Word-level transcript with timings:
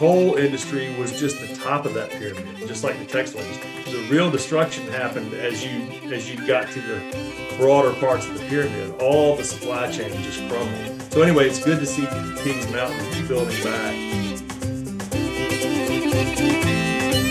Coal 0.00 0.36
industry 0.36 0.96
was 0.98 1.20
just 1.20 1.38
the 1.46 1.54
top 1.56 1.84
of 1.84 1.92
that 1.92 2.08
pyramid, 2.08 2.56
just 2.66 2.82
like 2.82 2.98
the 2.98 3.04
textile 3.04 3.42
industry. 3.42 3.92
The 3.92 4.08
real 4.08 4.30
destruction 4.30 4.86
happened 4.86 5.34
as 5.34 5.62
you 5.62 5.82
as 6.10 6.26
you 6.26 6.38
got 6.46 6.70
to 6.70 6.80
the 6.80 7.54
broader 7.58 7.92
parts 8.00 8.26
of 8.26 8.32
the 8.32 8.46
pyramid. 8.46 8.98
All 9.02 9.36
the 9.36 9.44
supply 9.44 9.92
chain 9.92 10.10
just 10.22 10.38
crumbled. 10.48 11.12
So 11.12 11.20
anyway, 11.20 11.48
it's 11.48 11.62
good 11.62 11.80
to 11.80 11.84
see 11.84 12.06
Kings 12.42 12.66
Mountain 12.72 13.28
building 13.28 13.62
back. 13.62 13.94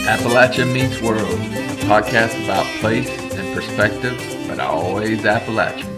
Appalachia 0.06 0.72
Meets 0.72 1.02
World, 1.02 1.24
a 1.24 1.86
podcast 1.90 2.44
about 2.44 2.68
place 2.82 3.10
and 3.34 3.56
perspective, 3.56 4.16
but 4.48 4.60
always 4.60 5.26
Appalachian. 5.26 5.90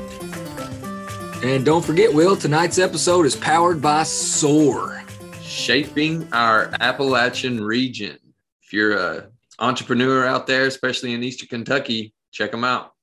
And 1.43 1.65
don't 1.65 1.83
forget, 1.83 2.13
Will, 2.13 2.37
tonight's 2.37 2.79
episode 2.79 3.25
is 3.25 3.35
powered 3.35 3.81
by 3.81 4.03
SOAR. 4.03 5.01
Shaping 5.51 6.31
our 6.31 6.71
Appalachian 6.79 7.61
region. 7.61 8.17
If 8.63 8.71
you're 8.71 8.97
a 8.97 9.27
entrepreneur 9.59 10.25
out 10.25 10.47
there, 10.47 10.65
especially 10.65 11.13
in 11.13 11.21
Eastern 11.21 11.49
Kentucky, 11.49 12.13
check 12.31 12.51
them 12.51 12.63
out. 12.63 12.93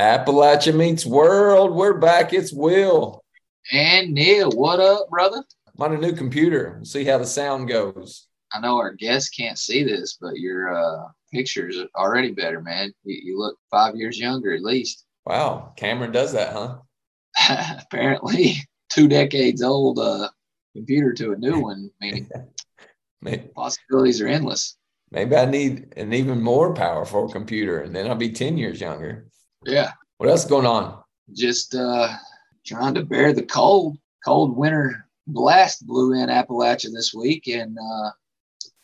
Appalachia 0.00 0.74
Meets 0.74 1.04
World. 1.04 1.76
We're 1.76 1.98
back. 1.98 2.32
It's 2.32 2.50
Will. 2.50 3.22
And 3.70 4.14
Neil, 4.14 4.50
what 4.52 4.80
up, 4.80 5.10
brother? 5.10 5.44
I'm 5.78 5.84
on 5.84 5.94
a 5.94 5.98
new 5.98 6.14
computer. 6.14 6.76
We'll 6.76 6.86
see 6.86 7.04
how 7.04 7.18
the 7.18 7.26
sound 7.26 7.68
goes. 7.68 8.26
I 8.54 8.60
know 8.60 8.78
our 8.78 8.94
guests 8.94 9.28
can't 9.28 9.58
see 9.58 9.84
this, 9.84 10.16
but 10.18 10.38
your 10.38 10.74
uh, 10.74 11.08
pictures 11.30 11.76
are 11.78 11.88
already 11.94 12.32
better, 12.32 12.62
man. 12.62 12.94
You, 13.04 13.20
you 13.22 13.38
look 13.38 13.58
five 13.70 13.94
years 13.96 14.18
younger 14.18 14.54
at 14.54 14.62
least. 14.62 15.04
Wow, 15.26 15.74
Cameron 15.76 16.10
does 16.10 16.32
that, 16.32 16.54
huh? 16.54 16.78
Apparently, 17.82 18.56
two 18.88 19.08
decades 19.08 19.62
old 19.62 19.98
uh, 19.98 20.28
computer 20.76 21.12
to 21.14 21.32
a 21.32 21.36
new 21.36 21.60
one. 21.70 21.90
I 22.02 22.10
mean, 22.12 22.28
Maybe, 23.22 23.48
possibilities 23.54 24.20
are 24.20 24.28
endless. 24.28 24.76
maybe 25.10 25.34
I 25.36 25.46
need 25.46 25.94
an 25.96 26.12
even 26.12 26.40
more 26.42 26.74
powerful 26.74 27.28
computer, 27.28 27.80
and 27.80 27.96
then 27.96 28.06
I'll 28.08 28.14
be 28.14 28.30
10 28.30 28.58
years 28.58 28.80
younger. 28.80 29.26
Yeah, 29.64 29.92
What 30.18 30.28
else 30.28 30.44
is 30.44 30.50
going 30.50 30.66
on? 30.66 31.02
just 31.32 31.74
uh, 31.74 32.08
trying 32.64 32.94
to 32.94 33.02
bear 33.04 33.32
the 33.32 33.42
cold. 33.42 33.96
Cold 34.24 34.56
winter 34.56 35.08
blast 35.26 35.86
blew 35.86 36.12
in 36.12 36.28
Appalachia 36.28 36.92
this 36.92 37.12
week 37.14 37.48
and 37.48 37.76
uh, 37.78 38.10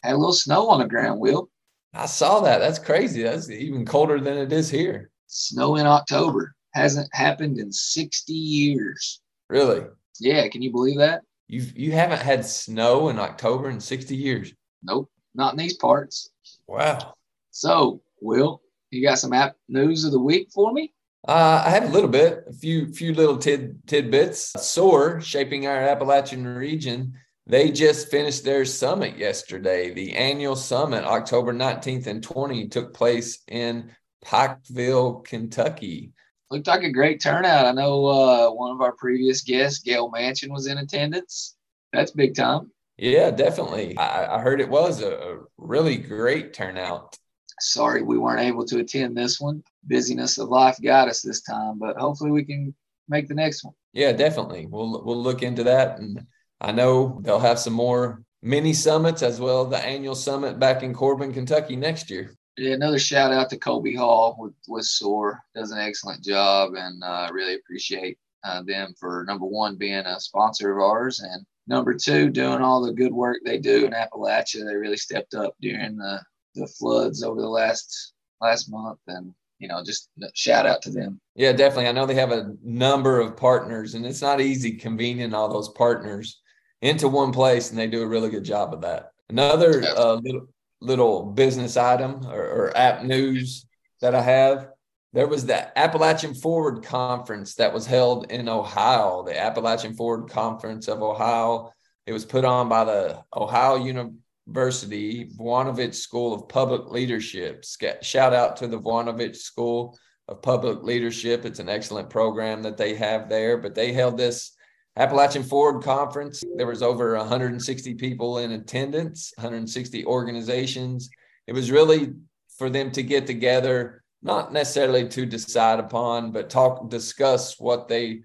had 0.02 0.14
a 0.14 0.16
little 0.16 0.32
snow 0.32 0.68
on 0.68 0.80
the 0.80 0.86
ground. 0.88 1.20
Will 1.20 1.48
I 1.94 2.06
saw 2.06 2.40
that. 2.40 2.58
That's 2.58 2.78
crazy. 2.78 3.22
That's 3.22 3.50
even 3.50 3.84
colder 3.84 4.18
than 4.18 4.38
it 4.38 4.50
is 4.52 4.70
here. 4.70 5.10
snow 5.26 5.76
in 5.76 5.86
October 5.86 6.54
hasn't 6.74 7.08
happened 7.12 7.58
in 7.58 7.70
60 7.70 8.32
years. 8.32 9.20
Really? 9.50 9.82
Yeah, 10.18 10.48
can 10.48 10.62
you 10.62 10.72
believe 10.72 10.98
that? 10.98 11.22
You 11.52 11.66
you 11.76 11.92
haven't 11.92 12.22
had 12.22 12.46
snow 12.46 13.10
in 13.10 13.18
October 13.18 13.68
in 13.68 13.78
60 13.78 14.16
years. 14.16 14.54
Nope, 14.82 15.10
not 15.34 15.52
in 15.52 15.58
these 15.58 15.76
parts. 15.76 16.30
Wow. 16.66 17.12
So, 17.50 18.00
Will, 18.22 18.62
you 18.90 19.06
got 19.06 19.18
some 19.18 19.34
app 19.34 19.54
news 19.68 20.06
of 20.06 20.12
the 20.12 20.18
week 20.18 20.48
for 20.50 20.72
me? 20.72 20.94
Uh, 21.28 21.62
I 21.66 21.68
have 21.68 21.84
a 21.84 21.92
little 21.92 22.08
bit, 22.08 22.44
a 22.48 22.54
few 22.54 22.90
few 22.94 23.12
little 23.12 23.36
tid, 23.36 23.86
tidbits. 23.86 24.54
SOAR, 24.66 25.20
shaping 25.20 25.66
our 25.66 25.76
Appalachian 25.76 26.46
region, 26.46 27.12
they 27.46 27.70
just 27.70 28.10
finished 28.10 28.44
their 28.44 28.64
summit 28.64 29.18
yesterday. 29.18 29.92
The 29.92 30.14
annual 30.14 30.56
summit, 30.56 31.04
October 31.04 31.52
19th 31.52 32.06
and 32.06 32.22
20, 32.22 32.68
took 32.68 32.94
place 32.94 33.40
in 33.46 33.90
Pikeville, 34.24 35.22
Kentucky. 35.26 36.14
Looked 36.52 36.66
like 36.66 36.82
a 36.82 36.92
great 36.92 37.18
turnout. 37.18 37.64
I 37.64 37.72
know 37.72 38.04
uh, 38.04 38.50
one 38.50 38.72
of 38.72 38.82
our 38.82 38.92
previous 38.92 39.40
guests, 39.40 39.82
Gayle 39.82 40.10
Manchin, 40.10 40.50
was 40.50 40.66
in 40.66 40.76
attendance. 40.76 41.56
That's 41.94 42.10
big 42.10 42.34
time. 42.34 42.70
Yeah, 42.98 43.30
definitely. 43.30 43.96
I, 43.96 44.36
I 44.36 44.38
heard 44.38 44.60
it 44.60 44.68
was 44.68 45.00
a, 45.00 45.12
a 45.12 45.38
really 45.56 45.96
great 45.96 46.52
turnout. 46.52 47.16
Sorry 47.58 48.02
we 48.02 48.18
weren't 48.18 48.42
able 48.42 48.66
to 48.66 48.80
attend 48.80 49.16
this 49.16 49.40
one. 49.40 49.62
Busyness 49.84 50.36
of 50.36 50.50
life 50.50 50.76
got 50.82 51.08
us 51.08 51.22
this 51.22 51.40
time, 51.40 51.78
but 51.78 51.96
hopefully 51.96 52.30
we 52.30 52.44
can 52.44 52.74
make 53.08 53.28
the 53.28 53.34
next 53.34 53.64
one. 53.64 53.72
Yeah, 53.94 54.12
definitely. 54.12 54.66
We'll 54.66 55.02
we'll 55.06 55.22
look 55.22 55.42
into 55.42 55.64
that, 55.64 56.00
and 56.00 56.26
I 56.60 56.72
know 56.72 57.18
they'll 57.22 57.38
have 57.38 57.60
some 57.60 57.72
more 57.72 58.24
mini 58.42 58.74
summits 58.74 59.22
as 59.22 59.40
well. 59.40 59.64
The 59.64 59.78
annual 59.78 60.14
summit 60.14 60.58
back 60.58 60.82
in 60.82 60.92
Corbin, 60.92 61.32
Kentucky 61.32 61.76
next 61.76 62.10
year. 62.10 62.36
Yeah, 62.56 62.74
another 62.74 62.98
shout 62.98 63.32
out 63.32 63.48
to 63.50 63.56
Colby 63.56 63.94
Hall 63.94 64.36
with, 64.38 64.52
with 64.68 64.84
SOAR. 64.84 65.42
Does 65.54 65.70
an 65.70 65.78
excellent 65.78 66.22
job 66.22 66.74
and 66.74 67.02
uh, 67.02 67.28
really 67.32 67.54
appreciate 67.54 68.18
uh, 68.44 68.62
them 68.62 68.94
for 68.98 69.24
number 69.26 69.46
one 69.46 69.76
being 69.76 69.94
a 69.94 70.20
sponsor 70.20 70.72
of 70.72 70.78
ours 70.78 71.20
and 71.20 71.46
number 71.66 71.94
two 71.94 72.28
doing 72.28 72.60
all 72.60 72.84
the 72.84 72.92
good 72.92 73.12
work 73.12 73.38
they 73.44 73.58
do 73.58 73.86
in 73.86 73.92
Appalachia. 73.92 74.66
They 74.66 74.74
really 74.74 74.96
stepped 74.96 75.34
up 75.34 75.54
during 75.60 75.96
the, 75.96 76.20
the 76.54 76.66
floods 76.66 77.22
over 77.22 77.40
the 77.40 77.48
last 77.48 78.12
last 78.40 78.70
month 78.70 78.98
and 79.06 79.32
you 79.60 79.68
know 79.68 79.82
just 79.84 80.10
shout 80.34 80.66
out 80.66 80.82
to 80.82 80.90
them. 80.90 81.20
Yeah, 81.34 81.52
definitely. 81.52 81.86
I 81.86 81.92
know 81.92 82.04
they 82.04 82.14
have 82.14 82.32
a 82.32 82.54
number 82.62 83.20
of 83.20 83.36
partners, 83.36 83.94
and 83.94 84.04
it's 84.04 84.20
not 84.20 84.40
easy 84.40 84.72
convening 84.72 85.32
all 85.32 85.48
those 85.48 85.68
partners 85.70 86.40
into 86.82 87.08
one 87.08 87.32
place, 87.32 87.70
and 87.70 87.78
they 87.78 87.86
do 87.86 88.02
a 88.02 88.06
really 88.06 88.28
good 88.28 88.44
job 88.44 88.74
of 88.74 88.80
that. 88.82 89.12
Another 89.30 89.82
uh, 89.96 90.14
little 90.14 90.48
little 90.82 91.24
business 91.24 91.76
item 91.76 92.26
or, 92.26 92.42
or 92.42 92.76
app 92.76 93.04
news 93.04 93.66
that 94.00 94.14
I 94.14 94.22
have. 94.22 94.68
There 95.12 95.28
was 95.28 95.46
the 95.46 95.78
Appalachian 95.78 96.34
Forward 96.34 96.82
Conference 96.82 97.54
that 97.56 97.72
was 97.72 97.86
held 97.86 98.30
in 98.32 98.48
Ohio, 98.48 99.22
the 99.24 99.38
Appalachian 99.38 99.94
Forward 99.94 100.30
Conference 100.30 100.88
of 100.88 101.02
Ohio. 101.02 101.72
It 102.06 102.12
was 102.12 102.24
put 102.24 102.44
on 102.44 102.68
by 102.68 102.84
the 102.84 103.22
Ohio 103.36 103.76
University 103.76 105.30
Voinovich 105.38 105.94
School 105.94 106.34
of 106.34 106.48
Public 106.48 106.90
Leadership. 106.90 107.64
Shout 108.02 108.32
out 108.34 108.56
to 108.56 108.66
the 108.66 108.80
Voinovich 108.80 109.36
School 109.36 109.96
of 110.28 110.42
Public 110.42 110.82
Leadership. 110.82 111.44
It's 111.44 111.60
an 111.60 111.68
excellent 111.68 112.10
program 112.10 112.62
that 112.62 112.76
they 112.76 112.94
have 112.94 113.28
there, 113.28 113.58
but 113.58 113.74
they 113.74 113.92
held 113.92 114.16
this 114.16 114.52
Appalachian 114.96 115.42
Forward 115.42 115.82
Conference. 115.82 116.42
There 116.56 116.66
was 116.66 116.82
over 116.82 117.16
160 117.16 117.94
people 117.94 118.38
in 118.38 118.52
attendance, 118.52 119.32
160 119.36 120.04
organizations. 120.04 121.08
It 121.46 121.52
was 121.52 121.70
really 121.70 122.12
for 122.58 122.68
them 122.68 122.90
to 122.92 123.02
get 123.02 123.26
together, 123.26 124.02
not 124.22 124.52
necessarily 124.52 125.08
to 125.08 125.24
decide 125.24 125.80
upon, 125.80 126.30
but 126.30 126.50
talk, 126.50 126.90
discuss 126.90 127.58
what 127.58 127.88
they 127.88 128.20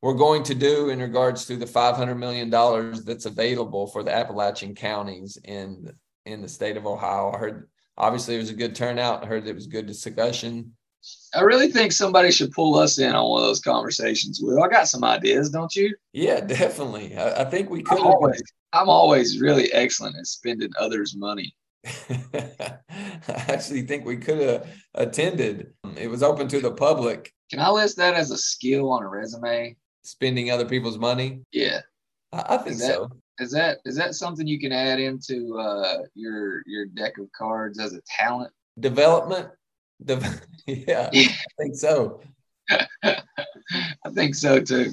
were 0.00 0.14
going 0.14 0.42
to 0.44 0.54
do 0.54 0.90
in 0.90 1.00
regards 1.00 1.46
to 1.46 1.56
the 1.56 1.66
500 1.66 2.14
million 2.14 2.50
dollars 2.50 3.04
that's 3.04 3.26
available 3.26 3.86
for 3.86 4.02
the 4.02 4.14
Appalachian 4.14 4.74
counties 4.74 5.38
in 5.44 5.92
in 6.24 6.40
the 6.40 6.48
state 6.48 6.76
of 6.76 6.86
Ohio. 6.86 7.32
I 7.32 7.38
heard 7.38 7.68
obviously 7.98 8.36
it 8.36 8.38
was 8.38 8.50
a 8.50 8.54
good 8.54 8.74
turnout. 8.74 9.24
I 9.24 9.26
heard 9.26 9.46
it 9.46 9.54
was 9.54 9.66
good 9.66 9.86
discussion. 9.86 10.76
I 11.34 11.40
really 11.40 11.68
think 11.70 11.92
somebody 11.92 12.30
should 12.30 12.52
pull 12.52 12.78
us 12.78 12.98
in 12.98 13.14
on 13.14 13.28
one 13.28 13.42
of 13.42 13.48
those 13.48 13.60
conversations. 13.60 14.40
Will 14.42 14.62
I 14.62 14.68
got 14.68 14.88
some 14.88 15.02
ideas, 15.04 15.50
don't 15.50 15.74
you? 15.74 15.94
Yeah, 16.12 16.40
definitely. 16.40 17.16
I, 17.16 17.42
I 17.42 17.44
think 17.44 17.70
we 17.70 17.80
I'm 17.80 17.84
could. 17.84 18.00
always, 18.00 18.42
I'm 18.72 18.88
always 18.88 19.40
really 19.40 19.72
excellent 19.72 20.16
at 20.16 20.26
spending 20.26 20.70
others' 20.78 21.14
money. 21.16 21.54
I 22.34 22.78
actually 23.28 23.82
think 23.82 24.04
we 24.04 24.16
could 24.16 24.38
have 24.38 24.66
attended. 24.94 25.72
It 25.96 26.08
was 26.08 26.22
open 26.22 26.48
to 26.48 26.60
the 26.60 26.70
public, 26.70 27.32
Can 27.50 27.60
I 27.60 27.70
list 27.70 27.96
that 27.96 28.14
as 28.14 28.30
a 28.30 28.38
skill 28.38 28.90
on 28.92 29.02
a 29.02 29.08
resume? 29.08 29.76
spending 30.04 30.50
other 30.50 30.64
people's 30.66 30.98
money. 30.98 31.40
Yeah. 31.52 31.78
I, 32.32 32.54
I 32.54 32.56
think 32.58 32.72
Is 32.76 32.80
that- 32.80 32.94
so. 32.94 33.08
Is 33.38 33.50
that 33.52 33.78
is 33.86 33.96
that 33.96 34.14
something 34.14 34.46
you 34.46 34.60
can 34.60 34.72
add 34.72 35.00
into 35.00 35.58
uh, 35.58 36.02
your 36.14 36.62
your 36.66 36.84
deck 36.84 37.16
of 37.18 37.26
cards 37.36 37.80
as 37.80 37.94
a 37.94 38.00
talent? 38.18 38.52
Development. 38.78 39.48
Dev- 40.04 40.40
yeah, 40.66 41.10
I 41.12 41.28
think 41.58 41.74
so. 41.74 42.20
I 43.04 44.10
think 44.14 44.34
so 44.34 44.60
too. 44.60 44.92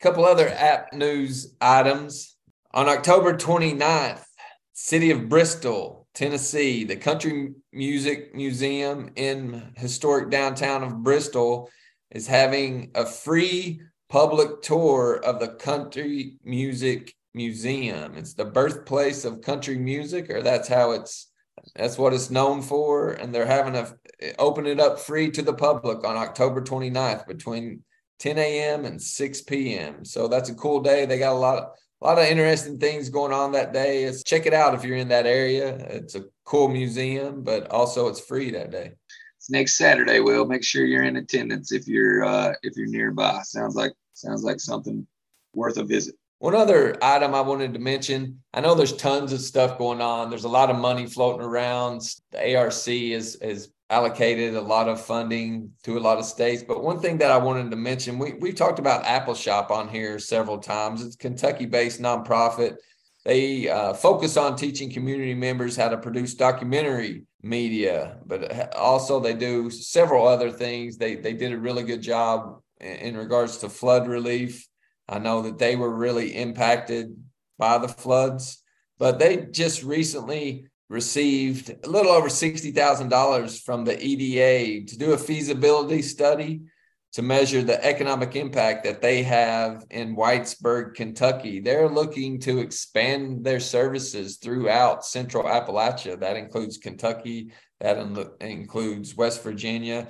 A 0.00 0.02
couple 0.02 0.24
other 0.24 0.48
app 0.48 0.92
news 0.92 1.54
items. 1.60 2.36
On 2.72 2.88
October 2.88 3.34
29th, 3.34 4.24
City 4.72 5.10
of 5.10 5.28
Bristol 5.28 6.00
Tennessee, 6.14 6.84
the 6.84 6.96
Country 6.96 7.52
Music 7.72 8.34
Museum 8.34 9.10
in 9.16 9.72
historic 9.76 10.30
downtown 10.30 10.82
of 10.82 11.02
Bristol 11.02 11.68
is 12.10 12.26
having 12.26 12.90
a 12.94 13.06
free 13.06 13.80
public 14.08 14.62
tour 14.62 15.20
of 15.24 15.38
the 15.38 15.48
Country 15.48 16.38
Music 16.44 17.14
Museum. 17.34 18.16
It's 18.16 18.34
the 18.34 18.44
birthplace 18.44 19.24
of 19.24 19.40
country 19.40 19.78
music, 19.78 20.30
or 20.30 20.42
that's 20.42 20.68
how 20.68 20.92
it's 20.92 21.29
that's 21.74 21.98
what 21.98 22.12
it's 22.12 22.30
known 22.30 22.62
for. 22.62 23.12
And 23.12 23.34
they're 23.34 23.46
having 23.46 23.76
a 23.76 23.94
open 24.38 24.66
it 24.66 24.80
up 24.80 24.98
free 24.98 25.30
to 25.30 25.42
the 25.42 25.54
public 25.54 26.04
on 26.04 26.16
October 26.16 26.60
29th 26.60 27.26
between 27.26 27.82
10 28.18 28.38
a.m. 28.38 28.84
and 28.84 29.00
6 29.00 29.40
p.m. 29.42 30.04
So 30.04 30.28
that's 30.28 30.50
a 30.50 30.54
cool 30.54 30.80
day. 30.80 31.06
They 31.06 31.18
got 31.18 31.32
a 31.32 31.38
lot 31.38 31.58
of 31.58 31.70
a 32.02 32.06
lot 32.06 32.18
of 32.18 32.24
interesting 32.24 32.78
things 32.78 33.10
going 33.10 33.32
on 33.32 33.52
that 33.52 33.74
day. 33.74 34.04
It's, 34.04 34.22
check 34.22 34.46
it 34.46 34.54
out 34.54 34.74
if 34.74 34.84
you're 34.84 34.96
in 34.96 35.08
that 35.08 35.26
area. 35.26 35.74
It's 35.90 36.14
a 36.14 36.24
cool 36.44 36.68
museum, 36.68 37.42
but 37.42 37.70
also 37.70 38.08
it's 38.08 38.20
free 38.20 38.50
that 38.52 38.70
day. 38.70 38.92
It's 39.36 39.50
next 39.50 39.76
Saturday. 39.76 40.20
Will 40.20 40.46
make 40.46 40.64
sure 40.64 40.84
you're 40.84 41.04
in 41.04 41.16
attendance 41.16 41.72
if 41.72 41.86
you're 41.86 42.24
uh, 42.24 42.52
if 42.62 42.76
you're 42.76 42.86
nearby. 42.86 43.40
Sounds 43.42 43.74
like 43.74 43.92
sounds 44.14 44.44
like 44.44 44.60
something 44.60 45.06
worth 45.54 45.76
a 45.76 45.84
visit. 45.84 46.14
One 46.40 46.54
other 46.54 46.96
item 47.02 47.34
I 47.34 47.42
wanted 47.42 47.74
to 47.74 47.78
mention 47.78 48.40
I 48.54 48.62
know 48.62 48.74
there's 48.74 48.96
tons 48.96 49.34
of 49.34 49.42
stuff 49.42 49.76
going 49.76 50.00
on. 50.00 50.30
There's 50.30 50.44
a 50.44 50.48
lot 50.48 50.70
of 50.70 50.76
money 50.76 51.06
floating 51.06 51.46
around. 51.46 52.00
The 52.32 52.56
ARC 52.56 52.88
is, 52.88 53.36
is 53.36 53.68
allocated 53.90 54.54
a 54.54 54.60
lot 54.62 54.88
of 54.88 55.04
funding 55.04 55.70
to 55.82 55.98
a 55.98 56.00
lot 56.00 56.16
of 56.16 56.24
states. 56.24 56.64
But 56.66 56.82
one 56.82 56.98
thing 56.98 57.18
that 57.18 57.30
I 57.30 57.36
wanted 57.36 57.70
to 57.70 57.76
mention 57.76 58.18
we, 58.18 58.32
we 58.32 58.52
talked 58.52 58.78
about 58.78 59.04
Appalshop 59.04 59.70
on 59.70 59.90
here 59.90 60.18
several 60.18 60.56
times. 60.56 61.04
It's 61.04 61.14
Kentucky 61.14 61.66
based 61.66 62.00
nonprofit. 62.00 62.76
They 63.26 63.68
uh, 63.68 63.92
focus 63.92 64.38
on 64.38 64.56
teaching 64.56 64.90
community 64.90 65.34
members 65.34 65.76
how 65.76 65.90
to 65.90 65.98
produce 65.98 66.32
documentary 66.32 67.24
media, 67.42 68.16
but 68.24 68.74
also 68.74 69.20
they 69.20 69.34
do 69.34 69.68
several 69.68 70.26
other 70.26 70.50
things. 70.50 70.96
They, 70.96 71.16
they 71.16 71.34
did 71.34 71.52
a 71.52 71.58
really 71.58 71.82
good 71.82 72.00
job 72.00 72.62
in, 72.80 72.94
in 72.94 73.16
regards 73.18 73.58
to 73.58 73.68
flood 73.68 74.08
relief 74.08 74.66
I 75.10 75.18
know 75.18 75.42
that 75.42 75.58
they 75.58 75.74
were 75.74 75.94
really 75.94 76.36
impacted 76.36 77.16
by 77.58 77.78
the 77.78 77.88
floods, 77.88 78.62
but 78.96 79.18
they 79.18 79.48
just 79.50 79.82
recently 79.82 80.68
received 80.88 81.74
a 81.84 81.88
little 81.88 82.12
over 82.12 82.28
$60,000 82.28 83.62
from 83.62 83.84
the 83.84 84.00
EDA 84.00 84.86
to 84.86 84.96
do 84.96 85.12
a 85.12 85.18
feasibility 85.18 86.00
study 86.00 86.62
to 87.12 87.22
measure 87.22 87.60
the 87.60 87.84
economic 87.84 88.36
impact 88.36 88.84
that 88.84 89.02
they 89.02 89.24
have 89.24 89.84
in 89.90 90.14
Whitesburg, 90.14 90.94
Kentucky. 90.94 91.58
They're 91.58 91.88
looking 91.88 92.38
to 92.40 92.60
expand 92.60 93.44
their 93.44 93.58
services 93.58 94.36
throughout 94.36 95.04
central 95.04 95.42
Appalachia. 95.42 96.20
That 96.20 96.36
includes 96.36 96.78
Kentucky, 96.78 97.50
that 97.80 97.98
includes 98.40 99.16
West 99.16 99.42
Virginia, 99.42 100.06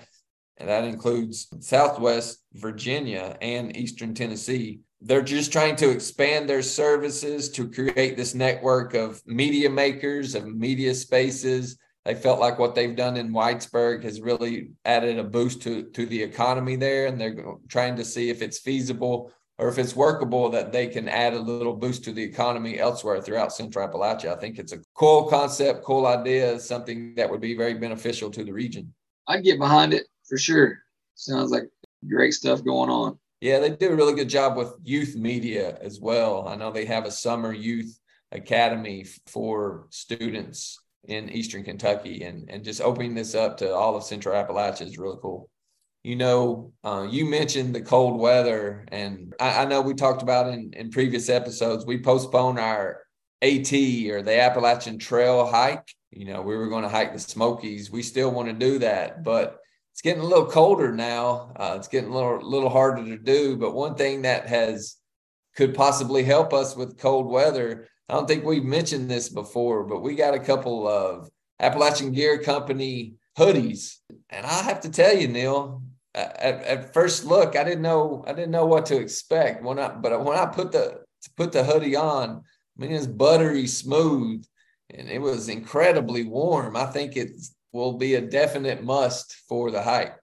and 0.58 0.68
that 0.68 0.84
includes 0.84 1.48
Southwest 1.60 2.44
Virginia 2.52 3.38
and 3.40 3.74
Eastern 3.74 4.12
Tennessee 4.12 4.80
they're 5.02 5.22
just 5.22 5.52
trying 5.52 5.76
to 5.76 5.90
expand 5.90 6.48
their 6.48 6.62
services 6.62 7.48
to 7.50 7.70
create 7.70 8.16
this 8.16 8.34
network 8.34 8.94
of 8.94 9.22
media 9.26 9.70
makers 9.70 10.34
of 10.34 10.46
media 10.46 10.94
spaces. 10.94 11.78
They 12.04 12.14
felt 12.14 12.40
like 12.40 12.58
what 12.58 12.74
they've 12.74 12.96
done 12.96 13.16
in 13.16 13.32
Whitesburg 13.32 14.04
has 14.04 14.20
really 14.20 14.70
added 14.84 15.18
a 15.18 15.24
boost 15.24 15.62
to, 15.62 15.84
to 15.84 16.06
the 16.06 16.22
economy 16.22 16.76
there 16.76 17.06
and 17.06 17.20
they're 17.20 17.44
trying 17.68 17.96
to 17.96 18.04
see 18.04 18.28
if 18.28 18.42
it's 18.42 18.58
feasible 18.58 19.32
or 19.58 19.68
if 19.68 19.78
it's 19.78 19.96
workable 19.96 20.48
that 20.50 20.72
they 20.72 20.86
can 20.86 21.08
add 21.08 21.34
a 21.34 21.38
little 21.38 21.76
boost 21.76 22.04
to 22.04 22.12
the 22.12 22.22
economy 22.22 22.78
elsewhere 22.78 23.20
throughout 23.20 23.52
central 23.52 23.86
appalachia. 23.86 24.34
I 24.34 24.40
think 24.40 24.58
it's 24.58 24.72
a 24.72 24.80
cool 24.94 25.24
concept 25.24 25.84
cool 25.84 26.06
idea 26.06 26.58
something 26.60 27.14
that 27.14 27.28
would 27.28 27.40
be 27.40 27.56
very 27.56 27.74
beneficial 27.74 28.30
to 28.30 28.44
the 28.44 28.52
region. 28.52 28.92
I'd 29.28 29.44
get 29.44 29.58
behind 29.58 29.94
it 29.94 30.06
for 30.28 30.36
sure. 30.38 30.78
Sounds 31.14 31.50
like 31.50 31.64
great 32.06 32.32
stuff 32.32 32.64
going 32.64 32.90
on 32.90 33.18
yeah, 33.40 33.58
they 33.58 33.70
do 33.70 33.90
a 33.90 33.96
really 33.96 34.14
good 34.14 34.28
job 34.28 34.56
with 34.56 34.74
youth 34.84 35.16
media 35.16 35.78
as 35.80 35.98
well. 35.98 36.46
I 36.46 36.56
know 36.56 36.70
they 36.70 36.84
have 36.84 37.06
a 37.06 37.10
summer 37.10 37.52
youth 37.52 37.98
academy 38.32 39.06
for 39.26 39.86
students 39.90 40.78
in 41.04 41.30
Eastern 41.30 41.64
Kentucky, 41.64 42.22
and 42.24 42.50
and 42.50 42.64
just 42.64 42.82
opening 42.82 43.14
this 43.14 43.34
up 43.34 43.56
to 43.58 43.74
all 43.74 43.96
of 43.96 44.04
Central 44.04 44.34
Appalachia 44.34 44.86
is 44.86 44.98
really 44.98 45.18
cool. 45.22 45.48
You 46.02 46.16
know, 46.16 46.72
uh, 46.84 47.06
you 47.10 47.24
mentioned 47.24 47.74
the 47.74 47.80
cold 47.80 48.18
weather, 48.18 48.86
and 48.88 49.34
I, 49.40 49.62
I 49.62 49.64
know 49.64 49.80
we 49.80 49.94
talked 49.94 50.22
about 50.22 50.52
in 50.52 50.72
in 50.74 50.90
previous 50.90 51.30
episodes. 51.30 51.86
We 51.86 52.02
postponed 52.02 52.58
our 52.58 53.02
AT 53.42 53.72
or 53.72 54.22
the 54.22 54.38
Appalachian 54.38 54.98
Trail 54.98 55.46
hike. 55.46 55.88
You 56.10 56.26
know, 56.26 56.42
we 56.42 56.56
were 56.56 56.68
going 56.68 56.82
to 56.82 56.88
hike 56.88 57.14
the 57.14 57.18
Smokies. 57.18 57.90
We 57.90 58.02
still 58.02 58.30
want 58.30 58.48
to 58.48 58.54
do 58.54 58.80
that, 58.80 59.24
but 59.24 59.60
it's 59.92 60.02
getting 60.02 60.22
a 60.22 60.26
little 60.26 60.46
colder 60.46 60.92
now. 60.92 61.52
Uh, 61.56 61.74
it's 61.76 61.88
getting 61.88 62.10
a 62.10 62.14
little 62.14 62.40
little 62.48 62.70
harder 62.70 63.04
to 63.04 63.18
do. 63.18 63.56
But 63.56 63.74
one 63.74 63.94
thing 63.94 64.22
that 64.22 64.46
has 64.46 64.96
could 65.56 65.74
possibly 65.74 66.22
help 66.22 66.52
us 66.52 66.76
with 66.76 66.98
cold 66.98 67.26
weather. 67.26 67.88
I 68.08 68.14
don't 68.14 68.26
think 68.26 68.44
we've 68.44 68.64
mentioned 68.64 69.10
this 69.10 69.28
before, 69.28 69.84
but 69.84 70.00
we 70.00 70.14
got 70.14 70.34
a 70.34 70.40
couple 70.40 70.88
of 70.88 71.28
Appalachian 71.60 72.12
Gear 72.12 72.38
Company 72.38 73.14
hoodies, 73.38 73.96
and 74.30 74.46
I 74.46 74.62
have 74.62 74.80
to 74.80 74.90
tell 74.90 75.16
you, 75.16 75.28
Neil, 75.28 75.82
at, 76.14 76.40
at 76.40 76.94
first 76.94 77.24
look, 77.24 77.56
I 77.56 77.64
didn't 77.64 77.82
know 77.82 78.24
I 78.26 78.32
didn't 78.32 78.50
know 78.50 78.66
what 78.66 78.86
to 78.86 78.98
expect 78.98 79.62
when 79.62 79.78
I 79.78 79.88
but 79.88 80.24
when 80.24 80.36
I 80.36 80.46
put 80.46 80.72
the 80.72 81.02
put 81.36 81.52
the 81.52 81.64
hoodie 81.64 81.96
on, 81.96 82.30
I 82.30 82.82
mean 82.82 82.92
it's 82.92 83.06
buttery 83.06 83.66
smooth, 83.66 84.44
and 84.90 85.08
it 85.08 85.20
was 85.20 85.48
incredibly 85.48 86.24
warm. 86.24 86.76
I 86.76 86.86
think 86.86 87.16
it's 87.16 87.54
will 87.72 87.94
be 87.94 88.14
a 88.14 88.20
definite 88.20 88.82
must 88.82 89.34
for 89.48 89.70
the 89.70 89.82
hike. 89.82 90.14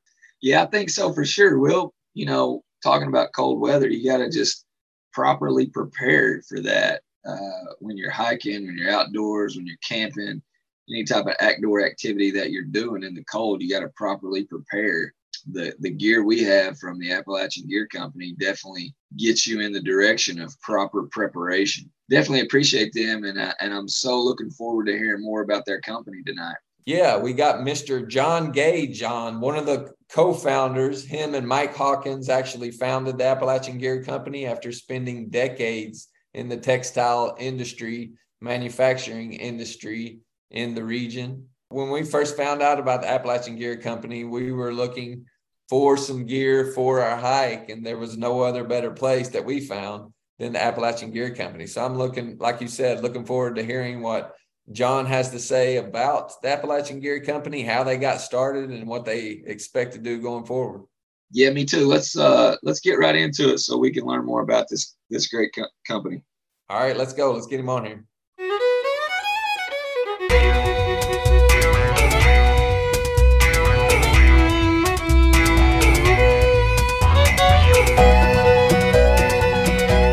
Yeah, 0.42 0.64
I 0.64 0.66
think 0.68 0.90
so 0.90 1.14
for 1.14 1.26
sure. 1.26 1.60
Will 1.60 1.94
you 2.18 2.26
know, 2.26 2.64
talking 2.84 3.08
about 3.08 3.32
cold 3.32 3.60
weather, 3.60 3.88
you 3.88 4.04
got 4.10 4.18
to 4.18 4.30
just 4.30 4.66
properly 5.14 5.68
prepared 5.68 6.44
for 6.46 6.60
that 6.62 7.04
uh, 7.28 7.74
when 7.80 7.96
you're 7.96 8.10
hiking, 8.10 8.66
when 8.66 8.76
you're 8.76 8.90
outdoors, 8.90 9.56
when 9.56 9.68
you're 9.68 9.78
camping, 9.88 10.42
any 10.90 11.04
type 11.04 11.28
of 11.28 11.36
outdoor 11.42 11.86
activity 11.86 12.32
that 12.32 12.50
you're 12.50 12.64
doing 12.64 13.04
in 13.04 13.14
the 13.14 13.24
cold. 13.26 13.62
You 13.62 13.70
got 13.70 13.82
to 13.82 13.90
properly 13.90 14.46
prepare. 14.46 15.14
The 15.52 15.76
the 15.80 15.92
gear 15.92 16.24
we 16.24 16.44
have 16.44 16.80
from 16.80 16.98
the 16.98 17.12
Appalachian 17.12 17.68
Gear 17.68 17.88
Company 17.88 18.36
definitely 18.40 18.96
gets 19.18 19.46
you 19.46 19.62
in 19.62 19.72
the 19.72 19.82
direction 19.82 20.42
of 20.42 20.60
proper 20.62 21.04
preparation. 21.12 21.90
Definitely 22.10 22.42
appreciate 22.42 22.92
them, 22.94 23.26
and 23.26 23.40
I, 23.40 23.54
and 23.62 23.72
I'm 23.72 23.88
so 23.88 24.20
looking 24.20 24.50
forward 24.50 24.88
to 24.88 24.98
hearing 24.98 25.24
more 25.24 25.44
about 25.44 25.66
their 25.66 25.80
company 25.82 26.24
tonight. 26.26 26.58
Yeah, 26.88 27.18
we 27.18 27.34
got 27.34 27.66
Mr. 27.66 28.08
John 28.08 28.54
Gage 28.54 28.98
John, 28.98 29.42
one 29.42 29.58
of 29.58 29.66
the 29.66 29.92
co 30.10 30.34
founders. 30.34 31.04
Him 31.04 31.36
and 31.36 31.46
Mike 31.46 31.76
Hawkins 31.76 32.30
actually 32.30 32.72
founded 32.72 33.18
the 33.18 33.26
Appalachian 33.26 33.78
Gear 33.78 34.02
Company 34.06 34.46
after 34.46 34.72
spending 34.72 35.28
decades 35.28 36.08
in 36.34 36.48
the 36.48 36.56
textile 36.56 37.36
industry, 37.38 38.12
manufacturing 38.40 39.34
industry 39.34 40.20
in 40.50 40.76
the 40.76 40.84
region. 40.86 41.48
When 41.68 41.90
we 41.92 42.04
first 42.04 42.38
found 42.38 42.62
out 42.62 42.80
about 42.80 43.02
the 43.02 43.10
Appalachian 43.10 43.58
Gear 43.58 43.76
Company, 43.76 44.24
we 44.24 44.54
were 44.54 44.74
looking 44.74 45.26
for 45.68 45.98
some 45.98 46.26
gear 46.26 46.72
for 46.72 47.02
our 47.02 47.18
hike, 47.18 47.68
and 47.68 47.86
there 47.86 47.98
was 47.98 48.18
no 48.18 48.40
other 48.40 48.64
better 48.64 48.92
place 48.92 49.28
that 49.28 49.44
we 49.44 49.60
found 49.60 50.14
than 50.40 50.54
the 50.54 50.64
Appalachian 50.64 51.12
Gear 51.12 51.36
Company. 51.36 51.68
So 51.68 51.84
I'm 51.84 51.98
looking, 51.98 52.38
like 52.38 52.62
you 52.62 52.70
said, 52.70 53.04
looking 53.04 53.26
forward 53.26 53.58
to 53.58 53.64
hearing 53.66 54.02
what 54.02 54.38
John 54.72 55.06
has 55.06 55.32
to 55.32 55.40
say 55.40 55.78
about 55.78 56.42
the 56.42 56.50
Appalachian 56.50 57.00
Gear 57.00 57.22
Company, 57.22 57.62
how 57.62 57.84
they 57.84 57.98
got 57.98 58.20
started, 58.20 58.70
and 58.70 58.86
what 58.86 59.06
they 59.06 59.42
expect 59.46 59.94
to 59.94 60.00
do 60.00 60.22
going 60.22 60.46
forward. 60.46 60.84
Yeah, 61.32 61.52
me 61.52 61.66
too. 61.66 61.88
Let's 61.88 62.18
uh 62.18 62.56
let's 62.64 62.80
get 62.80 63.00
right 63.00 63.16
into 63.16 63.54
it 63.54 63.60
so 63.60 63.78
we 63.78 63.92
can 63.92 64.06
learn 64.06 64.26
more 64.26 64.42
about 64.42 64.68
this 64.70 64.96
this 65.10 65.28
great 65.28 65.54
co- 65.56 65.68
company. 65.88 66.22
All 66.70 66.80
right, 66.80 66.98
let's 66.98 67.14
go. 67.14 67.32
Let's 67.34 67.48
get 67.48 67.60
him 67.60 67.70
on 67.70 67.86
here. 67.86 68.06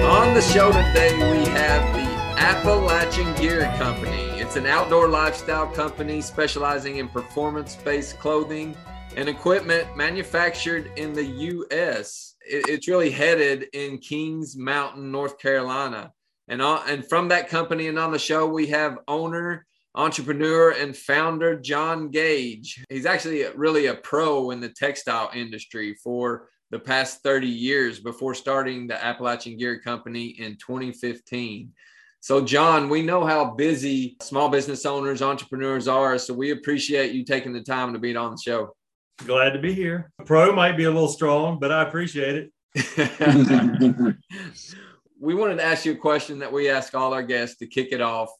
On 0.05 0.35
the 0.35 0.43
show 0.43 0.71
today, 0.71 1.15
we 1.17 1.45
have 1.51 1.93
the 1.93 2.15
Appalachian 2.41 3.34
Gear 3.45 3.71
Company. 3.77 4.23
It's 4.41 4.57
an 4.57 4.65
outdoor 4.65 5.07
lifestyle 5.07 5.67
company 5.67 6.23
specializing 6.23 6.97
in 6.97 7.11
performance 7.11 7.77
based 7.77 8.19
clothing 8.19 8.75
and 9.19 9.29
equipment 9.29 9.95
manufactured 9.99 10.91
in 10.97 11.13
the 11.13 11.27
U.S. 11.27 12.37
It's 12.41 12.89
really 12.89 13.11
headed 13.11 13.67
in 13.75 13.99
Kings 13.99 14.57
Mountain, 14.57 15.13
North 15.13 15.39
Carolina. 15.39 16.11
And, 16.49 16.63
on, 16.63 16.89
and 16.89 17.07
from 17.07 17.29
that 17.29 17.51
company 17.51 17.89
and 17.89 17.99
on 17.99 18.13
the 18.13 18.19
show, 18.19 18.47
we 18.47 18.69
have 18.69 18.97
owner, 19.09 19.67
entrepreneur, 19.95 20.71
and 20.71 20.97
founder 20.97 21.61
John 21.61 22.09
Gage. 22.09 22.83
He's 22.89 23.05
actually 23.05 23.45
really 23.55 23.89
a 23.89 23.95
pro 23.95 24.53
in 24.53 24.61
the 24.61 24.71
textile 24.71 25.31
industry 25.35 25.93
for 26.03 26.49
the 26.71 26.79
past 26.79 27.23
30 27.23 27.47
years 27.47 28.01
before 28.01 28.35
starting 28.35 28.87
the 28.87 29.05
Appalachian 29.05 29.59
Gear 29.59 29.81
Company 29.81 30.29
in 30.29 30.57
2015. 30.57 31.75
So, 32.25 32.41
John, 32.41 32.89
we 32.89 33.03
know 33.03 33.27
how 33.27 33.51
busy 33.51 34.17
small 34.23 34.49
business 34.49 34.87
owners, 34.87 35.21
entrepreneurs 35.21 35.87
are. 35.87 36.17
So, 36.17 36.33
we 36.33 36.53
appreciate 36.53 37.13
you 37.13 37.23
taking 37.23 37.53
the 37.53 37.61
time 37.61 37.93
to 37.93 37.99
be 37.99 38.17
on 38.17 38.31
the 38.31 38.39
show. 38.43 38.75
Glad 39.19 39.51
to 39.51 39.59
be 39.59 39.75
here. 39.75 40.11
Pro 40.25 40.51
might 40.55 40.79
be 40.79 40.85
a 40.85 40.91
little 40.91 41.09
strong, 41.09 41.59
but 41.61 41.71
I 41.71 41.83
appreciate 41.83 42.51
it. 42.75 44.17
we 45.21 45.35
wanted 45.35 45.57
to 45.57 45.65
ask 45.65 45.85
you 45.85 45.93
a 45.93 45.97
question 45.97 46.39
that 46.39 46.51
we 46.51 46.71
ask 46.71 46.95
all 46.95 47.13
our 47.13 47.23
guests 47.23 47.59
to 47.59 47.67
kick 47.67 47.89
it 47.93 48.01
off. 48.01 48.31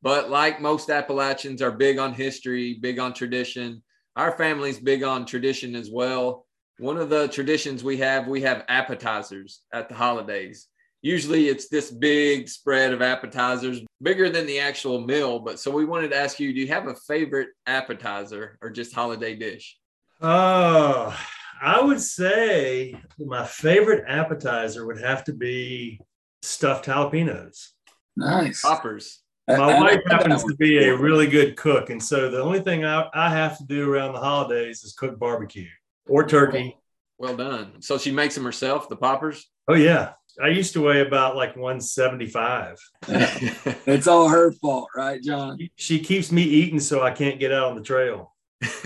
But 0.00 0.30
like 0.30 0.62
most 0.62 0.88
Appalachians 0.88 1.60
are 1.60 1.70
big 1.70 1.98
on 1.98 2.14
history, 2.14 2.78
big 2.80 2.98
on 2.98 3.12
tradition. 3.12 3.82
Our 4.16 4.32
family's 4.38 4.78
big 4.78 5.02
on 5.02 5.26
tradition 5.26 5.76
as 5.76 5.90
well. 5.90 6.46
One 6.78 6.96
of 6.96 7.10
the 7.10 7.28
traditions 7.28 7.84
we 7.84 7.98
have, 7.98 8.26
we 8.26 8.40
have 8.40 8.64
appetizers 8.68 9.60
at 9.70 9.90
the 9.90 9.94
holidays 9.94 10.66
usually 11.04 11.48
it's 11.48 11.68
this 11.68 11.90
big 11.90 12.48
spread 12.48 12.92
of 12.94 13.02
appetizers, 13.02 13.82
bigger 14.02 14.30
than 14.30 14.46
the 14.46 14.58
actual 14.58 15.02
meal. 15.02 15.38
But 15.38 15.60
so 15.60 15.70
we 15.70 15.84
wanted 15.84 16.08
to 16.08 16.16
ask 16.16 16.40
you, 16.40 16.54
do 16.54 16.60
you 16.60 16.68
have 16.68 16.88
a 16.88 16.94
favorite 16.94 17.50
appetizer 17.66 18.58
or 18.62 18.70
just 18.70 18.94
holiday 18.94 19.36
dish? 19.36 19.76
Oh, 20.22 21.14
I 21.60 21.82
would 21.82 22.00
say 22.00 22.96
my 23.18 23.44
favorite 23.44 24.04
appetizer 24.08 24.86
would 24.86 24.98
have 24.98 25.24
to 25.24 25.34
be 25.34 26.00
stuffed 26.40 26.86
jalapenos. 26.86 27.68
Nice. 28.16 28.62
Poppers. 28.62 29.20
My 29.46 29.78
wife 29.78 30.00
happens 30.08 30.42
to 30.44 30.54
be 30.54 30.84
a 30.84 30.96
really 30.96 31.26
good 31.26 31.54
cook. 31.56 31.90
And 31.90 32.02
so 32.02 32.30
the 32.30 32.40
only 32.40 32.60
thing 32.60 32.86
I, 32.86 33.10
I 33.12 33.28
have 33.28 33.58
to 33.58 33.64
do 33.64 33.92
around 33.92 34.14
the 34.14 34.20
holidays 34.20 34.82
is 34.82 34.94
cook 34.94 35.18
barbecue 35.18 35.68
or 36.08 36.26
turkey. 36.26 36.78
Well 37.18 37.36
done. 37.36 37.82
So 37.82 37.98
she 37.98 38.10
makes 38.10 38.34
them 38.34 38.44
herself, 38.44 38.88
the 38.88 38.96
poppers? 38.96 39.46
Oh, 39.68 39.74
yeah. 39.74 40.12
I 40.42 40.48
used 40.48 40.72
to 40.74 40.82
weigh 40.82 41.00
about 41.00 41.36
like 41.36 41.56
175. 41.56 42.78
it's 43.08 44.06
all 44.06 44.28
her 44.28 44.52
fault, 44.52 44.88
right, 44.96 45.22
John? 45.22 45.58
She 45.76 46.00
keeps 46.00 46.32
me 46.32 46.42
eating 46.42 46.80
so 46.80 47.02
I 47.02 47.10
can't 47.10 47.38
get 47.38 47.52
out 47.52 47.70
on 47.70 47.76
the 47.76 47.82
trail. 47.82 48.34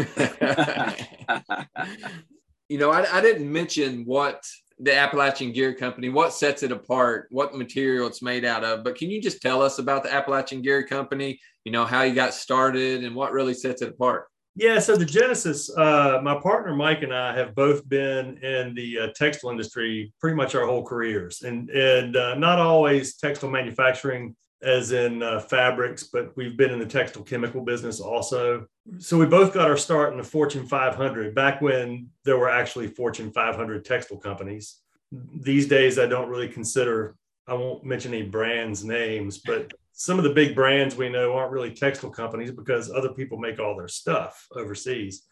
you 2.69 2.79
know, 2.79 2.91
I, 2.91 3.19
I, 3.19 3.21
didn't 3.21 3.51
mention 3.51 4.05
what 4.05 4.45
the 4.79 4.95
Appalachian 4.95 5.53
Gear 5.53 5.73
Company, 5.73 6.09
what 6.09 6.33
sets 6.33 6.65
it 6.65 6.73
apart, 6.73 7.29
what 7.31 7.55
material 7.55 8.09
it's 8.09 8.23
made 8.23 8.45
out 8.45 8.65
of, 8.65 8.83
but 8.83 8.97
can 8.97 9.11
you 9.11 9.23
just 9.23 9.41
tell 9.41 9.63
us 9.63 9.79
about 9.79 10.03
the 10.03 10.13
Appalachian 10.13 10.63
Gear 10.63 10.85
Company, 10.85 11.39
you 11.65 11.71
know, 11.71 11.85
how 11.85 12.03
you 12.03 12.15
got 12.15 12.35
started 12.35 13.05
and 13.05 13.15
what 13.15 13.33
really 13.33 13.55
sets 13.55 13.83
it 13.83 13.91
apart? 13.91 14.27
Yeah, 14.59 14.81
so 14.81 14.97
the 14.97 15.05
Genesis, 15.05 15.71
uh, 15.71 16.19
my 16.21 16.35
partner 16.41 16.75
Mike 16.75 17.03
and 17.03 17.15
I 17.15 17.33
have 17.37 17.55
both 17.55 17.89
been 17.89 18.39
in 18.39 18.75
the 18.75 18.99
uh, 18.99 19.07
textile 19.15 19.51
industry 19.51 20.13
pretty 20.21 20.35
much 20.35 20.57
our 20.57 20.67
whole 20.67 20.85
careers, 20.85 21.43
and 21.43 21.71
and 21.71 22.17
uh, 22.17 22.35
not 22.35 22.59
always 22.59 23.15
textile 23.15 23.51
manufacturing, 23.51 24.35
as 24.61 24.91
in 24.91 25.23
uh, 25.23 25.39
fabrics, 25.39 26.09
but 26.13 26.37
we've 26.37 26.57
been 26.57 26.73
in 26.73 26.81
the 26.81 26.87
textile 26.87 27.23
chemical 27.23 27.61
business 27.61 28.01
also. 28.01 28.67
So 28.99 29.17
we 29.17 29.27
both 29.27 29.55
got 29.55 29.71
our 29.71 29.77
start 29.77 30.11
in 30.11 30.19
the 30.19 30.25
Fortune 30.25 30.67
500 30.67 31.37
back 31.37 31.61
when 31.61 32.09
there 32.25 32.37
were 32.37 32.51
actually 32.51 32.89
Fortune 32.89 33.31
500 33.31 33.85
textile 33.85 34.19
companies. 34.19 34.79
These 35.13 35.69
days, 35.69 36.01
I 36.01 36.07
don't 36.07 36.29
really 36.29 36.49
consider. 36.49 37.15
I 37.47 37.55
won't 37.55 37.85
mention 37.85 38.13
any 38.13 38.25
brands 38.25 38.85
names, 38.85 39.39
but 39.39 39.73
some 39.99 40.17
of 40.17 40.23
the 40.23 40.33
big 40.33 40.55
brands 40.55 40.95
we 40.95 41.09
know 41.09 41.33
aren't 41.33 41.51
really 41.51 41.73
textile 41.73 42.09
companies 42.09 42.53
because 42.53 42.89
other 42.89 43.09
people 43.09 43.37
make 43.37 43.59
all 43.59 43.77
their 43.77 43.89
stuff 43.89 44.47
overseas. 44.55 45.25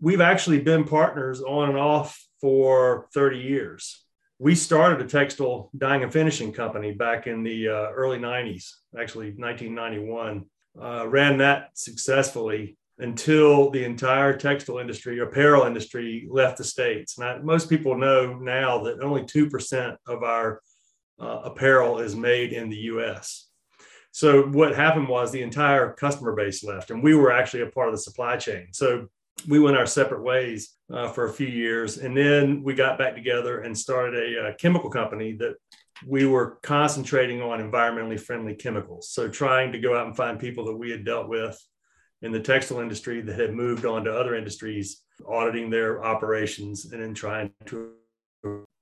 We've 0.00 0.20
actually 0.20 0.60
been 0.60 0.84
partners 0.84 1.42
on 1.42 1.70
and 1.70 1.78
off 1.78 2.24
for 2.40 3.08
30 3.14 3.38
years. 3.38 4.04
We 4.38 4.54
started 4.54 5.04
a 5.04 5.08
textile 5.08 5.70
dyeing 5.76 6.04
and 6.04 6.12
finishing 6.12 6.52
company 6.52 6.92
back 6.92 7.26
in 7.26 7.42
the 7.42 7.68
uh, 7.68 7.90
early 7.90 8.18
90s, 8.18 8.70
actually 8.96 9.32
1991. 9.32 10.44
Uh, 10.80 11.06
ran 11.08 11.38
that 11.38 11.70
successfully 11.74 12.78
until 12.98 13.70
the 13.70 13.84
entire 13.84 14.36
textile 14.36 14.78
industry, 14.78 15.18
apparel 15.18 15.64
industry, 15.64 16.28
left 16.30 16.58
the 16.58 16.64
states. 16.64 17.18
And 17.18 17.42
most 17.42 17.68
people 17.68 17.98
know 17.98 18.34
now 18.34 18.84
that 18.84 19.02
only 19.02 19.22
2% 19.22 19.96
of 20.06 20.22
our 20.22 20.62
uh, 21.20 21.40
apparel 21.44 21.98
is 21.98 22.14
made 22.14 22.52
in 22.52 22.70
the 22.70 22.76
US. 22.76 23.48
So 24.12 24.42
what 24.42 24.76
happened 24.76 25.08
was 25.08 25.32
the 25.32 25.42
entire 25.42 25.94
customer 25.94 26.34
base 26.34 26.62
left, 26.62 26.90
and 26.90 27.02
we 27.02 27.14
were 27.14 27.32
actually 27.32 27.62
a 27.62 27.66
part 27.66 27.88
of 27.88 27.94
the 27.94 28.00
supply 28.00 28.36
chain. 28.36 28.68
So 28.72 29.08
we 29.48 29.58
went 29.58 29.76
our 29.76 29.86
separate 29.86 30.22
ways 30.22 30.76
uh, 30.92 31.08
for 31.08 31.26
a 31.26 31.32
few 31.32 31.46
years, 31.46 31.98
and 31.98 32.14
then 32.16 32.62
we 32.62 32.74
got 32.74 32.98
back 32.98 33.14
together 33.14 33.62
and 33.62 33.76
started 33.76 34.14
a, 34.14 34.48
a 34.48 34.54
chemical 34.54 34.90
company 34.90 35.32
that 35.36 35.54
we 36.06 36.26
were 36.26 36.58
concentrating 36.62 37.40
on 37.40 37.58
environmentally 37.58 38.20
friendly 38.20 38.54
chemicals. 38.54 39.10
So 39.10 39.28
trying 39.28 39.72
to 39.72 39.78
go 39.80 39.96
out 39.96 40.06
and 40.06 40.16
find 40.16 40.38
people 40.38 40.66
that 40.66 40.76
we 40.76 40.90
had 40.90 41.04
dealt 41.04 41.28
with 41.28 41.58
in 42.20 42.32
the 42.32 42.40
textile 42.40 42.80
industry 42.80 43.22
that 43.22 43.38
had 43.38 43.54
moved 43.54 43.86
on 43.86 44.04
to 44.04 44.14
other 44.14 44.34
industries, 44.34 45.02
auditing 45.26 45.70
their 45.70 46.04
operations, 46.04 46.92
and 46.92 47.02
then 47.02 47.14
trying 47.14 47.50
to 47.66 47.92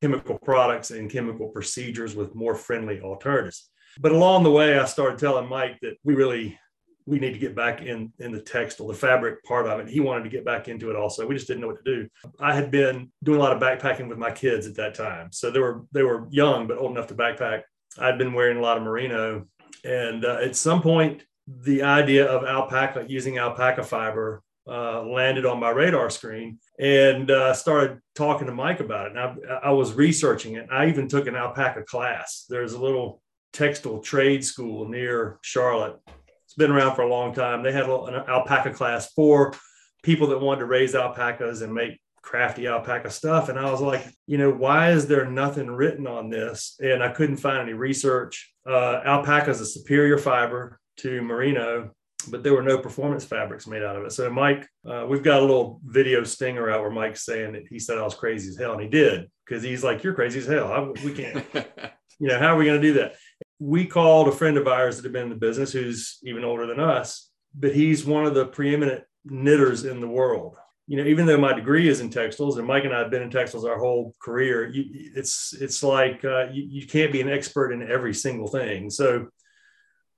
chemical 0.03 0.39
products 0.39 0.91
and 0.91 1.11
chemical 1.11 1.49
procedures 1.49 2.17
with 2.17 2.35
more 2.35 2.55
friendly 2.55 3.01
alternatives. 3.01 3.70
But 3.99 4.13
along 4.13 4.45
the 4.45 4.51
way, 4.51 4.79
I 4.79 4.85
started 4.85 5.19
telling 5.19 5.49
Mike 5.49 5.79
that 5.83 5.97
we 6.05 6.15
really 6.15 6.59
we 7.07 7.19
need 7.19 7.33
to 7.33 7.39
get 7.39 7.57
back 7.57 7.83
in 7.83 8.13
in 8.19 8.31
the 8.31 8.41
textile, 8.41 8.87
the 8.87 8.95
fabric 8.95 9.43
part 9.45 9.67
of 9.67 9.81
it. 9.81 9.89
He 9.89 10.01
wanted 10.01 10.25
to 10.25 10.31
get 10.31 10.45
back 10.45 10.69
into 10.69 10.91
it 10.91 10.97
also. 10.97 11.27
We 11.27 11.35
just 11.35 11.49
didn't 11.49 11.63
know 11.63 11.67
what 11.69 11.85
to 11.85 11.95
do. 11.95 12.09
I 12.39 12.55
had 12.55 12.71
been 12.71 13.11
doing 13.25 13.41
a 13.41 13.43
lot 13.43 13.53
of 13.53 13.63
backpacking 13.63 14.09
with 14.09 14.19
my 14.19 14.31
kids 14.31 14.67
at 14.67 14.77
that 14.77 14.95
time, 14.95 15.33
so 15.33 15.51
they 15.51 15.61
were 15.61 15.85
they 15.93 16.03
were 16.03 16.29
young 16.31 16.67
but 16.67 16.79
old 16.79 16.93
enough 16.93 17.09
to 17.09 17.15
backpack. 17.15 17.63
I'd 17.99 18.19
been 18.19 18.33
wearing 18.33 18.59
a 18.59 18.63
lot 18.63 18.77
of 18.77 18.85
merino, 18.85 19.47
and 19.85 20.25
uh, 20.25 20.39
at 20.43 20.57
some 20.57 20.83
point, 20.83 21.25
the 21.49 21.83
idea 21.83 22.27
of 22.27 22.45
alpaca 22.45 23.07
using 23.09 23.39
alpaca 23.39 23.83
fiber 23.83 24.43
uh, 24.69 25.03
landed 25.03 25.47
on 25.47 25.59
my 25.59 25.71
radar 25.71 26.11
screen 26.11 26.59
and 26.79 27.31
uh, 27.31 27.53
started 27.53 27.99
talking 28.15 28.47
to 28.47 28.55
Mike 28.55 28.79
about 28.79 29.07
it. 29.07 29.17
And 29.17 29.51
I, 29.51 29.55
I 29.65 29.71
was 29.71 29.95
researching 29.95 30.55
it. 30.55 30.69
I 30.71 30.87
even 30.87 31.09
took 31.09 31.27
an 31.27 31.35
alpaca 31.35 31.83
class. 31.83 32.45
There's 32.49 32.75
a 32.75 32.81
little 32.81 33.21
textile 33.53 34.01
trade 34.01 34.45
school 34.45 34.89
near 34.89 35.39
Charlotte. 35.43 35.99
It's 36.45 36.55
been 36.55 36.71
around 36.71 36.97
for 36.97 37.03
a 37.03 37.09
long 37.09 37.33
time. 37.33 37.63
They 37.63 37.73
had 37.73 37.89
an 37.89 38.15
alpaca 38.29 38.73
class 38.73 39.13
for 39.13 39.55
people 40.03 40.29
that 40.29 40.41
wanted 40.41 40.61
to 40.61 40.67
raise 40.67 40.95
alpacas 40.95 41.63
and 41.63 41.73
make 41.73 42.01
crafty 42.23 42.67
alpaca 42.67 43.11
stuff. 43.11 43.49
And 43.49 43.59
I 43.59 43.71
was 43.71 43.81
like, 43.81 44.07
you 44.27 44.39
know, 44.39 44.51
why 44.51 44.91
is 44.91 45.07
there 45.07 45.27
nothing 45.27 45.69
written 45.69 46.07
on 46.07 46.31
this? 46.31 46.77
And 46.81 47.03
I 47.03 47.09
couldn't 47.11 47.37
find 47.39 47.61
any 47.61 47.73
research. 47.73 48.53
Uh, 48.69 49.01
alpaca 49.05 49.51
is 49.51 49.61
a 49.61 49.67
superior 49.67 50.19
fiber 50.19 50.79
to 50.99 51.23
merino, 51.23 51.91
but 52.29 52.43
there 52.43 52.55
were 52.55 52.63
no 52.63 52.79
performance 52.79 53.25
fabrics 53.25 53.67
made 53.67 53.83
out 53.83 53.97
of 53.97 54.05
it. 54.05 54.13
So, 54.13 54.31
Mike, 54.31 54.67
uh, 54.89 55.07
we've 55.09 55.23
got 55.23 55.39
a 55.39 55.43
little 55.43 55.81
video 55.85 56.23
stinger 56.25 56.71
out 56.71 56.83
where 56.83 56.91
Mike's 56.91 57.25
saying 57.25 57.53
that 57.55 57.67
he 57.69 57.79
said 57.79 57.99
I 57.99 58.03
was 58.03 58.15
crazy 58.15 58.51
as 58.51 58.59
hell, 58.59 58.73
and 58.73 58.83
he 58.83 58.89
did 58.89 59.31
because 59.47 59.63
he's 59.63 59.83
like, 59.83 60.05
"You're 60.05 60.15
crazy 60.15 60.41
as 60.41 60.47
hell. 60.47 60.71
I, 60.71 60.81
we 61.03 61.13
can't." 61.13 61.45
you 62.19 62.29
know, 62.29 62.39
how 62.39 62.55
are 62.55 62.57
we 62.57 62.67
going 62.67 62.81
to 62.81 62.87
do 62.87 62.95
that? 62.95 63.17
We 63.61 63.87
called 63.87 64.27
a 64.27 64.33
friend 64.33 64.57
of 64.57 64.67
ours 64.67 64.97
that 64.97 65.05
had 65.05 65.13
been 65.13 65.25
in 65.25 65.29
the 65.29 65.37
business 65.37 65.71
who's 65.73 66.19
even 66.25 66.45
older 66.45 66.67
than 66.67 66.81
us, 66.81 67.31
but 67.55 67.75
he's 67.75 68.05
one 68.05 68.27
of 68.27 68.35
the 68.35 68.47
preeminent 68.47 69.05
knitters 69.25 69.85
in 69.85 70.01
the 70.01 70.09
world. 70.09 70.57
You 70.87 70.97
know, 70.97 71.05
even 71.05 71.27
though 71.27 71.39
my 71.39 71.53
degree 71.53 71.89
is 71.89 72.01
in 72.01 72.11
textiles, 72.11 72.59
and 72.59 72.67
Mike 72.67 72.85
and 72.85 72.93
I 72.93 72.99
have 72.99 73.11
been 73.11 73.23
in 73.23 73.31
textiles 73.31 73.65
our 73.65 73.79
whole 73.79 74.13
career, 74.21 74.69
you, 74.69 75.13
it's 75.15 75.55
it's 75.61 75.85
like 75.85 76.25
uh, 76.25 76.49
you, 76.51 76.65
you 76.69 76.87
can't 76.87 77.13
be 77.13 77.21
an 77.21 77.31
expert 77.31 77.71
in 77.71 77.89
every 77.89 78.13
single 78.13 78.49
thing. 78.49 78.91
So 78.91 79.29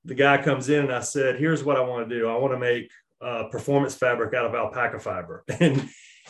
the 0.05 0.15
guy 0.15 0.41
comes 0.43 0.71
in 0.71 0.85
and 0.85 0.93
I 0.93 1.01
said, 1.01 1.39
"Here's 1.39 1.63
what 1.63 1.77
I 1.77 1.81
want 1.81 2.09
to 2.09 2.19
do. 2.19 2.29
I 2.29 2.39
want 2.39 2.55
to 2.55 2.59
make 2.59 2.91
uh, 3.21 3.45
performance 3.51 3.95
fabric 3.95 4.35
out 4.35 4.47
of 4.47 4.55
alpaca 4.55 4.99
fiber." 4.99 5.45
And 5.61 5.89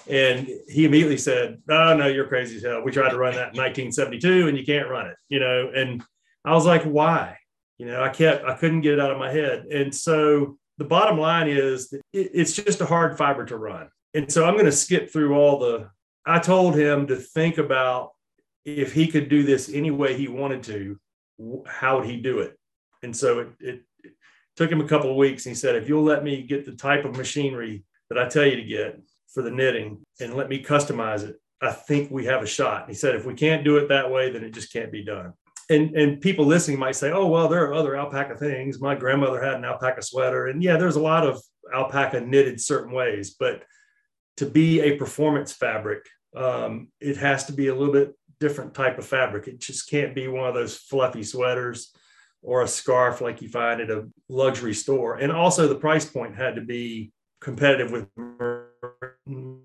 and 0.08 0.48
he 0.68 0.86
immediately 0.86 1.18
said, 1.18 1.62
"Oh 1.68 1.94
no, 1.94 2.08
you're 2.08 2.26
crazy 2.26 2.56
as 2.56 2.64
hell. 2.64 2.82
We 2.82 2.90
tried 2.90 3.10
to 3.10 3.18
run 3.18 3.34
that 3.34 3.54
in 3.54 3.60
1972, 3.60 4.48
and 4.48 4.58
you 4.58 4.64
can't 4.64 4.88
run 4.88 5.06
it." 5.06 5.16
You 5.28 5.38
know, 5.38 5.70
and 5.72 6.02
I 6.44 6.52
was 6.54 6.66
like, 6.66 6.82
"Why?" 6.84 7.38
You 7.78 7.86
know, 7.86 8.02
I 8.02 8.10
kept, 8.10 8.44
I 8.44 8.54
couldn't 8.54 8.82
get 8.82 8.94
it 8.94 9.00
out 9.00 9.10
of 9.10 9.18
my 9.18 9.32
head. 9.32 9.66
And 9.66 9.94
so 9.94 10.56
the 10.78 10.84
bottom 10.84 11.18
line 11.18 11.48
is, 11.48 11.92
it, 11.92 12.02
it's 12.12 12.52
just 12.52 12.80
a 12.80 12.86
hard 12.86 13.18
fiber 13.18 13.44
to 13.46 13.56
run. 13.56 13.88
And 14.14 14.30
so 14.30 14.44
I'm 14.44 14.54
going 14.54 14.66
to 14.66 14.72
skip 14.72 15.10
through 15.10 15.34
all 15.34 15.58
the. 15.58 15.90
I 16.24 16.38
told 16.38 16.76
him 16.76 17.08
to 17.08 17.16
think 17.16 17.58
about 17.58 18.10
if 18.64 18.92
he 18.92 19.08
could 19.08 19.28
do 19.28 19.42
this 19.42 19.68
any 19.68 19.90
way 19.90 20.16
he 20.16 20.28
wanted 20.28 20.62
to, 20.64 21.00
how 21.66 21.98
would 21.98 22.06
he 22.06 22.18
do 22.18 22.38
it? 22.38 22.56
And 23.02 23.16
so 23.16 23.40
it, 23.40 23.48
it, 23.58 23.82
it 24.04 24.12
took 24.54 24.70
him 24.70 24.80
a 24.80 24.86
couple 24.86 25.10
of 25.10 25.16
weeks. 25.16 25.44
And 25.46 25.50
he 25.50 25.56
said, 25.56 25.74
if 25.74 25.88
you'll 25.88 26.04
let 26.04 26.22
me 26.22 26.42
get 26.42 26.64
the 26.64 26.76
type 26.76 27.04
of 27.04 27.16
machinery 27.16 27.84
that 28.10 28.18
I 28.18 28.28
tell 28.28 28.46
you 28.46 28.56
to 28.56 28.64
get, 28.64 29.00
for 29.32 29.42
the 29.42 29.50
knitting 29.50 30.04
and 30.20 30.34
let 30.34 30.48
me 30.48 30.62
customize 30.62 31.22
it. 31.22 31.40
I 31.60 31.72
think 31.72 32.10
we 32.10 32.26
have 32.26 32.42
a 32.42 32.46
shot. 32.46 32.88
He 32.88 32.94
said, 32.94 33.14
if 33.14 33.24
we 33.24 33.34
can't 33.34 33.64
do 33.64 33.76
it 33.78 33.88
that 33.88 34.10
way, 34.10 34.30
then 34.30 34.44
it 34.44 34.52
just 34.52 34.72
can't 34.72 34.92
be 34.92 35.04
done. 35.04 35.32
And, 35.70 35.96
and 35.96 36.20
people 36.20 36.44
listening 36.44 36.78
might 36.78 36.96
say, 36.96 37.10
oh, 37.12 37.26
well, 37.26 37.48
there 37.48 37.64
are 37.64 37.74
other 37.74 37.96
alpaca 37.96 38.36
things. 38.36 38.80
My 38.80 38.94
grandmother 38.94 39.42
had 39.42 39.54
an 39.54 39.64
alpaca 39.64 40.02
sweater. 40.02 40.48
And 40.48 40.62
yeah, 40.62 40.76
there's 40.76 40.96
a 40.96 41.00
lot 41.00 41.26
of 41.26 41.40
alpaca 41.74 42.20
knitted 42.20 42.60
certain 42.60 42.92
ways. 42.92 43.36
But 43.38 43.62
to 44.38 44.46
be 44.46 44.80
a 44.80 44.96
performance 44.96 45.52
fabric, 45.52 46.06
um, 46.36 46.88
it 47.00 47.16
has 47.16 47.44
to 47.46 47.52
be 47.52 47.68
a 47.68 47.74
little 47.74 47.92
bit 47.92 48.14
different 48.40 48.74
type 48.74 48.98
of 48.98 49.06
fabric. 49.06 49.46
It 49.48 49.60
just 49.60 49.88
can't 49.88 50.14
be 50.14 50.26
one 50.28 50.48
of 50.48 50.54
those 50.54 50.76
fluffy 50.76 51.22
sweaters. 51.22 51.94
or 52.42 52.62
a 52.62 52.68
scarf 52.68 53.20
like 53.20 53.40
you 53.40 53.48
find 53.48 53.80
at 53.80 53.90
a 53.90 54.08
luxury 54.28 54.74
store. 54.74 55.16
And 55.16 55.30
also 55.32 55.68
the 55.68 55.76
price 55.76 56.04
point 56.04 56.34
had 56.34 56.56
to 56.56 56.60
be 56.60 57.12
competitive 57.40 57.92
with 57.92 58.08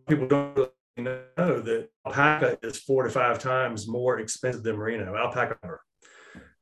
people 0.08 0.28
don't 0.28 0.72
know 0.98 1.60
that 1.62 1.90
alpaca 2.06 2.58
is 2.64 2.78
four 2.78 3.04
to 3.04 3.10
five 3.10 3.40
times 3.40 3.88
more 3.88 4.20
expensive 4.20 4.64
than 4.64 4.76
merino 4.76 5.16
alpaca. 5.16 5.58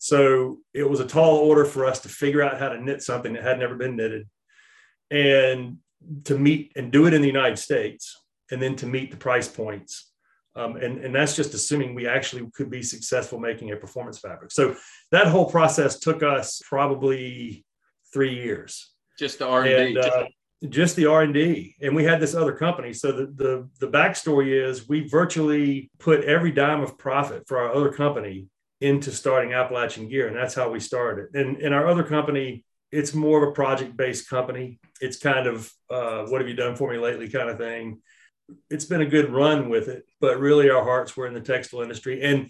So 0.06 0.60
it 0.74 0.88
was 0.88 1.00
a 1.00 1.08
tall 1.08 1.38
order 1.38 1.66
for 1.66 1.86
us 1.86 2.00
to 2.02 2.10
figure 2.10 2.44
out 2.44 2.60
how 2.60 2.70
to 2.70 2.80
knit 2.80 3.02
something 3.02 3.34
that 3.34 3.44
had 3.44 3.60
never 3.60 3.76
been 3.76 3.96
knitted 3.96 4.28
and 5.10 5.78
to 6.26 6.38
meet 6.38 6.74
and 6.76 6.92
do 6.92 7.08
it 7.08 7.14
in 7.14 7.22
the 7.22 7.28
United 7.28 7.58
States 7.58 8.22
and 8.52 8.62
then 8.62 8.76
to 8.76 8.86
meet 8.86 9.10
the 9.10 9.18
price 9.18 9.48
points 9.48 10.12
um, 10.56 10.78
and, 10.78 11.04
and 11.04 11.14
that's 11.14 11.36
just 11.36 11.54
assuming 11.54 11.96
we 11.96 12.08
actually 12.08 12.48
could 12.54 12.70
be 12.70 12.82
successful 12.82 13.40
making 13.40 13.72
a 13.72 13.76
performance 13.76 14.20
fabric. 14.20 14.52
So 14.52 14.76
that 15.12 15.28
whole 15.28 15.50
process 15.50 16.00
took 16.00 16.24
us 16.24 16.62
probably 16.66 17.66
three 18.14 18.34
years. 18.34 18.94
Just 19.20 19.40
the 19.40 19.48
R&D. 19.48 19.98
Uh, 19.98 20.26
just 20.70 20.96
the 20.96 21.08
R&D. 21.08 21.76
And 21.82 21.94
we 21.96 22.06
had 22.06 22.22
this 22.22 22.36
other 22.36 22.54
company. 22.54 22.94
So 22.94 23.12
the, 23.12 23.26
the, 23.36 23.70
the 23.80 23.88
backstory 23.88 24.54
is 24.54 24.88
we 24.88 25.08
virtually 25.08 25.92
put 26.00 26.24
every 26.24 26.52
dime 26.52 26.82
of 26.82 26.98
profit 26.98 27.48
for 27.48 27.58
our 27.58 27.74
other 27.74 27.92
company 27.92 28.48
into 28.82 29.12
starting 29.12 29.54
Appalachian 29.54 30.10
Gear. 30.10 30.28
And 30.28 30.36
that's 30.36 30.56
how 30.56 30.70
we 30.70 30.80
started. 30.80 31.34
And 31.34 31.60
in 31.62 31.74
our 31.74 31.88
other 31.88 32.04
company, 32.04 32.66
it's 32.92 33.14
more 33.14 33.44
of 33.44 33.50
a 33.50 33.54
project-based 33.54 34.30
company. 34.30 34.80
It's 35.02 35.18
kind 35.18 35.48
of 35.48 35.72
uh, 35.90 36.26
what 36.26 36.42
have 36.42 36.50
you 36.50 36.56
done 36.56 36.76
for 36.76 36.92
me 36.92 36.98
lately 36.98 37.30
kind 37.30 37.50
of 37.50 37.58
thing 37.58 38.02
it's 38.70 38.86
been 38.86 39.02
a 39.02 39.06
good 39.06 39.32
run 39.32 39.70
with 39.70 39.88
it, 39.88 40.06
but 40.20 40.40
really 40.40 40.70
our 40.70 40.84
hearts 40.84 41.16
were 41.16 41.28
in 41.28 41.34
the 41.34 41.42
textile 41.42 41.82
industry. 41.82 42.22
And 42.22 42.50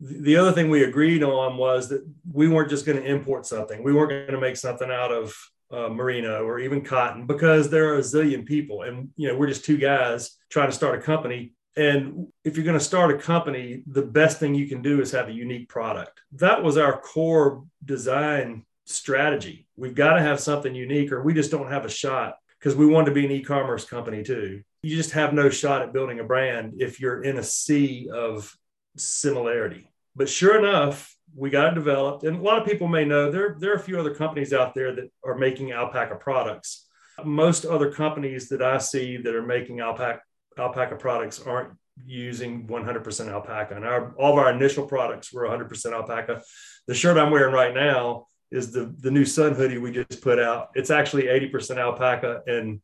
the 0.00 0.36
other 0.36 0.52
thing 0.52 0.70
we 0.70 0.84
agreed 0.84 1.22
on 1.22 1.56
was 1.56 1.88
that 1.90 2.06
we 2.30 2.48
weren't 2.48 2.70
just 2.70 2.86
going 2.86 3.00
to 3.00 3.08
import 3.08 3.46
something. 3.46 3.82
We 3.82 3.92
weren't 3.92 4.10
going 4.10 4.32
to 4.32 4.40
make 4.40 4.56
something 4.56 4.90
out 4.90 5.12
of 5.12 5.34
uh, 5.70 5.88
merino 5.88 6.42
or 6.44 6.58
even 6.58 6.82
cotton 6.82 7.26
because 7.26 7.70
there 7.70 7.92
are 7.92 7.98
a 7.98 8.02
zillion 8.02 8.44
people, 8.44 8.82
and 8.82 9.10
you 9.16 9.28
know 9.28 9.36
we're 9.36 9.46
just 9.46 9.64
two 9.64 9.76
guys 9.76 10.36
trying 10.48 10.68
to 10.68 10.74
start 10.74 10.98
a 10.98 11.02
company. 11.02 11.52
And 11.80 12.28
if 12.44 12.56
you're 12.56 12.64
going 12.64 12.78
to 12.78 12.84
start 12.84 13.14
a 13.14 13.18
company, 13.18 13.82
the 13.86 14.02
best 14.02 14.38
thing 14.38 14.54
you 14.54 14.68
can 14.68 14.82
do 14.82 15.00
is 15.00 15.12
have 15.12 15.28
a 15.28 15.32
unique 15.32 15.68
product. 15.68 16.20
That 16.32 16.62
was 16.62 16.76
our 16.76 17.00
core 17.00 17.64
design 17.84 18.64
strategy. 18.84 19.66
We've 19.76 19.94
got 19.94 20.14
to 20.14 20.22
have 20.22 20.40
something 20.40 20.74
unique, 20.74 21.10
or 21.12 21.22
we 21.22 21.32
just 21.34 21.50
don't 21.50 21.70
have 21.70 21.84
a 21.84 21.90
shot 21.90 22.36
because 22.58 22.76
we 22.76 22.86
wanted 22.86 23.06
to 23.06 23.14
be 23.14 23.24
an 23.24 23.30
e-commerce 23.30 23.84
company 23.84 24.22
too 24.22 24.62
you 24.82 24.96
just 24.96 25.12
have 25.12 25.34
no 25.34 25.50
shot 25.50 25.82
at 25.82 25.92
building 25.92 26.20
a 26.20 26.24
brand 26.24 26.74
if 26.78 27.00
you're 27.00 27.22
in 27.22 27.38
a 27.38 27.42
sea 27.42 28.08
of 28.12 28.56
similarity. 28.96 29.90
But 30.16 30.28
sure 30.28 30.58
enough, 30.58 31.14
we 31.34 31.50
got 31.50 31.72
it 31.72 31.74
developed. 31.74 32.24
And 32.24 32.38
a 32.38 32.42
lot 32.42 32.58
of 32.58 32.66
people 32.66 32.88
may 32.88 33.04
know 33.04 33.30
there, 33.30 33.56
there 33.58 33.72
are 33.72 33.76
a 33.76 33.82
few 33.82 34.00
other 34.00 34.14
companies 34.14 34.52
out 34.52 34.74
there 34.74 34.94
that 34.94 35.10
are 35.24 35.36
making 35.36 35.72
alpaca 35.72 36.16
products. 36.16 36.86
Most 37.24 37.66
other 37.66 37.92
companies 37.92 38.48
that 38.48 38.62
I 38.62 38.78
see 38.78 39.18
that 39.18 39.34
are 39.34 39.46
making 39.46 39.80
alpaca, 39.80 40.22
alpaca 40.58 40.96
products 40.96 41.40
aren't 41.40 41.72
using 42.06 42.66
100% 42.66 43.28
alpaca. 43.28 43.76
And 43.76 43.84
our, 43.84 44.14
all 44.16 44.32
of 44.32 44.38
our 44.38 44.52
initial 44.52 44.86
products 44.86 45.32
were 45.32 45.42
100% 45.42 45.92
alpaca. 45.92 46.42
The 46.86 46.94
shirt 46.94 47.18
I'm 47.18 47.30
wearing 47.30 47.54
right 47.54 47.74
now 47.74 48.26
is 48.50 48.72
the, 48.72 48.94
the 48.98 49.10
new 49.10 49.24
sun 49.24 49.54
hoodie 49.54 49.78
we 49.78 49.92
just 49.92 50.22
put 50.22 50.38
out. 50.38 50.70
It's 50.74 50.90
actually 50.90 51.24
80% 51.24 51.76
alpaca 51.76 52.42
and 52.46 52.80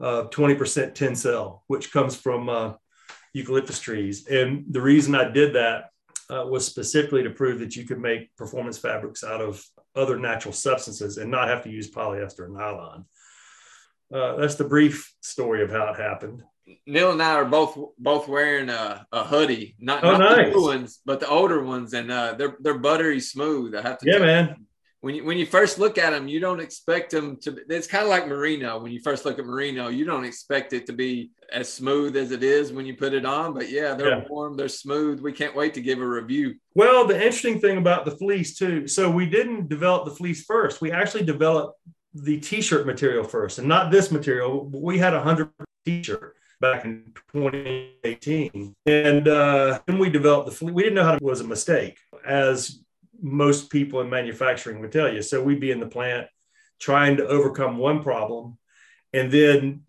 uh, 0.00 0.24
20% 0.30 0.56
tencel, 0.94 1.60
which 1.66 1.92
comes 1.92 2.16
from 2.16 2.48
uh, 2.48 2.74
eucalyptus 3.32 3.80
trees. 3.80 4.26
And 4.28 4.64
the 4.70 4.80
reason 4.80 5.14
I 5.14 5.30
did 5.30 5.54
that 5.54 5.90
uh, 6.30 6.46
was 6.46 6.64
specifically 6.64 7.24
to 7.24 7.30
prove 7.30 7.58
that 7.58 7.74
you 7.74 7.84
could 7.84 7.98
make 7.98 8.34
performance 8.36 8.78
fabrics 8.78 9.24
out 9.24 9.40
of 9.40 9.64
other 9.96 10.16
natural 10.16 10.54
substances 10.54 11.18
and 11.18 11.30
not 11.30 11.48
have 11.48 11.64
to 11.64 11.70
use 11.70 11.90
polyester 11.90 12.44
and 12.44 12.54
nylon. 12.54 13.04
Uh, 14.12 14.36
that's 14.36 14.54
the 14.56 14.64
brief 14.64 15.12
story 15.20 15.62
of 15.62 15.70
how 15.70 15.88
it 15.88 15.96
happened. 15.96 16.42
Neil 16.86 17.12
and 17.12 17.22
I 17.22 17.34
are 17.34 17.44
both 17.44 17.78
both 17.98 18.28
wearing 18.28 18.68
a, 18.68 19.06
a 19.12 19.24
hoodie, 19.24 19.76
not, 19.78 20.04
oh, 20.04 20.12
not 20.12 20.18
nice. 20.18 20.46
the 20.46 20.58
new 20.58 20.62
ones, 20.62 21.00
but 21.04 21.20
the 21.20 21.28
older 21.28 21.62
ones, 21.62 21.92
and 21.94 22.10
uh, 22.10 22.34
they're 22.34 22.56
they're 22.60 22.78
buttery 22.78 23.20
smooth. 23.20 23.74
I 23.74 23.82
have 23.82 23.98
to. 23.98 24.10
Yeah, 24.10 24.18
man 24.18 24.66
when 25.02 25.14
you 25.14 25.24
when 25.24 25.38
you 25.38 25.46
first 25.46 25.78
look 25.78 25.96
at 25.96 26.10
them, 26.10 26.28
you 26.28 26.40
don't 26.40 26.60
expect 26.60 27.10
them 27.10 27.36
to. 27.38 27.52
Be, 27.52 27.62
It's 27.70 27.86
kind 27.86 28.04
of 28.04 28.10
like 28.10 28.26
merino. 28.26 28.78
When 28.78 28.92
you 28.92 29.00
first 29.00 29.24
look 29.24 29.38
at 29.38 29.46
merino, 29.46 29.88
you 29.88 30.04
don't 30.04 30.24
expect 30.24 30.72
it 30.72 30.86
to 30.86 30.92
be 30.92 31.30
as 31.52 31.72
smooth 31.72 32.16
as 32.16 32.32
it 32.32 32.42
is 32.42 32.72
when 32.72 32.84
you 32.84 32.94
put 32.94 33.14
it 33.14 33.24
on. 33.24 33.54
But 33.54 33.70
yeah, 33.70 33.94
they're 33.94 34.18
yeah. 34.18 34.24
warm, 34.28 34.56
they're 34.56 34.68
smooth. 34.68 35.20
We 35.20 35.32
can't 35.32 35.56
wait 35.56 35.74
to 35.74 35.80
give 35.80 36.00
a 36.00 36.06
review. 36.06 36.56
Well, 36.74 37.06
the 37.06 37.16
interesting 37.16 37.60
thing 37.60 37.78
about 37.78 38.04
the 38.04 38.10
fleece 38.12 38.58
too. 38.58 38.86
So 38.86 39.10
we 39.10 39.26
didn't 39.26 39.68
develop 39.68 40.04
the 40.04 40.14
fleece 40.14 40.44
first. 40.44 40.82
We 40.82 40.92
actually 40.92 41.24
developed 41.24 41.78
the 42.12 42.38
t-shirt 42.38 42.86
material 42.86 43.24
first, 43.24 43.58
and 43.58 43.68
not 43.68 43.90
this 43.90 44.10
material. 44.10 44.66
We 44.66 44.98
had 44.98 45.14
a 45.14 45.22
hundred 45.22 45.50
t-shirt 45.86 46.36
back 46.60 46.84
in 46.84 47.12
2018, 47.32 48.74
and 48.86 49.28
uh, 49.28 49.80
then 49.86 49.98
we 49.98 50.10
developed 50.10 50.48
the 50.48 50.54
fleece. 50.54 50.72
We 50.72 50.82
didn't 50.82 50.96
know 50.96 51.04
how 51.04 51.16
to 51.16 51.24
was 51.24 51.40
a 51.40 51.44
mistake 51.44 51.98
as 52.26 52.82
most 53.20 53.70
people 53.70 54.00
in 54.00 54.10
manufacturing 54.10 54.80
would 54.80 54.92
tell 54.92 55.12
you. 55.12 55.22
So 55.22 55.42
we'd 55.42 55.60
be 55.60 55.70
in 55.70 55.80
the 55.80 55.86
plant 55.86 56.26
trying 56.78 57.16
to 57.18 57.26
overcome 57.26 57.78
one 57.78 58.02
problem, 58.02 58.58
and 59.12 59.30
then 59.30 59.82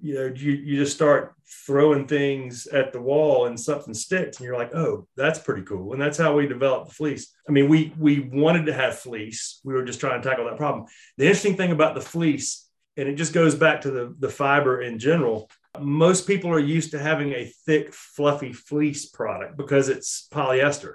you 0.00 0.14
know 0.14 0.26
you, 0.26 0.52
you 0.52 0.76
just 0.76 0.94
start 0.94 1.34
throwing 1.66 2.06
things 2.06 2.66
at 2.66 2.92
the 2.92 3.00
wall 3.00 3.46
and 3.46 3.58
something 3.58 3.94
sticks 3.94 4.38
and 4.38 4.46
you're 4.46 4.56
like 4.56 4.74
oh 4.74 5.06
that's 5.16 5.38
pretty 5.38 5.62
cool. 5.62 5.92
And 5.92 6.00
that's 6.00 6.18
how 6.18 6.36
we 6.36 6.46
developed 6.46 6.88
the 6.88 6.94
fleece. 6.94 7.32
I 7.48 7.52
mean 7.52 7.68
we 7.68 7.92
we 7.98 8.20
wanted 8.20 8.66
to 8.66 8.74
have 8.74 8.98
fleece. 8.98 9.60
We 9.64 9.74
were 9.74 9.84
just 9.84 10.00
trying 10.00 10.20
to 10.20 10.28
tackle 10.28 10.44
that 10.46 10.58
problem. 10.58 10.86
The 11.16 11.24
interesting 11.24 11.56
thing 11.56 11.72
about 11.72 11.94
the 11.94 12.00
fleece 12.00 12.68
and 12.96 13.08
it 13.08 13.14
just 13.14 13.32
goes 13.32 13.54
back 13.54 13.80
to 13.82 13.90
the 13.90 14.14
the 14.18 14.28
fiber 14.28 14.82
in 14.82 14.98
general 14.98 15.50
most 15.80 16.26
people 16.26 16.50
are 16.50 16.60
used 16.60 16.92
to 16.92 16.98
having 16.98 17.32
a 17.32 17.52
thick 17.66 17.92
fluffy 17.92 18.52
fleece 18.52 19.06
product 19.06 19.56
because 19.56 19.88
it's 19.88 20.28
polyester. 20.32 20.94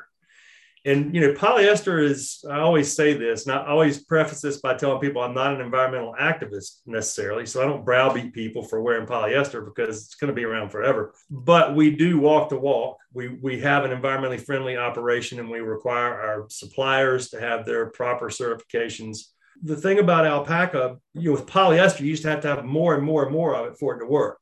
And 0.85 1.13
you 1.13 1.19
know 1.19 1.33
polyester 1.33 2.01
is 2.01 2.43
i 2.49 2.59
always 2.59 2.95
say 2.95 3.13
this 3.13 3.45
and 3.45 3.53
i 3.53 3.65
always 3.65 4.05
preface 4.05 4.39
this 4.39 4.61
by 4.61 4.75
telling 4.75 5.01
people 5.01 5.21
i'm 5.21 5.33
not 5.33 5.53
an 5.53 5.59
environmental 5.59 6.15
activist 6.19 6.79
necessarily 6.85 7.45
so 7.45 7.61
i 7.61 7.65
don't 7.65 7.83
browbeat 7.83 8.31
people 8.31 8.63
for 8.63 8.81
wearing 8.81 9.05
polyester 9.05 9.65
because 9.65 10.05
it's 10.05 10.15
going 10.15 10.29
to 10.29 10.33
be 10.33 10.45
around 10.45 10.69
forever. 10.69 11.13
But 11.29 11.75
we 11.75 11.93
do 11.95 12.17
walk 12.17 12.47
the 12.47 12.57
walk. 12.57 12.97
We 13.13 13.27
we 13.27 13.59
have 13.59 13.83
an 13.83 13.91
environmentally 13.91 14.39
friendly 14.39 14.77
operation 14.77 15.39
and 15.39 15.49
we 15.49 15.59
require 15.59 16.13
our 16.13 16.45
suppliers 16.49 17.29
to 17.31 17.41
have 17.41 17.65
their 17.65 17.87
proper 17.87 18.29
certifications. 18.29 19.17
The 19.61 19.75
thing 19.75 19.99
about 19.99 20.25
alpaca 20.25 20.97
you 21.13 21.25
know 21.25 21.31
with 21.33 21.45
polyester 21.45 21.99
you 21.99 22.07
used 22.07 22.23
to 22.23 22.29
have 22.29 22.41
to 22.41 22.47
have 22.47 22.63
more 22.63 22.95
and 22.95 23.03
more 23.03 23.23
and 23.23 23.33
more 23.33 23.53
of 23.53 23.69
it 23.69 23.77
for 23.77 23.95
it 23.95 23.99
to 23.99 24.05
work 24.05 24.39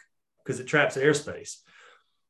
because 0.47 0.61
it 0.61 0.67
traps 0.67 0.95
airspace 0.95 1.57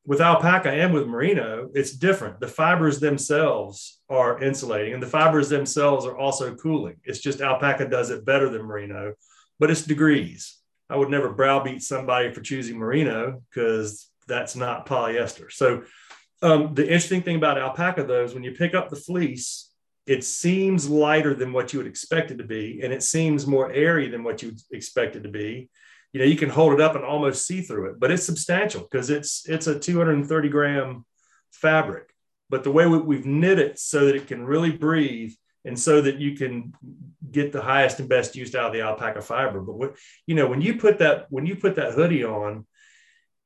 with 0.08 0.22
alpaca 0.22 0.70
and 0.70 0.94
with 0.94 1.06
merino, 1.06 1.68
it's 1.74 1.92
different. 1.92 2.40
The 2.40 2.48
fibers 2.48 2.98
themselves 2.98 4.00
are 4.08 4.42
insulating, 4.42 4.94
and 4.94 5.02
the 5.02 5.06
fibers 5.06 5.50
themselves 5.50 6.06
are 6.06 6.16
also 6.16 6.54
cooling. 6.54 6.96
It's 7.04 7.18
just 7.18 7.42
alpaca 7.42 7.86
does 7.90 8.08
it 8.08 8.24
better 8.24 8.48
than 8.48 8.62
merino, 8.62 9.12
but 9.58 9.70
it's 9.70 9.82
degrees. 9.82 10.56
I 10.88 10.96
would 10.96 11.10
never 11.10 11.30
browbeat 11.34 11.82
somebody 11.82 12.32
for 12.32 12.40
choosing 12.40 12.78
merino 12.78 13.42
because 13.50 14.08
that's 14.26 14.56
not 14.56 14.86
polyester. 14.86 15.52
So, 15.52 15.82
um, 16.40 16.72
the 16.72 16.84
interesting 16.84 17.20
thing 17.20 17.36
about 17.36 17.58
alpaca, 17.58 18.04
though, 18.04 18.24
is 18.24 18.32
when 18.32 18.44
you 18.44 18.52
pick 18.52 18.74
up 18.74 18.88
the 18.88 18.96
fleece, 18.96 19.70
it 20.06 20.24
seems 20.24 20.88
lighter 20.88 21.34
than 21.34 21.52
what 21.52 21.74
you 21.74 21.80
would 21.80 21.86
expect 21.86 22.30
it 22.30 22.38
to 22.38 22.44
be, 22.44 22.80
and 22.82 22.94
it 22.94 23.02
seems 23.02 23.46
more 23.46 23.70
airy 23.70 24.08
than 24.08 24.24
what 24.24 24.40
you 24.40 24.48
would 24.48 24.60
expect 24.70 25.16
it 25.16 25.24
to 25.24 25.28
be 25.28 25.68
you 26.12 26.20
know 26.20 26.26
you 26.26 26.36
can 26.36 26.48
hold 26.48 26.72
it 26.72 26.80
up 26.80 26.94
and 26.94 27.04
almost 27.04 27.46
see 27.46 27.60
through 27.60 27.90
it 27.90 28.00
but 28.00 28.10
it's 28.10 28.24
substantial 28.24 28.80
because 28.80 29.10
it's 29.10 29.48
it's 29.48 29.66
a 29.66 29.78
230 29.78 30.48
gram 30.48 31.04
fabric. 31.58 32.14
But 32.50 32.64
the 32.64 32.70
way 32.70 32.86
we, 32.86 33.16
have 33.16 33.26
knit 33.26 33.58
it 33.58 33.78
so 33.78 34.06
that 34.06 34.16
it 34.16 34.26
can 34.26 34.44
really 34.44 34.72
breathe 34.72 35.32
and 35.64 35.78
so 35.78 36.00
that 36.00 36.16
you 36.16 36.34
can 36.36 36.72
get 37.30 37.52
the 37.52 37.60
highest 37.60 38.00
and 38.00 38.08
best 38.08 38.36
use 38.36 38.54
out 38.54 38.68
of 38.68 38.72
the 38.72 38.80
alpaca 38.80 39.20
fiber. 39.20 39.60
But 39.60 39.74
what 39.74 39.96
you 40.26 40.34
know 40.34 40.46
when 40.46 40.62
you 40.62 40.76
put 40.76 40.98
that 41.00 41.26
when 41.30 41.44
you 41.44 41.56
put 41.56 41.76
that 41.76 41.92
hoodie 41.92 42.24
on 42.24 42.66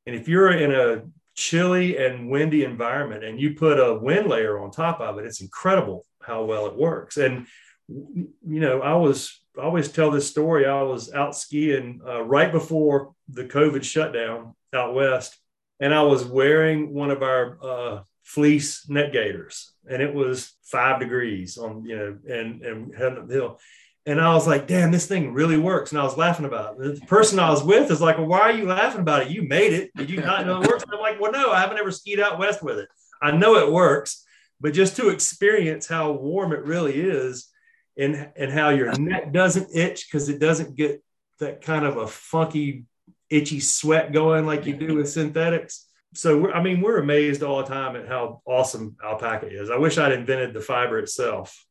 and 0.06 0.14
if 0.14 0.28
you're 0.28 0.52
in 0.52 0.72
a 0.72 1.02
chilly 1.34 1.96
and 1.96 2.28
windy 2.28 2.62
environment 2.62 3.24
and 3.24 3.40
you 3.40 3.54
put 3.54 3.80
a 3.80 3.94
wind 3.94 4.28
layer 4.28 4.60
on 4.60 4.70
top 4.70 5.00
of 5.00 5.18
it 5.18 5.24
it's 5.24 5.40
incredible 5.40 6.04
how 6.22 6.44
well 6.44 6.66
it 6.66 6.76
works. 6.76 7.16
And 7.16 7.46
you 7.88 8.60
know 8.60 8.80
i 8.80 8.94
was 8.94 9.41
I 9.58 9.62
always 9.62 9.88
tell 9.88 10.10
this 10.10 10.28
story. 10.28 10.66
I 10.66 10.82
was 10.82 11.12
out 11.12 11.36
skiing 11.36 12.00
uh, 12.06 12.22
right 12.22 12.50
before 12.50 13.14
the 13.28 13.44
COVID 13.44 13.84
shutdown 13.84 14.54
out 14.72 14.94
west, 14.94 15.36
and 15.80 15.94
I 15.94 16.02
was 16.02 16.24
wearing 16.24 16.94
one 16.94 17.10
of 17.10 17.22
our 17.22 17.58
uh, 17.62 18.02
fleece 18.22 18.88
net 18.88 19.12
gaiters, 19.12 19.72
and 19.88 20.00
it 20.00 20.14
was 20.14 20.52
five 20.62 21.00
degrees 21.00 21.58
on 21.58 21.84
you 21.84 21.96
know, 21.96 22.18
and 22.28 22.62
and 22.62 22.94
heading 22.94 23.18
up 23.18 23.28
the 23.28 23.34
hill. 23.34 23.60
And 24.04 24.20
I 24.20 24.34
was 24.34 24.48
like, 24.48 24.66
damn, 24.66 24.90
this 24.90 25.06
thing 25.06 25.32
really 25.32 25.56
works. 25.56 25.92
And 25.92 26.00
I 26.00 26.02
was 26.02 26.16
laughing 26.16 26.44
about 26.44 26.74
it. 26.80 27.00
The 27.00 27.06
person 27.06 27.38
I 27.38 27.50
was 27.50 27.62
with 27.62 27.88
is 27.88 28.00
like, 28.00 28.18
well, 28.18 28.26
why 28.26 28.40
are 28.40 28.52
you 28.52 28.64
laughing 28.64 29.00
about 29.00 29.22
it? 29.22 29.28
You 29.28 29.42
made 29.42 29.72
it. 29.72 29.92
Did 29.96 30.10
you 30.10 30.20
not 30.20 30.44
know 30.44 30.60
it 30.60 30.66
works? 30.66 30.82
And 30.82 30.92
I'm 30.92 31.00
like, 31.00 31.20
well, 31.20 31.30
no, 31.30 31.52
I 31.52 31.60
haven't 31.60 31.78
ever 31.78 31.92
skied 31.92 32.18
out 32.18 32.36
west 32.36 32.64
with 32.64 32.78
it. 32.78 32.88
I 33.20 33.30
know 33.30 33.54
it 33.54 33.70
works, 33.70 34.24
but 34.60 34.74
just 34.74 34.96
to 34.96 35.10
experience 35.10 35.86
how 35.86 36.10
warm 36.10 36.52
it 36.52 36.64
really 36.64 36.94
is, 36.94 37.48
and 37.96 38.30
and 38.36 38.52
how 38.52 38.70
your 38.70 38.92
neck 38.98 39.32
doesn't 39.32 39.74
itch 39.74 40.06
because 40.06 40.28
it 40.28 40.38
doesn't 40.38 40.76
get 40.76 41.02
that 41.40 41.62
kind 41.62 41.84
of 41.84 41.96
a 41.96 42.06
funky 42.06 42.84
itchy 43.30 43.60
sweat 43.60 44.12
going 44.12 44.46
like 44.46 44.66
you 44.66 44.74
do 44.74 44.94
with 44.96 45.08
synthetics 45.08 45.86
so 46.14 46.52
I 46.52 46.62
mean, 46.62 46.80
we're 46.80 46.98
amazed 46.98 47.42
all 47.42 47.58
the 47.58 47.68
time 47.68 47.96
at 47.96 48.06
how 48.06 48.42
awesome 48.44 48.96
alpaca 49.02 49.48
is. 49.48 49.70
I 49.70 49.76
wish 49.76 49.98
I'd 49.98 50.12
invented 50.12 50.52
the 50.52 50.60
fiber 50.60 50.98
itself. 50.98 51.64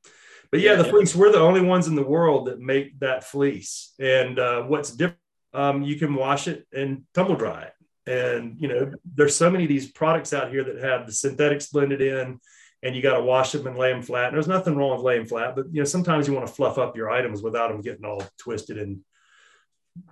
But 0.52 0.60
yeah, 0.60 0.76
the 0.76 0.84
fleece, 0.84 1.16
we're 1.16 1.32
the 1.32 1.40
only 1.40 1.62
ones 1.62 1.88
in 1.88 1.96
the 1.96 2.06
world 2.06 2.48
that 2.48 2.60
make 2.60 3.00
that 3.00 3.24
fleece. 3.24 3.94
And 4.00 4.38
uh, 4.38 4.64
what's 4.64 4.92
different, 4.92 5.20
um, 5.54 5.84
you 5.84 5.96
can 5.96 6.14
wash 6.14 6.48
it 6.48 6.68
and 6.74 7.04
tumble 7.14 7.36
dry 7.36 7.64
it. 7.64 7.74
And, 8.06 8.60
you 8.60 8.68
know, 8.68 8.92
there's 9.16 9.36
so 9.36 9.50
many 9.50 9.64
of 9.64 9.70
these 9.70 9.92
products 9.92 10.34
out 10.34 10.52
here 10.52 10.64
that 10.64 10.84
have 10.84 11.06
the 11.06 11.14
synthetics 11.14 11.68
blended 11.68 12.02
in 12.02 12.40
and 12.84 12.96
you 12.96 13.02
got 13.02 13.18
to 13.18 13.24
wash 13.24 13.52
them 13.52 13.68
and 13.68 13.78
lay 13.78 13.92
them 13.92 14.02
flat. 14.02 14.28
And 14.28 14.36
there's 14.36 14.48
nothing 14.48 14.76
wrong 14.76 14.96
with 14.96 15.06
laying 15.06 15.26
flat, 15.26 15.56
but, 15.56 15.68
you 15.72 15.82
know, 15.82 15.86
sometimes 15.86 16.28
you 16.28 16.34
want 16.34 16.48
to 16.48 16.54
fluff 16.54 16.78
up 16.78 16.98
your 16.98 17.12
items 17.12 17.42
without 17.42 17.72
them 17.72 17.82
getting 17.82 18.06
all 18.06 18.24
twisted 18.38 18.78
and 18.78 19.02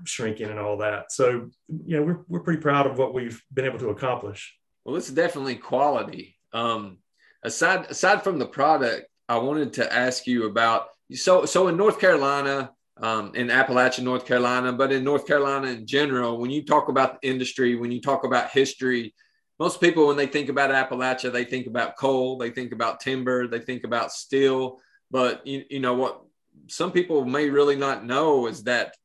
shrinking 0.04 0.50
and 0.50 0.60
all 0.60 0.78
that. 0.78 1.12
So, 1.12 1.50
you 1.68 1.98
know, 1.98 2.04
we're, 2.04 2.20
we're 2.28 2.40
pretty 2.42 2.62
proud 2.62 2.86
of 2.86 2.98
what 2.98 3.14
we've 3.14 3.42
been 3.54 3.66
able 3.66 3.80
to 3.80 3.90
accomplish. 3.90 4.56
Well, 4.86 4.96
it's 4.96 5.10
definitely 5.10 5.56
quality. 5.56 6.38
Um, 6.54 6.98
aside, 7.44 7.88
aside 7.90 8.24
from 8.24 8.40
the 8.40 8.46
product, 8.46 9.08
I 9.28 9.38
wanted 9.38 9.74
to 9.74 9.94
ask 9.94 10.28
you 10.28 10.46
about, 10.46 10.90
so, 11.14 11.46
so 11.46 11.70
in 11.70 11.78
North 11.78 12.00
Carolina, 12.00 12.72
um, 13.02 13.34
in 13.34 13.50
Appalachian, 13.50 14.04
North 14.04 14.26
Carolina, 14.26 14.74
but 14.74 14.92
in 14.92 15.04
North 15.04 15.26
Carolina 15.26 15.68
in 15.68 15.88
general, 15.88 16.38
when 16.38 16.52
you 16.52 16.64
talk 16.66 16.90
about 16.90 17.22
the 17.22 17.30
industry, 17.30 17.76
when 17.76 17.92
you 17.92 18.02
talk 18.02 18.26
about 18.26 18.52
history, 18.52 19.16
most 19.60 19.82
people, 19.82 20.08
when 20.08 20.18
they 20.18 20.28
think 20.28 20.50
about 20.50 20.72
Appalachia, 20.72 21.32
they 21.32 21.44
think 21.44 21.68
about 21.68 21.98
coal, 21.98 22.38
they 22.38 22.50
think 22.50 22.72
about 22.72 23.02
timber, 23.02 23.48
they 23.48 23.60
think 23.60 23.84
about 23.84 24.12
steel. 24.12 24.80
But 25.12 25.46
you, 25.46 25.66
you 25.70 25.80
know 25.80 25.96
what 25.96 26.22
some 26.68 26.92
people 26.92 27.26
may 27.26 27.50
really 27.50 27.76
not 27.76 28.06
know 28.06 28.48
is 28.48 28.64
that 28.64 28.96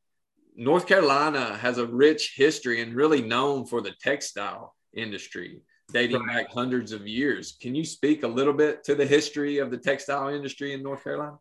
North 0.55 0.87
Carolina 0.87 1.57
has 1.57 1.77
a 1.77 1.85
rich 1.85 2.33
history 2.35 2.81
and 2.81 2.95
really 2.95 3.21
known 3.21 3.65
for 3.65 3.81
the 3.81 3.91
textile 3.99 4.75
industry 4.93 5.61
dating 5.91 6.25
back 6.25 6.51
hundreds 6.51 6.91
of 6.91 7.07
years. 7.07 7.57
Can 7.61 7.75
you 7.75 7.83
speak 7.83 8.23
a 8.23 8.27
little 8.27 8.53
bit 8.53 8.83
to 8.85 8.95
the 8.95 9.05
history 9.05 9.59
of 9.59 9.71
the 9.71 9.77
textile 9.77 10.29
industry 10.29 10.73
in 10.73 10.81
North 10.81 11.03
Carolina? 11.03 11.37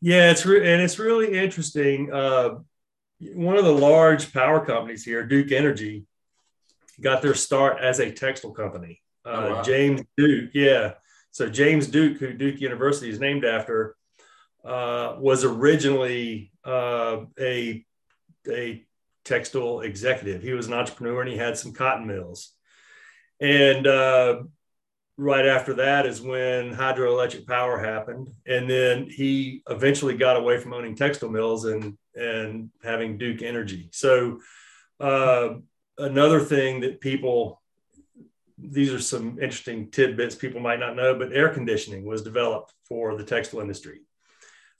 Yeah, 0.00 0.30
it's 0.30 0.44
re- 0.44 0.72
and 0.72 0.82
it's 0.82 0.98
really 0.98 1.38
interesting. 1.38 2.12
Uh, 2.12 2.58
one 3.34 3.56
of 3.56 3.64
the 3.64 3.72
large 3.72 4.32
power 4.32 4.64
companies 4.64 5.04
here, 5.04 5.24
Duke 5.24 5.52
Energy, 5.52 6.04
got 7.00 7.22
their 7.22 7.34
start 7.34 7.80
as 7.80 7.98
a 7.98 8.10
textile 8.10 8.52
company. 8.52 9.00
Uh, 9.24 9.28
oh, 9.28 9.50
wow. 9.54 9.62
James 9.62 10.02
Duke, 10.16 10.50
yeah. 10.54 10.94
So 11.30 11.48
James 11.48 11.86
Duke, 11.86 12.18
who 12.18 12.32
Duke 12.32 12.60
University 12.60 13.10
is 13.10 13.20
named 13.20 13.44
after, 13.44 13.96
uh, 14.64 15.16
was 15.18 15.44
originally 15.44 16.52
uh, 16.64 17.18
a 17.38 17.84
a 18.48 18.84
textile 19.24 19.80
executive. 19.80 20.42
He 20.42 20.52
was 20.52 20.66
an 20.66 20.74
entrepreneur 20.74 21.20
and 21.20 21.30
he 21.30 21.36
had 21.36 21.56
some 21.56 21.72
cotton 21.72 22.06
mills. 22.06 22.52
And 23.40 23.86
uh, 23.86 24.42
right 25.16 25.46
after 25.46 25.74
that 25.74 26.06
is 26.06 26.20
when 26.22 26.74
hydroelectric 26.74 27.46
power 27.46 27.78
happened. 27.78 28.28
And 28.46 28.68
then 28.68 29.08
he 29.08 29.62
eventually 29.68 30.16
got 30.16 30.36
away 30.36 30.58
from 30.58 30.72
owning 30.72 30.96
textile 30.96 31.30
mills 31.30 31.64
and, 31.64 31.96
and 32.14 32.70
having 32.82 33.18
Duke 33.18 33.42
Energy. 33.42 33.90
So, 33.92 34.40
uh, 34.98 35.54
another 36.00 36.40
thing 36.40 36.80
that 36.80 37.00
people, 37.00 37.60
these 38.58 38.92
are 38.92 39.00
some 39.00 39.38
interesting 39.40 39.90
tidbits 39.90 40.34
people 40.34 40.60
might 40.60 40.80
not 40.80 40.96
know, 40.96 41.14
but 41.14 41.32
air 41.32 41.48
conditioning 41.48 42.04
was 42.04 42.22
developed 42.22 42.74
for 42.88 43.16
the 43.16 43.24
textile 43.24 43.60
industry 43.60 44.00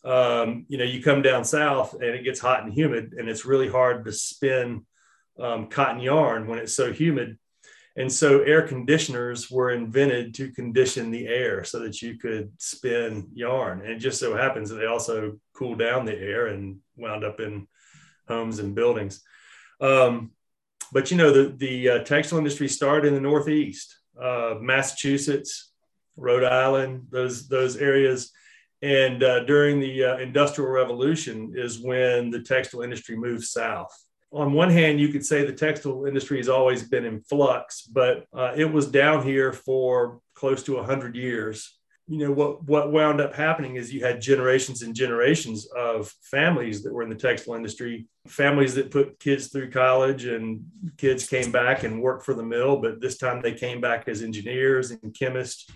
um, 0.04 0.64
you 0.68 0.78
know, 0.78 0.84
you 0.84 1.02
come 1.02 1.22
down 1.22 1.44
south 1.44 1.94
and 1.94 2.04
it 2.04 2.24
gets 2.24 2.40
hot 2.40 2.64
and 2.64 2.72
humid, 2.72 3.14
and 3.16 3.28
it's 3.28 3.44
really 3.44 3.68
hard 3.68 4.04
to 4.04 4.12
spin 4.12 4.86
um, 5.38 5.66
cotton 5.66 6.00
yarn 6.00 6.46
when 6.46 6.58
it's 6.58 6.74
so 6.74 6.92
humid. 6.92 7.38
And 7.96 8.10
so, 8.10 8.40
air 8.42 8.62
conditioners 8.62 9.50
were 9.50 9.72
invented 9.72 10.34
to 10.36 10.52
condition 10.52 11.10
the 11.10 11.26
air 11.26 11.64
so 11.64 11.80
that 11.80 12.00
you 12.00 12.18
could 12.18 12.52
spin 12.58 13.28
yarn. 13.34 13.80
And 13.80 13.90
it 13.90 13.98
just 13.98 14.20
so 14.20 14.34
happens 14.36 14.70
that 14.70 14.76
they 14.76 14.86
also 14.86 15.38
cool 15.54 15.74
down 15.74 16.06
the 16.06 16.16
air 16.16 16.46
and 16.46 16.78
wound 16.96 17.24
up 17.24 17.40
in 17.40 17.66
homes 18.28 18.58
and 18.58 18.74
buildings. 18.74 19.22
Um, 19.80 20.30
but 20.92 21.10
you 21.10 21.16
know, 21.16 21.32
the 21.32 21.54
the 21.56 21.88
uh, 21.88 21.98
textile 22.04 22.38
industry 22.38 22.68
started 22.68 23.08
in 23.08 23.14
the 23.14 23.20
Northeast, 23.20 23.96
uh, 24.20 24.54
Massachusetts, 24.60 25.72
Rhode 26.16 26.44
Island, 26.44 27.06
those 27.10 27.48
those 27.48 27.76
areas 27.76 28.32
and 28.82 29.22
uh, 29.22 29.44
during 29.44 29.78
the 29.80 30.04
uh, 30.04 30.16
Industrial 30.18 30.70
Revolution 30.70 31.52
is 31.54 31.80
when 31.80 32.30
the 32.30 32.40
textile 32.40 32.82
industry 32.82 33.16
moved 33.16 33.44
south. 33.44 33.92
On 34.32 34.52
one 34.52 34.70
hand, 34.70 35.00
you 35.00 35.08
could 35.08 35.26
say 35.26 35.44
the 35.44 35.52
textile 35.52 36.06
industry 36.06 36.38
has 36.38 36.48
always 36.48 36.88
been 36.88 37.04
in 37.04 37.20
flux, 37.20 37.82
but 37.82 38.26
uh, 38.32 38.52
it 38.56 38.64
was 38.64 38.86
down 38.86 39.24
here 39.24 39.52
for 39.52 40.20
close 40.34 40.62
to 40.64 40.76
100 40.76 41.16
years. 41.16 41.76
You 42.10 42.18
know, 42.18 42.32
what, 42.32 42.64
what 42.64 42.90
wound 42.90 43.20
up 43.20 43.34
happening 43.36 43.76
is 43.76 43.94
you 43.94 44.04
had 44.04 44.20
generations 44.20 44.82
and 44.82 44.96
generations 44.96 45.68
of 45.76 46.12
families 46.22 46.82
that 46.82 46.92
were 46.92 47.04
in 47.04 47.08
the 47.08 47.14
textile 47.14 47.54
industry, 47.54 48.08
families 48.26 48.74
that 48.74 48.90
put 48.90 49.20
kids 49.20 49.46
through 49.46 49.70
college, 49.70 50.24
and 50.24 50.64
kids 50.96 51.28
came 51.28 51.52
back 51.52 51.84
and 51.84 52.02
worked 52.02 52.24
for 52.24 52.34
the 52.34 52.42
mill, 52.42 52.78
but 52.78 53.00
this 53.00 53.16
time 53.16 53.40
they 53.40 53.54
came 53.54 53.80
back 53.80 54.08
as 54.08 54.22
engineers 54.22 54.90
and 54.90 55.14
chemists 55.14 55.70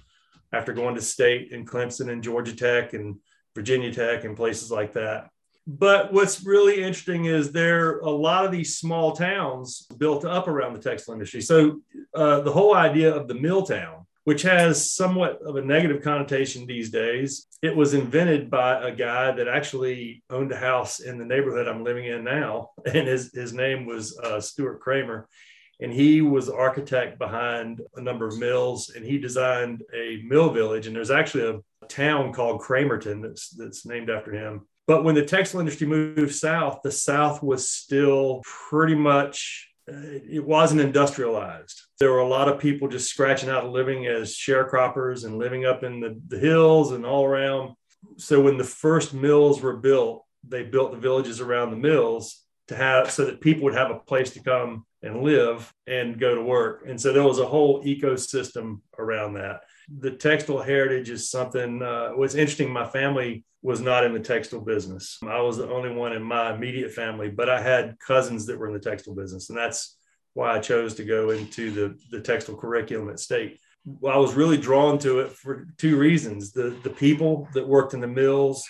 after 0.52 0.72
going 0.72 0.96
to 0.96 1.00
state 1.00 1.52
and 1.52 1.68
Clemson 1.68 2.10
and 2.10 2.20
Georgia 2.20 2.56
Tech 2.56 2.94
and 2.94 3.16
Virginia 3.54 3.92
Tech 3.92 4.24
and 4.24 4.36
places 4.36 4.72
like 4.72 4.92
that. 4.94 5.28
But 5.68 6.12
what's 6.12 6.44
really 6.44 6.82
interesting 6.82 7.26
is 7.26 7.52
there 7.52 8.00
a 8.00 8.10
lot 8.10 8.44
of 8.44 8.50
these 8.50 8.76
small 8.76 9.12
towns 9.12 9.86
built 9.98 10.24
up 10.24 10.48
around 10.48 10.74
the 10.74 10.80
textile 10.80 11.14
industry. 11.14 11.42
So 11.42 11.80
uh, 12.12 12.40
the 12.40 12.52
whole 12.52 12.74
idea 12.74 13.14
of 13.14 13.28
the 13.28 13.34
mill 13.34 13.62
town, 13.62 14.06
which 14.24 14.42
has 14.42 14.90
somewhat 14.90 15.40
of 15.42 15.56
a 15.56 15.64
negative 15.64 16.02
connotation 16.02 16.66
these 16.66 16.90
days, 16.90 17.46
it 17.62 17.76
was 17.76 17.94
invented 17.94 18.50
by 18.50 18.82
a 18.82 18.94
guy 18.94 19.30
that 19.32 19.48
actually 19.48 20.22
owned 20.30 20.50
a 20.50 20.56
house 20.56 21.00
in 21.00 21.18
the 21.18 21.24
neighborhood 21.24 21.68
I'm 21.68 21.84
living 21.84 22.06
in 22.06 22.24
now, 22.24 22.70
and 22.86 23.06
his 23.06 23.32
his 23.32 23.52
name 23.52 23.86
was 23.86 24.18
uh, 24.18 24.40
Stuart 24.40 24.80
Cramer. 24.80 25.28
And 25.80 25.92
he 25.92 26.20
was 26.20 26.48
architect 26.48 27.18
behind 27.18 27.80
a 27.96 28.00
number 28.00 28.28
of 28.28 28.38
mills 28.38 28.92
and 28.94 29.04
he 29.04 29.18
designed 29.18 29.82
a 29.92 30.22
mill 30.24 30.50
village. 30.50 30.86
And 30.86 30.94
there's 30.94 31.10
actually 31.10 31.48
a 31.48 31.86
town 31.88 32.32
called 32.32 32.62
Cramerton 32.62 33.20
that's 33.20 33.50
that's 33.50 33.84
named 33.84 34.08
after 34.08 34.32
him. 34.32 34.68
But 34.86 35.02
when 35.02 35.16
the 35.16 35.24
textile 35.24 35.60
industry 35.60 35.88
moved 35.88 36.34
south 36.34 36.80
the 36.84 36.92
south 36.92 37.42
was 37.42 37.68
still 37.68 38.40
pretty 38.44 38.94
much 38.94 39.68
uh, 39.88 39.96
it 40.30 40.44
wasn't 40.44 40.80
industrialized 40.80 41.82
there 42.04 42.12
were 42.12 42.18
a 42.18 42.28
lot 42.28 42.50
of 42.50 42.60
people 42.60 42.86
just 42.86 43.08
scratching 43.08 43.48
out 43.48 43.64
a 43.64 43.70
living 43.70 44.06
as 44.06 44.34
sharecroppers 44.34 45.24
and 45.24 45.38
living 45.38 45.64
up 45.64 45.82
in 45.82 46.00
the, 46.00 46.20
the 46.28 46.38
hills 46.38 46.92
and 46.92 47.06
all 47.06 47.24
around 47.24 47.74
so 48.18 48.38
when 48.38 48.58
the 48.58 48.62
first 48.62 49.14
mills 49.14 49.62
were 49.62 49.78
built 49.78 50.22
they 50.46 50.62
built 50.62 50.92
the 50.92 50.98
villages 50.98 51.40
around 51.40 51.70
the 51.70 51.78
mills 51.78 52.44
to 52.68 52.76
have 52.76 53.10
so 53.10 53.24
that 53.24 53.40
people 53.40 53.64
would 53.64 53.74
have 53.74 53.90
a 53.90 54.00
place 54.00 54.32
to 54.32 54.42
come 54.42 54.84
and 55.02 55.22
live 55.22 55.72
and 55.86 56.18
go 56.18 56.34
to 56.34 56.42
work. 56.42 56.84
And 56.86 57.00
so 57.00 57.12
there 57.12 57.22
was 57.22 57.38
a 57.38 57.46
whole 57.46 57.84
ecosystem 57.84 58.80
around 58.98 59.34
that. 59.34 59.60
The 59.98 60.10
textile 60.10 60.62
heritage 60.62 61.10
is 61.10 61.30
something, 61.30 61.82
uh, 61.82 62.10
what's 62.10 62.34
interesting, 62.34 62.70
my 62.70 62.86
family 62.86 63.44
was 63.62 63.80
not 63.80 64.04
in 64.04 64.14
the 64.14 64.20
textile 64.20 64.60
business. 64.60 65.18
I 65.26 65.40
was 65.40 65.58
the 65.58 65.70
only 65.70 65.90
one 65.90 66.12
in 66.12 66.22
my 66.22 66.54
immediate 66.54 66.92
family, 66.92 67.30
but 67.30 67.48
I 67.50 67.60
had 67.60 67.96
cousins 67.98 68.46
that 68.46 68.58
were 68.58 68.66
in 68.68 68.74
the 68.74 68.80
textile 68.80 69.14
business. 69.14 69.50
And 69.50 69.58
that's 69.58 69.96
why 70.34 70.54
I 70.54 70.58
chose 70.60 70.94
to 70.96 71.04
go 71.04 71.30
into 71.30 71.70
the, 71.70 71.98
the 72.10 72.20
textile 72.20 72.56
curriculum 72.56 73.08
at 73.08 73.20
state. 73.20 73.58
Well, 73.86 74.14
I 74.14 74.18
was 74.18 74.34
really 74.34 74.56
drawn 74.56 74.98
to 75.00 75.20
it 75.20 75.30
for 75.30 75.66
two 75.78 75.96
reasons. 75.96 76.52
The, 76.52 76.76
the 76.82 76.90
people 76.90 77.48
that 77.54 77.66
worked 77.66 77.94
in 77.94 78.00
the 78.00 78.06
mills, 78.06 78.66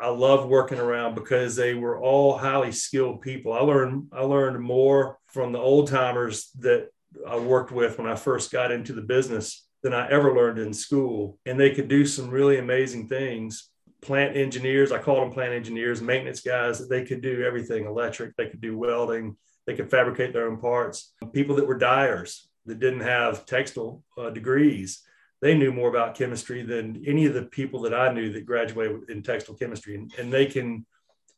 I 0.00 0.08
loved 0.08 0.48
working 0.48 0.78
around 0.78 1.14
because 1.14 1.56
they 1.56 1.74
were 1.74 2.00
all 2.00 2.38
highly 2.38 2.72
skilled 2.72 3.20
people. 3.20 3.52
I 3.52 3.60
learned 3.60 4.08
I 4.12 4.22
learned 4.22 4.60
more 4.60 5.18
from 5.26 5.52
the 5.52 5.58
old 5.58 5.88
timers 5.88 6.50
that 6.60 6.88
I 7.26 7.36
worked 7.36 7.72
with 7.72 7.98
when 7.98 8.08
I 8.08 8.14
first 8.14 8.50
got 8.50 8.72
into 8.72 8.92
the 8.92 9.02
business 9.02 9.66
than 9.82 9.92
I 9.92 10.08
ever 10.10 10.34
learned 10.34 10.58
in 10.58 10.72
school. 10.72 11.38
And 11.44 11.58
they 11.58 11.74
could 11.74 11.88
do 11.88 12.06
some 12.06 12.30
really 12.30 12.58
amazing 12.58 13.08
things. 13.08 13.68
Plant 14.00 14.36
engineers, 14.36 14.92
I 14.92 14.98
call 14.98 15.20
them 15.20 15.32
plant 15.32 15.52
engineers, 15.52 16.00
maintenance 16.00 16.40
guys, 16.40 16.88
they 16.88 17.04
could 17.04 17.20
do 17.20 17.42
everything 17.42 17.84
electric, 17.84 18.36
they 18.36 18.48
could 18.48 18.60
do 18.60 18.76
welding, 18.76 19.36
they 19.66 19.74
could 19.74 19.90
fabricate 19.90 20.32
their 20.32 20.48
own 20.48 20.58
parts. 20.58 21.12
People 21.32 21.56
that 21.56 21.66
were 21.66 21.78
dyers 21.78 22.48
that 22.66 22.80
didn't 22.80 23.00
have 23.00 23.46
textile 23.46 24.02
uh, 24.18 24.30
degrees 24.30 25.02
they 25.42 25.56
knew 25.56 25.72
more 25.72 25.88
about 25.88 26.14
chemistry 26.14 26.62
than 26.62 27.02
any 27.04 27.26
of 27.26 27.34
the 27.34 27.42
people 27.42 27.82
that 27.82 27.92
I 27.92 28.12
knew 28.12 28.32
that 28.32 28.46
graduated 28.46 29.10
in 29.10 29.22
textile 29.22 29.56
chemistry. 29.56 29.96
And, 29.96 30.14
and 30.16 30.32
they 30.32 30.46
can 30.46 30.86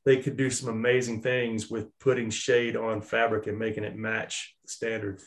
they 0.04 0.18
could 0.18 0.36
do 0.36 0.50
some 0.50 0.68
amazing 0.68 1.22
things 1.22 1.70
with 1.70 1.88
putting 1.98 2.28
shade 2.28 2.76
on 2.76 3.00
fabric 3.00 3.46
and 3.46 3.58
making 3.58 3.84
it 3.84 3.96
match 3.96 4.54
the 4.62 4.70
standard. 4.70 5.22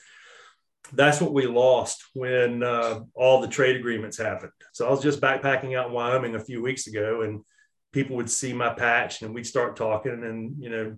That's 0.94 1.20
what 1.20 1.34
we 1.34 1.48
lost 1.48 2.06
when 2.14 2.62
uh, 2.62 3.00
all 3.16 3.42
the 3.42 3.48
trade 3.48 3.76
agreements 3.76 4.20
happened. 4.20 4.52
So 4.74 4.86
I 4.86 4.92
was 4.92 5.02
just 5.02 5.20
backpacking 5.20 5.76
out 5.76 5.88
in 5.88 5.94
Wyoming 5.94 6.36
a 6.36 6.40
few 6.40 6.62
weeks 6.62 6.86
ago, 6.86 7.24
and 7.24 7.42
people 7.92 8.18
would 8.18 8.30
see 8.30 8.54
my 8.54 8.70
patch 8.70 9.24
and 9.24 9.34
we'd 9.34 9.48
start 9.48 9.76
talking 9.76 10.24
and, 10.24 10.56
you 10.60 10.70
know, 10.70 10.96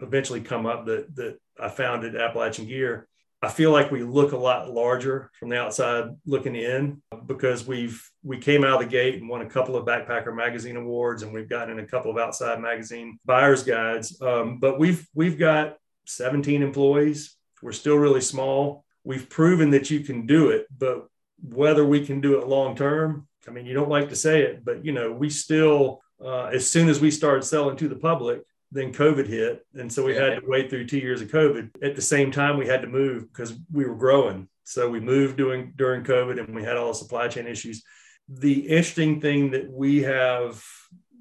eventually 0.00 0.40
come 0.40 0.66
up 0.66 0.86
that, 0.86 1.14
that 1.16 1.38
I 1.60 1.68
founded 1.68 2.16
Appalachian 2.16 2.66
Gear. 2.66 3.08
I 3.42 3.48
feel 3.48 3.72
like 3.72 3.90
we 3.90 4.02
look 4.02 4.32
a 4.32 4.38
lot 4.38 4.70
larger 4.70 5.30
from 5.38 5.50
the 5.50 5.58
outside 5.58 6.08
looking 6.24 6.56
in 6.56 7.02
because 7.26 7.66
we've 7.66 8.02
we 8.22 8.38
came 8.38 8.64
out 8.64 8.80
of 8.80 8.88
the 8.88 8.90
gate 8.90 9.20
and 9.20 9.28
won 9.28 9.42
a 9.42 9.50
couple 9.50 9.76
of 9.76 9.84
backpacker 9.84 10.34
magazine 10.34 10.76
awards 10.76 11.22
and 11.22 11.32
we've 11.32 11.48
gotten 11.48 11.78
in 11.78 11.84
a 11.84 11.86
couple 11.86 12.10
of 12.10 12.16
outside 12.16 12.58
magazine 12.60 13.18
buyers 13.26 13.62
guides. 13.62 14.20
Um, 14.22 14.60
but 14.60 14.78
we've 14.78 15.06
we've 15.14 15.38
got 15.38 15.76
17 16.06 16.62
employees. 16.62 17.36
We're 17.60 17.72
still 17.72 17.96
really 17.96 18.22
small. 18.22 18.84
We've 19.04 19.28
proven 19.28 19.70
that 19.70 19.90
you 19.90 20.00
can 20.00 20.24
do 20.24 20.48
it, 20.48 20.66
but 20.76 21.06
whether 21.42 21.84
we 21.84 22.06
can 22.06 22.22
do 22.22 22.40
it 22.40 22.48
long 22.48 22.74
term, 22.74 23.28
I 23.46 23.50
mean, 23.50 23.66
you 23.66 23.74
don't 23.74 23.90
like 23.90 24.08
to 24.08 24.16
say 24.16 24.40
it, 24.40 24.64
but 24.64 24.86
you 24.86 24.92
know, 24.92 25.12
we 25.12 25.28
still 25.28 26.00
uh, 26.24 26.46
as 26.46 26.70
soon 26.70 26.88
as 26.88 27.00
we 27.00 27.10
started 27.10 27.42
selling 27.44 27.76
to 27.76 27.88
the 27.88 27.96
public, 27.96 28.42
then 28.74 28.92
COVID 28.92 29.28
hit. 29.28 29.64
And 29.74 29.90
so 29.90 30.04
we 30.04 30.14
had 30.14 30.40
to 30.40 30.42
wait 30.44 30.68
through 30.68 30.86
two 30.86 30.98
years 30.98 31.22
of 31.22 31.28
COVID. 31.28 31.70
At 31.82 31.94
the 31.94 32.02
same 32.02 32.32
time, 32.32 32.58
we 32.58 32.66
had 32.66 32.82
to 32.82 32.88
move 32.88 33.32
because 33.32 33.54
we 33.72 33.86
were 33.86 33.94
growing. 33.94 34.48
So 34.64 34.90
we 34.90 34.98
moved 34.98 35.36
during 35.36 35.72
during 35.76 36.02
COVID 36.02 36.38
and 36.38 36.54
we 36.54 36.64
had 36.64 36.76
all 36.76 36.88
the 36.88 36.94
supply 36.94 37.28
chain 37.28 37.46
issues. 37.46 37.84
The 38.28 38.60
interesting 38.60 39.20
thing 39.20 39.52
that 39.52 39.70
we 39.70 40.02
have 40.02 40.62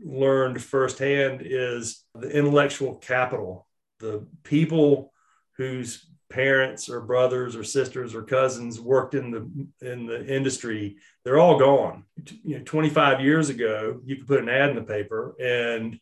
learned 0.03 0.61
firsthand 0.61 1.41
is 1.45 2.03
the 2.15 2.29
intellectual 2.29 2.95
capital, 2.95 3.67
the 3.99 4.25
people 4.43 5.13
whose 5.57 6.07
parents 6.29 6.89
or 6.89 7.01
brothers 7.01 7.55
or 7.55 7.63
sisters 7.63 8.15
or 8.15 8.23
cousins 8.23 8.79
worked 8.79 9.13
in 9.13 9.29
the 9.29 9.87
in 9.87 10.07
the 10.07 10.25
industry 10.25 10.95
they're 11.23 11.37
all 11.37 11.59
gone 11.59 12.03
you 12.43 12.57
know 12.57 12.63
25 12.65 13.21
years 13.21 13.49
ago 13.49 14.01
you 14.03 14.15
could 14.15 14.25
put 14.25 14.39
an 14.39 14.49
ad 14.49 14.71
in 14.71 14.75
the 14.75 14.81
paper 14.81 15.35
and 15.39 15.99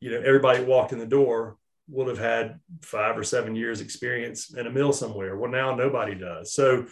you 0.00 0.10
know 0.10 0.20
everybody 0.20 0.62
walked 0.62 0.92
in 0.92 0.98
the 0.98 1.06
door 1.06 1.56
would 1.88 2.08
have 2.08 2.18
had 2.18 2.60
five 2.82 3.16
or 3.16 3.24
seven 3.24 3.54
years 3.54 3.80
experience 3.80 4.54
in 4.54 4.66
a 4.66 4.70
mill 4.70 4.92
somewhere 4.92 5.36
well 5.36 5.50
now 5.50 5.74
nobody 5.74 6.14
does 6.14 6.52
so 6.52 6.86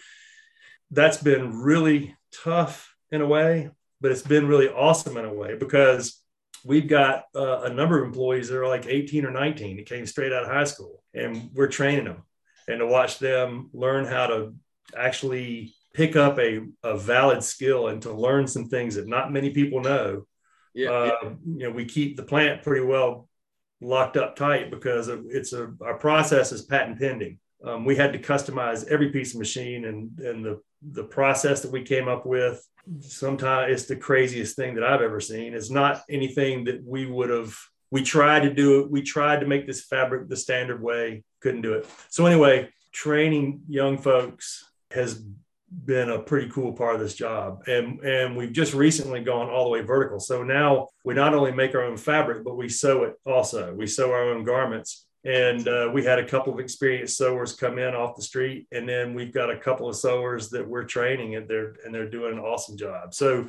that's 0.91 1.23
been 1.23 1.61
really 1.61 2.15
tough 2.33 2.95
in 3.11 3.21
a 3.21 3.27
way 3.27 3.71
but 4.01 4.11
it's 4.13 4.23
been 4.23 4.47
really 4.47 4.69
awesome 4.69 5.17
in 5.17 5.25
a 5.25 5.35
way 5.35 5.57
because 5.57 6.23
we've 6.65 6.89
got 6.89 7.25
uh, 7.35 7.63
a 7.63 7.73
number 7.73 7.99
of 7.99 8.07
employees 8.07 8.49
that 8.49 8.59
are 8.59 8.69
like 8.69 8.87
18 8.87 9.25
or 9.25 9.31
19 9.31 9.77
that 9.77 9.87
came 9.87 10.07
straight 10.07 10.33
out 10.33 10.45
of 10.45 10.51
high 10.51 10.65
school 10.65 11.03
and 11.15 11.51
we're 11.55 11.69
training 11.69 12.05
them 12.05 12.23
and 12.69 12.81
to 12.81 12.87
watch 12.87 13.19
them 13.19 13.71
learn 13.73 14.05
how 14.05 14.27
to 14.27 14.55
actually 14.97 15.75
pick 15.95 16.15
up 16.15 16.39
a, 16.39 16.61
a 16.83 16.97
valid 16.97 17.43
skill 17.43 17.89
and 17.89 18.03
to 18.03 18.13
learn 18.13 18.47
some 18.47 18.69
things 18.69 18.97
that 18.97 19.09
not 19.09 19.33
many 19.33 19.51
people 19.51 19.81
know. 19.81 20.27
Yeah, 20.77 20.91
uh, 20.91 21.05
yeah. 21.23 21.31
You 21.47 21.59
know, 21.65 21.71
we 21.71 21.87
keep 21.87 22.17
the 22.17 22.23
plant 22.23 22.63
pretty 22.63 22.85
well 22.85 23.29
locked 23.81 24.17
up 24.17 24.37
tight 24.37 24.71
because 24.71 25.09
it's 25.09 25.53
a 25.53 25.73
our 25.81 25.97
process 25.97 26.53
is 26.53 26.63
patent 26.63 27.01
pending. 27.01 27.39
Um, 27.65 27.87
we 27.87 27.97
had 27.97 28.13
to 28.13 28.19
customize 28.19 28.87
every 28.87 29.11
piece 29.11 29.33
of 29.33 29.39
machine 29.39 29.87
and 29.87 30.19
and 30.21 30.45
the 30.45 30.61
the 30.93 31.05
process 31.05 31.63
that 31.63 31.73
we 31.73 31.83
came 31.83 32.09
up 32.09 32.27
with. 32.27 32.63
Sometimes 33.01 33.73
it's 33.73 33.89
the 33.89 33.97
craziest 33.97 34.55
thing 34.55 34.75
that 34.75 34.85
I've 34.85 35.01
ever 35.01 35.19
seen. 35.19 35.55
It's 35.55 35.71
not 35.71 36.03
anything 36.11 36.65
that 36.65 36.85
we 36.85 37.07
would 37.07 37.31
have. 37.31 37.57
We 37.91 38.03
tried 38.03 38.41
to 38.41 38.53
do 38.53 38.81
it. 38.81 38.91
We 38.91 39.01
tried 39.01 39.41
to 39.41 39.47
make 39.47 39.67
this 39.67 39.85
fabric 39.85 40.29
the 40.29 40.37
standard 40.37 40.83
way 40.83 41.25
couldn't 41.41 41.63
do 41.63 41.73
it. 41.73 41.87
So 42.11 42.27
anyway, 42.27 42.69
training 42.93 43.63
young 43.67 43.97
folks 43.97 44.63
has 44.91 45.25
been 45.85 46.11
a 46.11 46.19
pretty 46.19 46.49
cool 46.51 46.73
part 46.73 46.95
of 46.95 47.01
this 47.01 47.15
job. 47.15 47.63
And, 47.67 48.01
and 48.01 48.37
we've 48.37 48.53
just 48.53 48.73
recently 48.73 49.21
gone 49.21 49.49
all 49.49 49.65
the 49.65 49.71
way 49.71 49.81
vertical. 49.81 50.21
So 50.21 50.43
now 50.43 50.89
we 51.05 51.15
not 51.15 51.35
only 51.35 51.53
make 51.53 51.75
our 51.75 51.83
own 51.83 51.97
fabric, 51.97 52.45
but 52.45 52.57
we 52.57 52.69
sew 52.69 53.05
it 53.05 53.15
also. 53.25 53.75
We 53.75 53.87
sew 53.87 54.13
our 54.13 54.31
own 54.31 54.45
garments. 54.45 55.07
And 55.25 55.67
uh, 55.67 55.91
we 55.93 56.05
had 56.05 56.21
a 56.21 56.29
couple 56.29 56.53
of 56.53 56.61
experienced 56.61 57.17
sewers 57.17 57.57
come 57.57 57.79
in 57.79 57.97
off 57.97 58.15
the 58.15 58.23
street. 58.23 58.69
And 58.71 58.89
then 58.89 59.13
we've 59.13 59.35
got 59.35 59.51
a 59.51 59.59
couple 59.59 59.89
of 59.89 59.97
sewers 59.97 60.51
that 60.51 60.67
we're 60.67 60.85
training 60.85 61.35
and 61.35 61.49
they're, 61.49 61.75
and 61.85 61.93
they're 61.93 62.09
doing 62.09 62.35
an 62.35 62.39
awesome 62.39 62.77
job. 62.77 63.13
So 63.13 63.49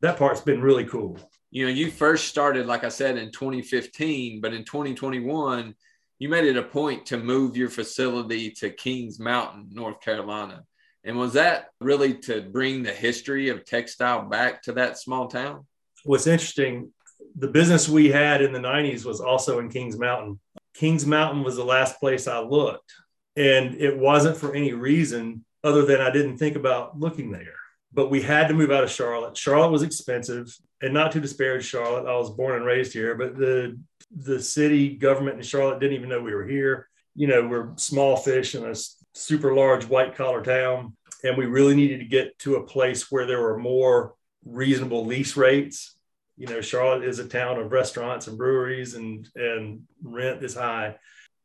that 0.00 0.16
part's 0.16 0.42
been 0.42 0.62
really 0.62 0.84
cool. 0.84 1.18
You 1.50 1.66
know, 1.66 1.72
you 1.72 1.90
first 1.90 2.28
started, 2.28 2.66
like 2.66 2.84
I 2.84 2.88
said, 2.88 3.16
in 3.16 3.32
2015, 3.32 4.40
but 4.40 4.52
in 4.54 4.64
2021, 4.64 5.74
you 6.18 6.28
made 6.28 6.44
it 6.44 6.56
a 6.56 6.62
point 6.62 7.06
to 7.06 7.18
move 7.18 7.56
your 7.56 7.68
facility 7.68 8.50
to 8.52 8.70
Kings 8.70 9.18
Mountain, 9.18 9.70
North 9.72 10.00
Carolina. 10.00 10.64
And 11.06 11.16
was 11.16 11.34
that 11.34 11.68
really 11.80 12.14
to 12.14 12.42
bring 12.42 12.82
the 12.82 12.92
history 12.92 13.48
of 13.48 13.64
textile 13.64 14.22
back 14.28 14.62
to 14.62 14.72
that 14.72 14.98
small 14.98 15.28
town? 15.28 15.64
What's 16.02 16.26
interesting, 16.26 16.92
the 17.36 17.46
business 17.46 17.88
we 17.88 18.08
had 18.08 18.42
in 18.42 18.52
the 18.52 18.58
90s 18.58 19.04
was 19.04 19.20
also 19.20 19.60
in 19.60 19.70
Kings 19.70 19.96
Mountain. 19.96 20.40
Kings 20.74 21.06
Mountain 21.06 21.44
was 21.44 21.54
the 21.54 21.64
last 21.64 22.00
place 22.00 22.26
I 22.26 22.40
looked. 22.40 22.92
And 23.36 23.76
it 23.76 23.96
wasn't 23.96 24.36
for 24.36 24.52
any 24.52 24.72
reason 24.72 25.44
other 25.62 25.84
than 25.84 26.00
I 26.00 26.10
didn't 26.10 26.38
think 26.38 26.56
about 26.56 26.98
looking 26.98 27.30
there. 27.30 27.54
But 27.92 28.10
we 28.10 28.20
had 28.20 28.48
to 28.48 28.54
move 28.54 28.72
out 28.72 28.84
of 28.84 28.90
Charlotte. 28.90 29.36
Charlotte 29.36 29.70
was 29.70 29.82
expensive, 29.82 30.54
and 30.82 30.92
not 30.92 31.12
to 31.12 31.20
disparage 31.20 31.64
Charlotte. 31.64 32.10
I 32.10 32.16
was 32.16 32.30
born 32.30 32.56
and 32.56 32.64
raised 32.64 32.92
here, 32.92 33.14
but 33.14 33.36
the 33.36 33.78
the 34.14 34.40
city 34.40 34.96
government 34.96 35.36
in 35.36 35.42
Charlotte 35.42 35.80
didn't 35.80 35.96
even 35.96 36.08
know 36.08 36.20
we 36.20 36.34
were 36.34 36.46
here. 36.46 36.88
You 37.14 37.26
know, 37.26 37.46
we're 37.46 37.70
small 37.76 38.16
fish 38.16 38.54
in 38.54 38.64
a 38.64 38.74
super 39.16 39.54
large 39.54 39.86
white 39.86 40.14
collar 40.14 40.42
town, 40.42 40.94
and 41.24 41.36
we 41.36 41.46
really 41.46 41.74
needed 41.74 41.98
to 42.00 42.04
get 42.04 42.38
to 42.40 42.56
a 42.56 42.66
place 42.66 43.10
where 43.10 43.26
there 43.26 43.40
were 43.40 43.58
more 43.58 44.14
reasonable 44.44 45.06
lease 45.06 45.36
rates. 45.36 45.96
You 46.36 46.46
know, 46.46 46.60
Charlotte 46.60 47.04
is 47.04 47.18
a 47.18 47.26
town 47.26 47.58
of 47.58 47.72
restaurants 47.72 48.26
and 48.26 48.36
breweries, 48.36 48.94
and 48.94 49.28
and 49.34 49.82
rent 50.02 50.44
is 50.44 50.54
high, 50.54 50.96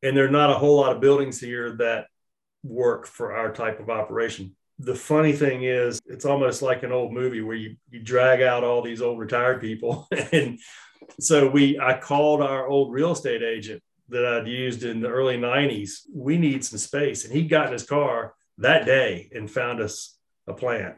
and 0.04 0.16
there 0.16 0.26
are 0.26 0.32
not 0.32 0.50
a 0.50 0.56
whole 0.56 0.80
lot 0.80 0.92
of 0.92 1.02
buildings 1.02 1.40
here 1.40 1.78
that 1.78 2.08
work 2.64 3.08
for 3.08 3.34
our 3.34 3.54
type 3.54 3.80
of 3.80 3.90
operation. 3.90 4.56
The 4.80 4.96
funny 4.96 5.32
thing 5.32 5.64
is, 5.64 6.02
it's 6.06 6.26
almost 6.26 6.62
like 6.62 6.84
an 6.84 6.92
old 6.92 7.14
movie 7.14 7.42
where 7.42 7.56
you, 7.56 7.78
you 7.90 8.00
drag 8.00 8.42
out 8.42 8.64
all 8.64 8.82
these 8.82 9.02
old 9.02 9.20
retired 9.20 9.62
people 9.62 10.08
and 10.32 10.60
so 11.20 11.48
we 11.48 11.80
I 11.80 12.00
called 12.00 12.42
our 12.42 12.68
old 12.68 12.92
real 12.92 13.12
estate 13.12 13.44
agent 13.44 13.82
that 14.12 14.26
I'd 14.26 14.48
used 14.48 14.84
in 14.84 15.02
the 15.02 15.10
early 15.10 15.38
90s. 15.38 16.02
We 16.14 16.38
need 16.38 16.64
some 16.64 16.80
space. 16.80 17.26
And 17.26 17.34
he 17.34 17.44
got 17.44 17.68
in 17.68 17.74
his 17.74 17.84
car 17.84 18.36
that 18.60 18.86
day 18.86 19.30
and 19.34 19.50
found 19.50 19.82
us 19.82 20.18
a 20.48 20.54
plant. 20.54 20.96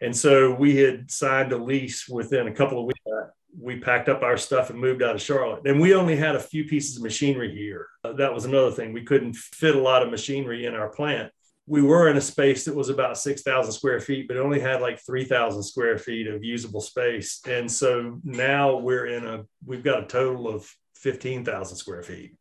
And 0.00 0.16
so 0.16 0.54
we 0.54 0.76
had 0.76 1.10
signed 1.10 1.52
a 1.52 1.56
lease 1.56 2.08
within 2.08 2.48
a 2.48 2.54
couple 2.54 2.78
of 2.78 2.86
weeks. 2.86 3.00
We 3.58 3.80
packed 3.80 4.08
up 4.08 4.22
our 4.22 4.36
stuff 4.36 4.70
and 4.70 4.78
moved 4.78 5.02
out 5.02 5.14
of 5.14 5.20
Charlotte. 5.20 5.66
And 5.66 5.80
we 5.80 5.94
only 5.94 6.16
had 6.16 6.34
a 6.34 6.40
few 6.40 6.64
pieces 6.64 6.96
of 6.96 7.02
machinery 7.02 7.54
here. 7.54 7.88
that 8.02 8.32
was 8.32 8.44
another 8.44 8.70
thing. 8.70 8.92
We 8.92 9.04
couldn't 9.04 9.36
fit 9.36 9.76
a 9.76 9.80
lot 9.80 10.02
of 10.02 10.10
machinery 10.10 10.66
in 10.66 10.74
our 10.74 10.88
plant 10.88 11.32
we 11.66 11.82
were 11.82 12.08
in 12.08 12.16
a 12.16 12.20
space 12.20 12.64
that 12.64 12.74
was 12.74 12.88
about 12.88 13.18
6,000 13.18 13.72
square 13.72 14.00
feet, 14.00 14.26
but 14.26 14.36
only 14.36 14.58
had 14.58 14.80
like 14.80 15.00
3,000 15.00 15.62
square 15.62 15.96
feet 15.96 16.26
of 16.26 16.42
usable 16.42 16.80
space. 16.80 17.40
And 17.46 17.70
so 17.70 18.20
now 18.24 18.76
we're 18.78 19.06
in 19.06 19.26
a, 19.26 19.44
we've 19.64 19.84
got 19.84 20.02
a 20.02 20.06
total 20.06 20.48
of 20.48 20.68
15,000 20.96 21.76
square 21.76 22.02
feet. 22.02 22.34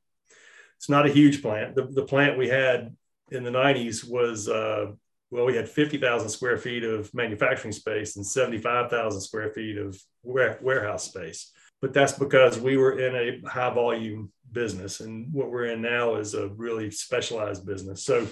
It's 0.82 0.90
not 0.90 1.06
a 1.06 1.14
huge 1.14 1.44
plant. 1.44 1.76
The, 1.76 1.84
the 1.84 2.02
plant 2.02 2.40
we 2.40 2.48
had 2.48 2.96
in 3.30 3.44
the 3.44 3.52
90s 3.52 4.04
was, 4.04 4.50
uh, 4.50 4.88
well, 5.30 5.46
we 5.46 5.56
had 5.56 5.70
50,000 5.70 6.28
square 6.28 6.58
feet 6.58 6.84
of 6.84 7.14
manufacturing 7.14 7.72
space 7.72 8.16
and 8.16 8.26
75,000 8.26 9.22
square 9.22 9.52
feet 9.52 9.78
of 9.78 9.96
warehouse 10.24 11.04
space. 11.04 11.52
But 11.84 11.94
that's 11.94 12.14
because 12.14 12.60
we 12.60 12.78
were 12.78 12.98
in 12.98 13.16
a 13.16 13.48
high 13.48 13.72
volume 13.72 14.32
business. 14.52 15.02
And 15.02 15.32
what 15.32 15.52
we're 15.52 15.66
in 15.66 15.84
now 15.84 16.16
is 16.16 16.34
a 16.34 16.48
really 16.48 16.90
specialized 16.90 17.64
business. 17.64 18.04
So 18.04 18.28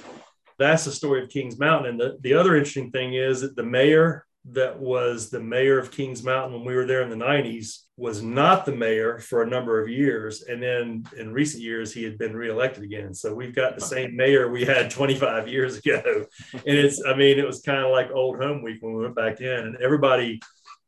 that's 0.58 0.86
the 0.86 0.92
story 0.92 1.22
of 1.22 1.30
Kings 1.30 1.60
Mountain. 1.60 1.92
And 1.92 2.00
the, 2.00 2.18
the 2.22 2.34
other 2.34 2.56
interesting 2.56 2.90
thing 2.90 3.14
is 3.14 3.42
that 3.42 3.56
the 3.56 3.64
mayor 3.64 4.26
that 4.46 4.80
was 4.80 5.30
the 5.30 5.40
mayor 5.40 5.78
of 5.78 5.92
Kings 5.92 6.24
Mountain 6.24 6.54
when 6.54 6.66
we 6.66 6.76
were 6.76 6.86
there 6.86 7.02
in 7.02 7.10
the 7.10 7.16
90s 7.16 7.84
was 7.98 8.22
not 8.22 8.66
the 8.66 8.76
mayor 8.76 9.20
for 9.20 9.44
a 9.44 9.50
number 9.50 9.82
of 9.82 9.90
years. 9.90 10.44
And 10.44 10.64
then 10.64 11.04
in 11.18 11.34
recent 11.34 11.62
years, 11.62 11.94
he 11.94 12.04
had 12.04 12.18
been 12.18 12.36
reelected 12.36 12.84
again. 12.84 13.14
So 13.14 13.34
we've 13.34 13.54
got 13.54 13.76
the 13.76 13.82
same 13.82 14.16
mayor 14.16 14.50
we 14.50 14.64
had 14.64 14.90
25 14.92 15.48
years 15.48 15.78
ago. 15.78 16.26
And 16.54 16.78
it's, 16.78 17.04
I 17.06 17.16
mean, 17.16 17.38
it 17.38 17.46
was 17.46 17.62
kind 17.62 17.84
of 17.84 17.92
like 17.92 18.12
old 18.12 18.42
home 18.42 18.64
week 18.64 18.78
when 18.82 18.94
we 18.94 19.04
went 19.04 19.16
back 19.16 19.42
in, 19.42 19.50
and 19.50 19.76
everybody, 19.78 20.42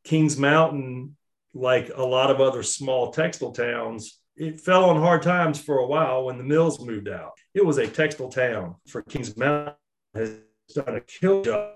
Kings 0.03 0.37
Mountain, 0.37 1.15
like 1.53 1.91
a 1.93 2.03
lot 2.03 2.31
of 2.31 2.39
other 2.39 2.63
small 2.63 3.11
textile 3.11 3.51
towns, 3.51 4.19
it 4.37 4.61
fell 4.61 4.85
on 4.85 4.97
hard 4.97 5.21
times 5.21 5.59
for 5.59 5.79
a 5.79 5.85
while 5.85 6.25
when 6.25 6.37
the 6.37 6.43
mills 6.43 6.83
moved 6.83 7.09
out. 7.09 7.31
It 7.53 7.65
was 7.65 7.77
a 7.77 7.87
textile 7.87 8.29
town 8.29 8.75
for 8.87 9.01
Kings 9.01 9.35
Mountain 9.35 9.75
has 10.15 10.37
done 10.73 10.95
a 10.95 11.01
kill 11.01 11.43
job 11.43 11.73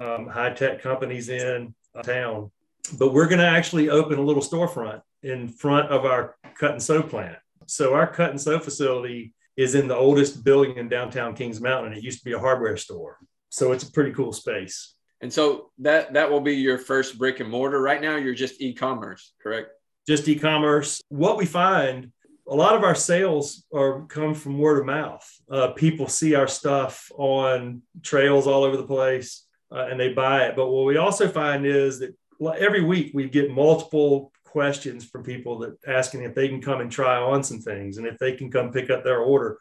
um, 0.00 0.26
high 0.26 0.50
tech 0.50 0.82
companies 0.82 1.28
in 1.28 1.74
town. 2.02 2.50
But 2.98 3.12
we're 3.12 3.28
going 3.28 3.40
to 3.40 3.46
actually 3.46 3.90
open 3.90 4.18
a 4.18 4.22
little 4.22 4.42
storefront 4.42 5.02
in 5.22 5.48
front 5.48 5.90
of 5.90 6.04
our 6.04 6.36
cut 6.58 6.72
and 6.72 6.82
sew 6.82 7.02
plant. 7.02 7.36
So 7.66 7.94
our 7.94 8.06
cut 8.06 8.30
and 8.30 8.40
sew 8.40 8.58
facility 8.58 9.34
is 9.56 9.74
in 9.74 9.86
the 9.86 9.94
oldest 9.96 10.42
building 10.42 10.76
in 10.76 10.88
downtown 10.88 11.34
Kings 11.34 11.60
Mountain. 11.60 11.92
It 11.92 12.02
used 12.02 12.18
to 12.20 12.24
be 12.24 12.32
a 12.32 12.38
hardware 12.38 12.76
store. 12.76 13.18
So 13.50 13.72
it's 13.72 13.84
a 13.84 13.92
pretty 13.92 14.12
cool 14.12 14.32
space. 14.32 14.94
And 15.20 15.32
so 15.32 15.70
that 15.78 16.14
that 16.14 16.30
will 16.30 16.40
be 16.40 16.54
your 16.54 16.78
first 16.78 17.18
brick 17.18 17.40
and 17.40 17.50
mortar. 17.50 17.80
Right 17.80 18.00
now, 18.00 18.16
you're 18.16 18.34
just 18.34 18.60
e-commerce, 18.62 19.34
correct? 19.42 19.68
Just 20.08 20.26
e-commerce. 20.28 21.02
What 21.10 21.36
we 21.36 21.44
find, 21.44 22.10
a 22.48 22.54
lot 22.54 22.74
of 22.74 22.84
our 22.84 22.94
sales 22.94 23.64
are 23.72 24.06
come 24.06 24.34
from 24.34 24.58
word 24.58 24.80
of 24.80 24.86
mouth. 24.86 25.28
Uh, 25.50 25.68
people 25.72 26.08
see 26.08 26.34
our 26.34 26.48
stuff 26.48 27.12
on 27.16 27.82
trails 28.02 28.46
all 28.46 28.64
over 28.64 28.78
the 28.78 28.82
place, 28.82 29.46
uh, 29.72 29.86
and 29.90 29.98
they 29.98 30.12
buy 30.12 30.44
it. 30.44 30.56
But 30.56 30.70
what 30.70 30.86
we 30.86 30.96
also 30.96 31.28
find 31.28 31.64
is 31.64 32.00
that 32.00 32.14
every 32.58 32.82
week 32.82 33.12
we 33.14 33.28
get 33.28 33.50
multiple 33.50 34.32
questions 34.44 35.04
from 35.04 35.22
people 35.22 35.58
that 35.60 35.76
asking 35.86 36.22
if 36.22 36.34
they 36.34 36.48
can 36.48 36.60
come 36.60 36.80
and 36.80 36.90
try 36.90 37.16
on 37.16 37.42
some 37.42 37.60
things 37.60 37.98
and 37.98 38.06
if 38.06 38.18
they 38.18 38.32
can 38.32 38.50
come 38.50 38.72
pick 38.72 38.90
up 38.90 39.04
their 39.04 39.20
order. 39.20 39.58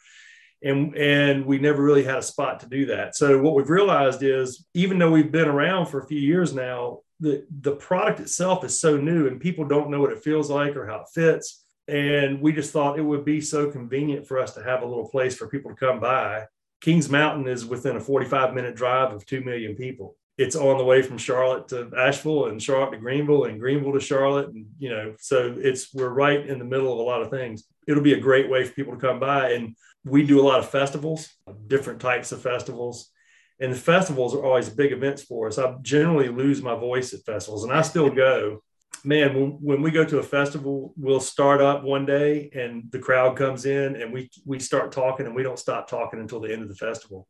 And 0.62 0.95
and 0.95 1.45
we 1.45 1.58
never 1.58 1.82
really 1.82 2.04
had 2.04 2.17
a 2.17 2.24
spot 2.24 2.60
to 2.62 2.67
do 2.67 2.88
that. 2.88 3.15
So 3.15 3.41
what 3.41 3.56
we've 3.56 3.69
realized 3.69 4.24
is 4.24 4.65
even 4.74 5.00
though 5.00 5.12
we've 5.12 5.32
been 5.32 5.48
around 5.48 5.86
for 5.86 6.00
a 6.00 6.08
few 6.08 6.19
years 6.19 6.54
now 6.54 7.00
the 7.22 7.45
the 7.62 7.76
product 7.76 8.19
itself 8.19 8.65
is 8.65 8.80
so 8.80 8.98
new 8.98 9.28
and 9.28 9.39
people 9.39 9.65
don't 9.65 9.89
know 9.89 10.02
what 10.02 10.12
it 10.12 10.24
feels 10.24 10.50
like 10.50 10.76
or 10.76 10.86
how 10.86 11.02
it 11.02 11.10
fits. 11.13 11.63
And 11.88 12.41
we 12.41 12.52
just 12.52 12.72
thought 12.72 13.00
it 13.00 13.04
would 13.04 13.26
be 13.26 13.41
so 13.41 13.72
convenient 13.72 14.28
for 14.28 14.38
us 14.38 14.54
to 14.54 14.63
have 14.63 14.84
a 14.84 14.86
little 14.86 15.10
place 15.10 15.36
for 15.36 15.48
people 15.48 15.72
to 15.72 15.78
come 15.78 16.00
by 16.00 16.45
kings 16.82 17.10
mountain 17.10 17.48
is 17.48 17.65
within 17.65 17.96
a 17.96 18.00
45 18.00 18.54
minute 18.54 18.76
drive 18.76 19.13
of 19.13 19.26
2 19.26 19.42
million 19.42 19.76
people 19.76 20.15
it's 20.39 20.56
on 20.56 20.78
the 20.78 20.86
way 20.86 21.02
from 21.02 21.18
Charlotte 21.18 21.68
to 21.68 21.92
Asheville 21.98 22.46
and 22.46 22.63
Charlotte 22.63 22.92
to 22.92 22.98
Greenville 22.98 23.44
and 23.44 23.60
Greenville 23.60 23.92
to 23.92 24.00
Charlotte. 24.00 24.48
And, 24.48 24.68
you 24.80 24.89
know, 24.89 25.13
so 25.20 25.54
it's, 25.60 25.94
we're 25.94 26.08
right 26.08 26.48
in 26.48 26.60
the 26.60 26.65
middle 26.65 26.94
of 26.94 27.00
a 27.00 27.02
lot 27.02 27.22
of 27.22 27.30
things. 27.30 27.65
It'll 27.89 28.02
be 28.02 28.13
a 28.13 28.20
great 28.22 28.50
way 28.50 28.63
for 28.63 28.72
people 28.72 28.94
to 28.94 29.02
come 29.02 29.20
by. 29.20 29.52
And 29.52 29.76
we 30.06 30.26
do 30.26 30.39
a 30.39 30.48
lot 30.48 30.60
of 30.60 30.70
festivals, 30.70 31.28
different 31.68 32.00
types 32.00 32.32
of 32.32 32.42
festivals. 32.42 33.12
And 33.60 33.74
the 33.74 33.78
festivals 33.78 34.34
are 34.34 34.42
always 34.42 34.70
big 34.70 34.94
events 34.94 35.24
for 35.24 35.48
us. 35.48 35.58
I 35.58 35.76
generally 35.82 36.30
lose 36.30 36.62
my 36.62 36.74
voice 36.74 37.13
at 37.13 37.26
festivals 37.26 37.65
and 37.65 37.74
I 37.74 37.82
still 37.82 38.10
go. 38.10 38.63
Man, 39.04 39.58
when, 39.62 39.82
we 39.82 39.92
go 39.92 40.04
to 40.04 40.20
a 40.20 40.24
festival, 40.24 40.94
we'll 40.98 41.20
start 41.20 41.62
up 41.62 41.84
one 41.84 42.06
day 42.06 42.50
and 42.54 42.92
the 42.92 43.00
crowd 43.00 43.38
comes 43.38 43.66
in 43.66 43.96
and 43.96 44.12
we, 44.12 44.30
we 44.46 44.60
start 44.60 44.92
talking 44.92 45.26
and 45.26 45.36
we 45.36 45.44
don't 45.44 45.60
stop 45.60 45.90
talking 45.90 46.20
until 46.20 46.40
the 46.40 46.52
end 46.52 46.62
of 46.62 46.70
the 46.70 46.76
festival. 46.76 47.28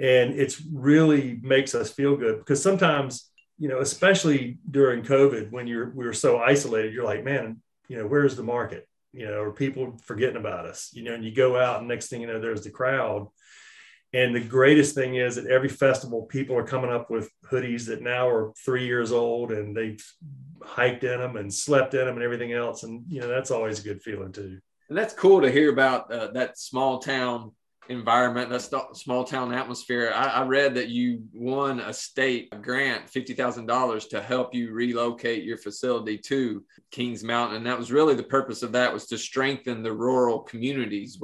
And 0.00 0.34
it's 0.34 0.60
really 0.72 1.38
makes 1.42 1.74
us 1.74 1.92
feel 1.92 2.16
good 2.16 2.38
because 2.38 2.62
sometimes 2.62 3.30
you 3.56 3.68
know 3.68 3.78
especially 3.78 4.58
during 4.68 5.04
covid 5.04 5.52
when 5.52 5.68
you're 5.68 5.90
we 5.90 6.04
were 6.04 6.12
so 6.12 6.38
isolated 6.38 6.92
you're 6.92 7.04
like 7.04 7.22
man 7.22 7.62
you 7.88 7.98
know 7.98 8.06
where's 8.06 8.36
the 8.36 8.42
market? 8.42 8.88
You 9.12 9.26
know 9.26 9.38
or 9.40 9.52
people 9.52 9.96
forgetting 10.02 10.36
about 10.36 10.66
us? 10.66 10.90
You 10.92 11.04
know 11.04 11.14
and 11.14 11.24
you 11.24 11.34
go 11.34 11.58
out 11.58 11.80
and 11.80 11.88
next 11.88 12.08
thing 12.08 12.20
you 12.20 12.26
know 12.26 12.40
there's 12.40 12.62
the 12.62 12.70
crowd. 12.70 13.28
And 14.12 14.34
the 14.34 14.40
greatest 14.40 14.94
thing 14.94 15.16
is 15.16 15.34
that 15.34 15.48
every 15.48 15.68
festival 15.68 16.22
people 16.22 16.56
are 16.56 16.66
coming 16.66 16.92
up 16.92 17.10
with 17.10 17.28
hoodies 17.50 17.86
that 17.86 18.00
now 18.00 18.28
are 18.28 18.52
three 18.64 18.86
years 18.86 19.10
old 19.10 19.50
and 19.50 19.76
they've 19.76 20.04
hiked 20.64 21.04
in 21.04 21.20
them 21.20 21.36
and 21.36 21.52
slept 21.52 21.94
in 21.94 22.06
them 22.06 22.16
and 22.16 22.24
everything 22.24 22.52
else 22.52 22.82
and 22.82 23.04
you 23.08 23.20
know 23.20 23.28
that's 23.28 23.50
always 23.50 23.80
a 23.80 23.82
good 23.82 24.02
feeling 24.02 24.32
too 24.32 24.58
and 24.88 24.98
that's 24.98 25.14
cool 25.14 25.40
to 25.40 25.50
hear 25.50 25.72
about 25.72 26.12
uh, 26.12 26.30
that 26.32 26.58
small 26.58 26.98
town 26.98 27.52
environment, 27.88 28.50
that 28.50 28.94
small 28.94 29.24
town 29.24 29.52
atmosphere. 29.52 30.12
I, 30.14 30.26
I, 30.26 30.44
read 30.44 30.74
that 30.74 30.88
you 30.88 31.24
won 31.32 31.80
a 31.80 31.92
state 31.92 32.50
grant, 32.62 33.10
$50,000 33.10 34.08
to 34.08 34.22
help 34.22 34.54
you 34.54 34.72
relocate 34.72 35.44
your 35.44 35.58
facility 35.58 36.18
to 36.18 36.64
Kings 36.90 37.22
Mountain. 37.22 37.58
And 37.58 37.66
that 37.66 37.78
was 37.78 37.92
really 37.92 38.14
the 38.14 38.22
purpose 38.22 38.62
of 38.62 38.72
that 38.72 38.92
was 38.92 39.06
to 39.08 39.18
strengthen 39.18 39.82
the 39.82 39.92
rural 39.92 40.40
communities 40.40 41.20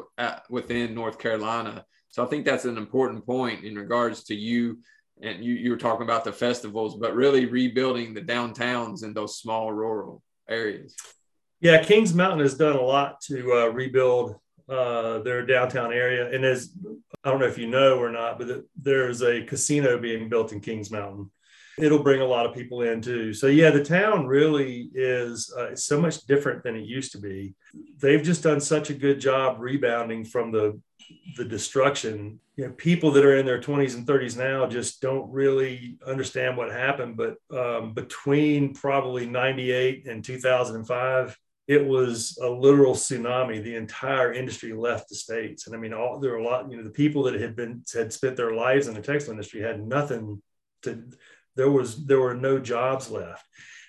within 0.49 0.95
North 0.95 1.19
Carolina. 1.19 1.85
So 2.11 2.25
I 2.25 2.27
think 2.27 2.45
that's 2.45 2.65
an 2.65 2.77
important 2.77 3.25
point 3.25 3.65
in 3.65 3.77
regards 3.77 4.25
to 4.25 4.35
you. 4.35 4.79
And 5.23 5.45
you, 5.45 5.55
you 5.55 5.71
were 5.71 5.77
talking 5.77 6.03
about 6.03 6.25
the 6.25 6.33
festivals, 6.33 6.97
but 6.97 7.15
really 7.15 7.47
rebuilding 7.47 8.15
the 8.15 8.23
downtowns 8.23 9.05
in 9.05 9.13
those 9.13 9.39
small 9.39 9.73
rural 9.73 10.23
areas. 10.49 10.97
Yeah, 11.61 11.83
Kings 11.83 12.15
Mountain 12.15 12.41
has 12.41 12.57
done 12.57 12.77
a 12.77 12.81
lot 12.81 13.21
to 13.23 13.53
uh, 13.53 13.67
rebuild 13.67 14.37
uh, 14.69 15.19
their 15.19 15.45
downtown 15.45 15.93
area. 15.93 16.33
And 16.33 16.45
as 16.45 16.71
I 17.23 17.31
don't 17.31 17.41
know 17.41 17.47
if 17.47 17.59
you 17.59 17.67
know 17.67 17.99
or 17.99 18.11
not, 18.11 18.39
but 18.39 18.65
there's 18.81 19.23
a 19.23 19.43
casino 19.45 19.99
being 19.99 20.29
built 20.29 20.53
in 20.53 20.61
Kings 20.61 20.91
Mountain. 20.91 21.31
It'll 21.83 22.03
bring 22.03 22.21
a 22.21 22.27
lot 22.27 22.47
of 22.47 22.55
people 22.55 22.83
in 22.83 23.01
too. 23.01 23.33
So 23.33 23.47
yeah, 23.47 23.71
the 23.71 23.85
town 23.85 24.27
really 24.27 24.91
is 24.95 25.53
uh, 25.57 25.75
so 25.75 26.01
much 26.01 26.23
different 26.27 26.63
than 26.63 26.77
it 26.77 26.85
used 26.85 27.13
to 27.13 27.19
be. 27.19 27.55
They've 27.99 28.23
just 28.23 28.43
done 28.43 28.61
such 28.61 28.91
a 28.91 28.95
good 28.95 29.21
job 29.21 29.57
rebounding 29.59 30.25
from 30.25 30.53
the 30.53 30.81
the 31.37 31.45
destruction. 31.45 32.39
You 32.57 32.67
know, 32.67 32.73
people 32.73 33.11
that 33.13 33.25
are 33.25 33.37
in 33.37 33.47
their 33.47 33.61
20s 33.61 33.95
and 33.95 34.07
30s 34.07 34.37
now 34.37 34.67
just 34.67 35.01
don't 35.01 35.31
really 35.31 35.99
understand 36.07 36.57
what 36.57 36.71
happened. 36.71 37.17
But 37.17 37.37
um, 37.57 37.95
between 37.95 38.75
probably 38.75 39.27
98 39.27 40.07
and 40.07 40.25
2005, 40.25 41.37
it 41.71 41.87
was 41.87 42.37
a 42.43 42.49
literal 42.49 42.95
tsunami. 42.95 43.63
The 43.63 43.77
entire 43.77 44.33
industry 44.33 44.73
left 44.73 45.09
the 45.09 45.15
states, 45.15 45.67
and 45.67 45.77
I 45.77 45.79
mean, 45.79 45.93
all 45.93 46.19
there 46.19 46.33
were 46.33 46.39
a 46.39 46.45
lot. 46.45 46.69
You 46.69 46.77
know, 46.77 46.83
the 46.83 46.91
people 46.91 47.23
that 47.25 47.41
had 47.41 47.55
been 47.55 47.85
had 47.95 48.13
spent 48.13 48.37
their 48.37 48.55
lives 48.55 48.89
in 48.89 48.95
the 48.95 49.01
textile 49.01 49.33
industry 49.33 49.61
had 49.61 49.81
nothing 49.81 50.43
to. 50.83 51.05
There 51.57 51.71
was 51.71 52.07
there 52.07 52.21
were 52.21 52.35
no 52.35 52.59
jobs 52.59 53.11
left, 53.11 53.45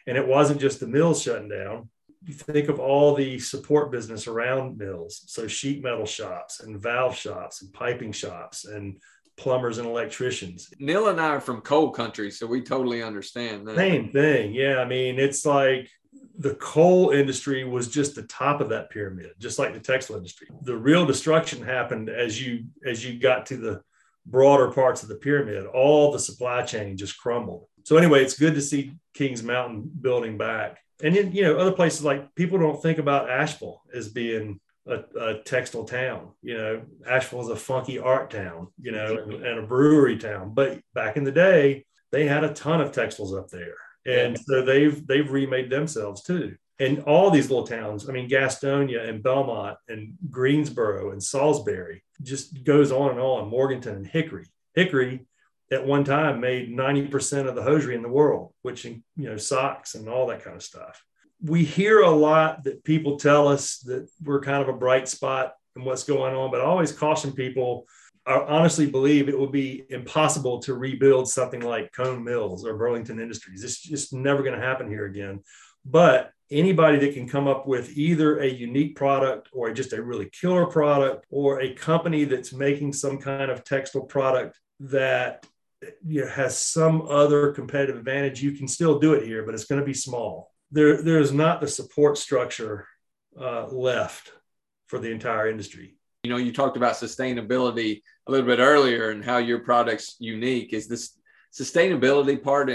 and 0.08 0.18
it 0.18 0.28
wasn't 0.28 0.62
just 0.62 0.80
the 0.80 0.88
mills 0.88 1.22
shutting 1.22 1.50
down. 1.50 1.90
You 2.26 2.34
think 2.34 2.70
of 2.70 2.80
all 2.80 3.16
the 3.16 3.40
support 3.40 3.92
business 3.92 4.28
around 4.28 4.78
mills, 4.78 5.24
so 5.28 5.48
sheet 5.48 5.84
metal 5.84 6.06
shops 6.06 6.60
and 6.60 6.82
valve 6.82 7.16
shops 7.16 7.62
and 7.62 7.74
piping 7.74 8.12
shops 8.12 8.66
and 8.66 9.02
plumbers 9.38 9.80
and 9.80 9.88
electricians. 9.88 10.70
Neil 10.80 11.08
and 11.08 11.20
I 11.20 11.30
are 11.30 11.42
from 11.42 11.62
coal 11.62 11.90
country, 11.92 12.30
so 12.30 12.46
we 12.46 12.62
totally 12.62 13.02
understand 13.02 13.68
that. 13.68 13.76
Same 13.76 14.12
thing. 14.12 14.54
Yeah. 14.54 14.78
I 14.78 14.86
mean, 14.86 15.20
it's 15.20 15.46
like 15.46 15.90
the 16.38 16.56
coal 16.56 17.10
industry 17.12 17.64
was 17.64 17.88
just 17.88 18.16
the 18.16 18.24
top 18.24 18.62
of 18.62 18.70
that 18.70 18.90
pyramid, 18.90 19.32
just 19.40 19.60
like 19.60 19.74
the 19.74 19.80
textile 19.80 20.18
industry. 20.18 20.48
The 20.62 20.78
real 20.78 21.06
destruction 21.06 21.64
happened 21.64 22.10
as 22.10 22.42
you 22.42 22.66
as 22.86 23.04
you 23.06 23.20
got 23.20 23.48
to 23.48 23.58
the 23.58 23.82
broader 24.26 24.72
parts 24.72 25.04
of 25.04 25.10
the 25.10 25.16
pyramid. 25.16 25.66
All 25.66 26.12
the 26.12 26.20
supply 26.20 26.64
chain 26.64 26.98
just 26.98 27.18
crumbled. 27.18 27.68
So 27.84 27.98
anyway, 27.98 28.24
it's 28.24 28.38
good 28.38 28.56
to 28.56 28.62
see 28.62 28.94
Kings 29.14 29.44
Mountain 29.44 29.92
building 30.02 30.38
back. 30.38 30.80
And 31.04 31.16
then, 31.16 31.32
you 31.32 31.44
know, 31.44 31.58
other 31.58 31.72
places 31.72 32.04
like 32.04 32.34
people 32.36 32.60
don't 32.60 32.82
think 32.82 33.00
about 33.00 33.30
Asheville 33.30 33.82
as 33.94 34.10
being 34.10 34.60
a, 34.86 35.00
a 35.20 35.42
textile 35.44 35.86
town. 35.86 36.30
You 36.44 36.58
know, 36.58 36.82
Asheville 37.08 37.42
is 37.42 37.50
a 37.50 37.56
funky 37.56 37.98
art 37.98 38.30
town, 38.30 38.68
you 38.80 38.92
know, 38.92 39.18
and, 39.18 39.34
and 39.34 39.60
a 39.60 39.64
brewery 39.64 40.18
town. 40.18 40.54
But 40.54 40.80
back 40.94 41.18
in 41.18 41.24
the 41.24 41.32
day, 41.32 41.86
they 42.12 42.28
had 42.28 42.44
a 42.44 42.54
ton 42.54 42.82
of 42.82 42.92
textiles 42.92 43.34
up 43.34 43.50
there 43.50 43.76
and 44.06 44.38
so 44.40 44.64
they've 44.64 45.06
they've 45.06 45.32
remade 45.32 45.70
themselves 45.70 46.24
too 46.24 46.56
and 46.80 47.02
all 47.04 47.30
these 47.30 47.50
little 47.50 47.68
towns 47.68 48.10
i 48.10 48.12
mean 48.12 48.30
gastonia 48.30 49.08
and 49.08 49.22
belmont 49.22 49.78
and 49.88 50.14
greensboro 50.30 51.12
and 51.12 51.24
salisbury 51.24 52.04
just 52.24 52.64
goes 52.64 52.92
on 52.92 53.12
and 53.12 53.20
on 53.20 53.50
morganton 53.50 53.96
and 53.96 54.08
hickory 54.08 54.46
hickory 54.74 55.26
at 55.72 55.86
one 55.86 56.04
time 56.04 56.42
made 56.42 56.70
90% 56.70 57.48
of 57.48 57.56
the 57.56 57.62
hosiery 57.62 57.96
in 57.96 58.02
the 58.02 58.10
world 58.10 58.54
which 58.62 58.86
you 58.86 59.02
know 59.16 59.38
socks 59.38 59.96
and 59.96 60.10
all 60.10 60.28
that 60.28 60.44
kind 60.44 60.56
of 60.56 60.64
stuff 60.64 61.04
we 61.44 61.64
hear 61.64 62.02
a 62.02 62.10
lot 62.10 62.64
that 62.64 62.84
people 62.84 63.18
tell 63.18 63.48
us 63.48 63.80
that 63.80 64.08
we're 64.24 64.42
kind 64.42 64.62
of 64.62 64.70
a 64.70 64.78
bright 64.78 65.08
spot 65.08 65.54
in 65.76 65.84
what's 65.84 66.04
going 66.04 66.36
on 66.36 66.52
but 66.52 66.62
i 66.62 66.66
always 66.66 66.92
caution 66.92 67.32
people 67.32 67.86
I 68.26 68.36
honestly 68.36 68.86
believe 68.86 69.30
it 69.30 69.40
would 69.40 69.52
be 69.52 69.84
impossible 69.90 70.60
to 70.60 70.76
rebuild 70.76 71.28
something 71.28 71.62
like 71.62 71.92
Cone 71.92 72.24
Mills 72.24 72.66
or 72.66 72.78
Burlington 72.78 73.20
Industries. 73.20 73.64
It's 73.64 73.82
just 73.82 74.14
never 74.14 74.44
going 74.44 74.60
to 74.60 74.66
happen 74.66 74.88
here 74.88 75.06
again. 75.06 75.40
But 75.86 76.32
anybody 76.52 76.98
that 77.00 77.14
can 77.14 77.28
come 77.28 77.48
up 77.48 77.66
with 77.66 77.98
either 77.98 78.40
a 78.40 78.48
unique 78.48 78.96
product 78.96 79.50
or 79.54 79.72
just 79.72 79.94
a 79.94 80.04
really 80.04 80.30
killer 80.30 80.66
product 80.66 81.26
or 81.30 81.62
a 81.62 81.74
company 81.74 82.26
that's 82.26 82.54
making 82.54 82.94
some 82.94 83.18
kind 83.18 83.50
of 83.50 83.64
textile 83.64 84.04
product 84.04 84.60
that 84.82 85.46
you 86.06 86.22
know, 86.22 86.28
has 86.28 86.58
some 86.58 87.04
other 87.04 87.54
competitive 87.54 87.98
advantage, 87.98 88.42
you 88.42 88.52
can 88.52 88.68
still 88.68 89.00
do 89.00 89.14
it 89.14 89.26
here, 89.26 89.44
but 89.44 89.56
it's 89.56 89.66
going 89.66 89.80
to 89.80 89.86
be 89.86 89.94
small. 89.94 90.52
There, 90.72 91.02
there's 91.02 91.32
not 91.32 91.62
the 91.62 91.68
support 91.68 92.18
structure 92.18 92.88
uh, 93.40 93.68
left 93.68 94.32
for 94.88 95.00
the 95.00 95.10
entire 95.10 95.50
industry. 95.50 95.96
You 96.24 96.30
know, 96.30 96.38
you 96.38 96.52
talked 96.52 96.78
about 96.78 96.96
sustainability 96.96 98.02
a 98.28 98.32
little 98.32 98.46
bit 98.46 98.60
earlier 98.60 99.10
and 99.10 99.24
how 99.24 99.38
your 99.38 99.60
product's 99.60 100.18
unique. 100.20 100.74
Is 100.74 100.88
this 100.88 101.18
sustainability 101.52 102.42
part 102.42 102.70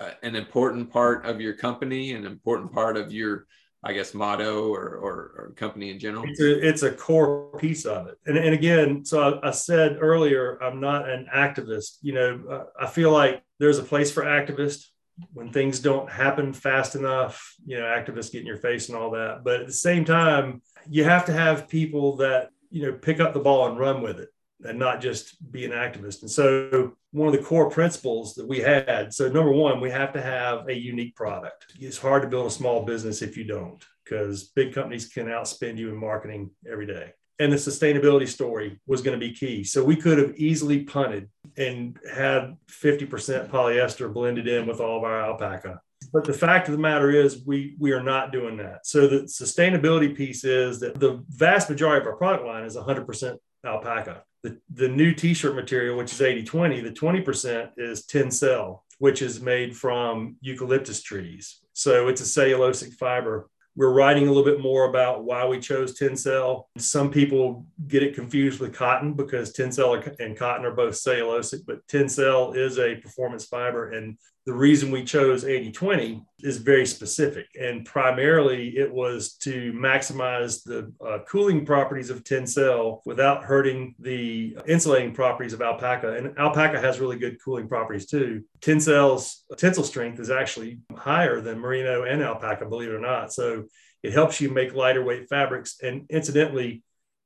uh, 0.00 0.10
an 0.22 0.36
important 0.36 0.90
part 0.92 1.24
of 1.26 1.40
your 1.40 1.54
company, 1.54 2.12
an 2.12 2.24
important 2.26 2.72
part 2.72 2.96
of 2.96 3.12
your, 3.12 3.46
I 3.82 3.92
guess, 3.92 4.14
motto 4.14 4.68
or, 4.68 4.96
or, 4.96 5.12
or 5.36 5.52
company 5.56 5.90
in 5.90 5.98
general? 5.98 6.24
It's 6.26 6.40
a, 6.40 6.68
it's 6.68 6.82
a, 6.82 6.92
core 6.92 7.56
piece 7.58 7.84
of 7.84 8.08
it. 8.08 8.18
And, 8.26 8.36
and 8.36 8.54
again, 8.54 9.04
so 9.04 9.40
I, 9.42 9.48
I, 9.48 9.50
said 9.52 9.98
earlier, 10.00 10.62
I'm 10.62 10.80
not 10.80 11.08
an 11.08 11.26
activist. 11.34 11.98
You 12.02 12.14
know, 12.14 12.66
I 12.78 12.86
feel 12.86 13.10
like 13.10 13.42
there's 13.58 13.78
a 13.78 13.84
place 13.84 14.12
for 14.12 14.22
activists 14.24 14.86
when 15.32 15.50
things 15.50 15.80
don't 15.80 16.10
happen 16.10 16.52
fast 16.52 16.94
enough, 16.94 17.54
you 17.64 17.78
know, 17.78 17.84
activists 17.84 18.30
get 18.30 18.42
in 18.42 18.46
your 18.46 18.58
face 18.58 18.88
and 18.88 18.98
all 18.98 19.10
that. 19.12 19.42
But 19.44 19.62
at 19.62 19.66
the 19.66 19.72
same 19.72 20.04
time, 20.04 20.60
you 20.88 21.04
have 21.04 21.24
to 21.26 21.32
have 21.32 21.68
people 21.68 22.16
that 22.16 22.50
you 22.70 22.82
know 22.82 22.92
pick 22.92 23.20
up 23.20 23.32
the 23.32 23.40
ball 23.40 23.68
and 23.68 23.78
run 23.78 24.02
with 24.02 24.20
it 24.20 24.28
and 24.64 24.78
not 24.78 25.00
just 25.00 25.50
be 25.52 25.64
an 25.64 25.72
activist. 25.72 26.22
And 26.22 26.30
so, 26.30 26.92
one 27.12 27.28
of 27.28 27.34
the 27.34 27.46
core 27.46 27.70
principles 27.70 28.34
that 28.34 28.46
we 28.46 28.58
had 28.58 29.12
so, 29.12 29.28
number 29.28 29.52
one, 29.52 29.80
we 29.80 29.90
have 29.90 30.12
to 30.14 30.22
have 30.22 30.68
a 30.68 30.74
unique 30.74 31.14
product. 31.14 31.66
It's 31.78 31.98
hard 31.98 32.22
to 32.22 32.28
build 32.28 32.46
a 32.46 32.50
small 32.50 32.84
business 32.84 33.22
if 33.22 33.36
you 33.36 33.44
don't, 33.44 33.84
because 34.04 34.44
big 34.44 34.74
companies 34.74 35.08
can 35.08 35.26
outspend 35.26 35.78
you 35.78 35.90
in 35.90 35.96
marketing 35.96 36.50
every 36.70 36.86
day. 36.86 37.12
And 37.38 37.52
the 37.52 37.56
sustainability 37.56 38.26
story 38.26 38.80
was 38.86 39.02
going 39.02 39.18
to 39.18 39.26
be 39.26 39.34
key. 39.34 39.62
So, 39.64 39.84
we 39.84 39.96
could 39.96 40.18
have 40.18 40.36
easily 40.36 40.84
punted 40.84 41.28
and 41.56 41.98
had 42.12 42.56
50% 42.68 43.48
polyester 43.48 44.12
blended 44.12 44.48
in 44.48 44.66
with 44.66 44.80
all 44.80 44.98
of 44.98 45.04
our 45.04 45.20
alpaca. 45.20 45.80
But 46.12 46.24
the 46.24 46.32
fact 46.32 46.68
of 46.68 46.72
the 46.72 46.80
matter 46.80 47.10
is, 47.10 47.44
we 47.44 47.74
we 47.78 47.92
are 47.92 48.02
not 48.02 48.30
doing 48.32 48.56
that. 48.58 48.86
So 48.86 49.06
the 49.06 49.20
sustainability 49.22 50.14
piece 50.14 50.44
is 50.44 50.78
that 50.80 51.00
the 51.00 51.24
vast 51.28 51.70
majority 51.70 52.02
of 52.02 52.06
our 52.06 52.16
product 52.16 52.46
line 52.46 52.64
is 52.64 52.76
100% 52.76 53.38
alpaca. 53.64 54.22
The, 54.46 54.60
the 54.72 54.88
new 54.88 55.12
t-shirt 55.12 55.56
material, 55.56 55.96
which 55.96 56.12
is 56.12 56.20
80-20, 56.20 56.84
the 56.84 56.92
20% 56.92 57.70
is 57.78 58.06
Tencel, 58.06 58.82
which 58.98 59.20
is 59.20 59.40
made 59.40 59.76
from 59.76 60.36
eucalyptus 60.40 61.02
trees. 61.02 61.58
So 61.72 62.06
it's 62.06 62.20
a 62.20 62.24
cellulosic 62.24 62.92
fiber. 62.92 63.50
We're 63.76 63.92
writing 63.92 64.26
a 64.26 64.32
little 64.32 64.44
bit 64.44 64.60
more 64.60 64.88
about 64.88 65.24
why 65.24 65.46
we 65.46 65.60
chose 65.60 65.98
Tencel. 65.98 66.64
Some 66.78 67.10
people 67.10 67.66
get 67.86 68.02
it 68.02 68.14
confused 68.14 68.58
with 68.58 68.74
cotton 68.74 69.12
because 69.12 69.52
Tencel 69.52 70.18
and 70.18 70.36
cotton 70.36 70.64
are 70.64 70.74
both 70.74 70.94
cellulosic, 70.94 71.66
but 71.66 71.86
Tencel 71.86 72.56
is 72.56 72.78
a 72.78 72.96
performance 72.96 73.44
fiber 73.44 73.92
and 73.92 74.16
the 74.46 74.54
reason 74.54 74.92
we 74.92 75.02
chose 75.02 75.44
80 75.44 75.72
20 75.72 76.22
is 76.40 76.58
very 76.58 76.86
specific. 76.86 77.46
And 77.60 77.84
primarily 77.84 78.76
it 78.76 78.90
was 78.90 79.34
to 79.38 79.72
maximize 79.72 80.62
the 80.62 80.92
uh, 81.04 81.18
cooling 81.28 81.66
properties 81.66 82.10
of 82.10 82.22
Tencel 82.22 83.00
without 83.04 83.42
hurting 83.42 83.96
the 83.98 84.56
insulating 84.68 85.12
properties 85.12 85.52
of 85.52 85.62
alpaca. 85.62 86.14
And 86.16 86.38
alpaca 86.38 86.80
has 86.80 87.00
really 87.00 87.18
good 87.18 87.42
cooling 87.42 87.66
properties 87.66 88.06
too. 88.06 88.44
Tencel's 88.60 89.44
tensile 89.56 89.84
strength 89.84 90.20
is 90.20 90.30
actually 90.30 90.80
higher 90.94 91.40
than 91.40 91.58
merino 91.58 92.04
and 92.04 92.22
alpaca, 92.22 92.66
believe 92.66 92.90
it 92.90 92.94
or 92.94 93.00
not. 93.00 93.32
So 93.32 93.64
it 94.02 94.12
helps 94.12 94.40
you 94.40 94.50
make 94.50 94.74
lighter 94.74 95.02
weight 95.02 95.28
fabrics. 95.28 95.76
And 95.82 96.06
incidentally, 96.10 96.82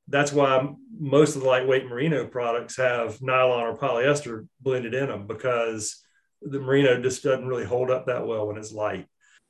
that's 0.08 0.32
why 0.32 0.68
most 0.98 1.36
of 1.36 1.42
the 1.42 1.48
lightweight 1.48 1.86
merino 1.86 2.26
products 2.26 2.76
have 2.76 3.22
nylon 3.22 3.64
or 3.64 3.76
polyester 3.76 4.46
blended 4.60 4.94
in 4.94 5.08
them 5.08 5.26
because 5.26 6.02
the 6.42 6.58
merino 6.58 7.00
just 7.00 7.22
doesn't 7.22 7.46
really 7.46 7.64
hold 7.64 7.90
up 7.90 8.06
that 8.06 8.26
well 8.26 8.46
when 8.46 8.56
it's 8.56 8.72
light. 8.72 9.06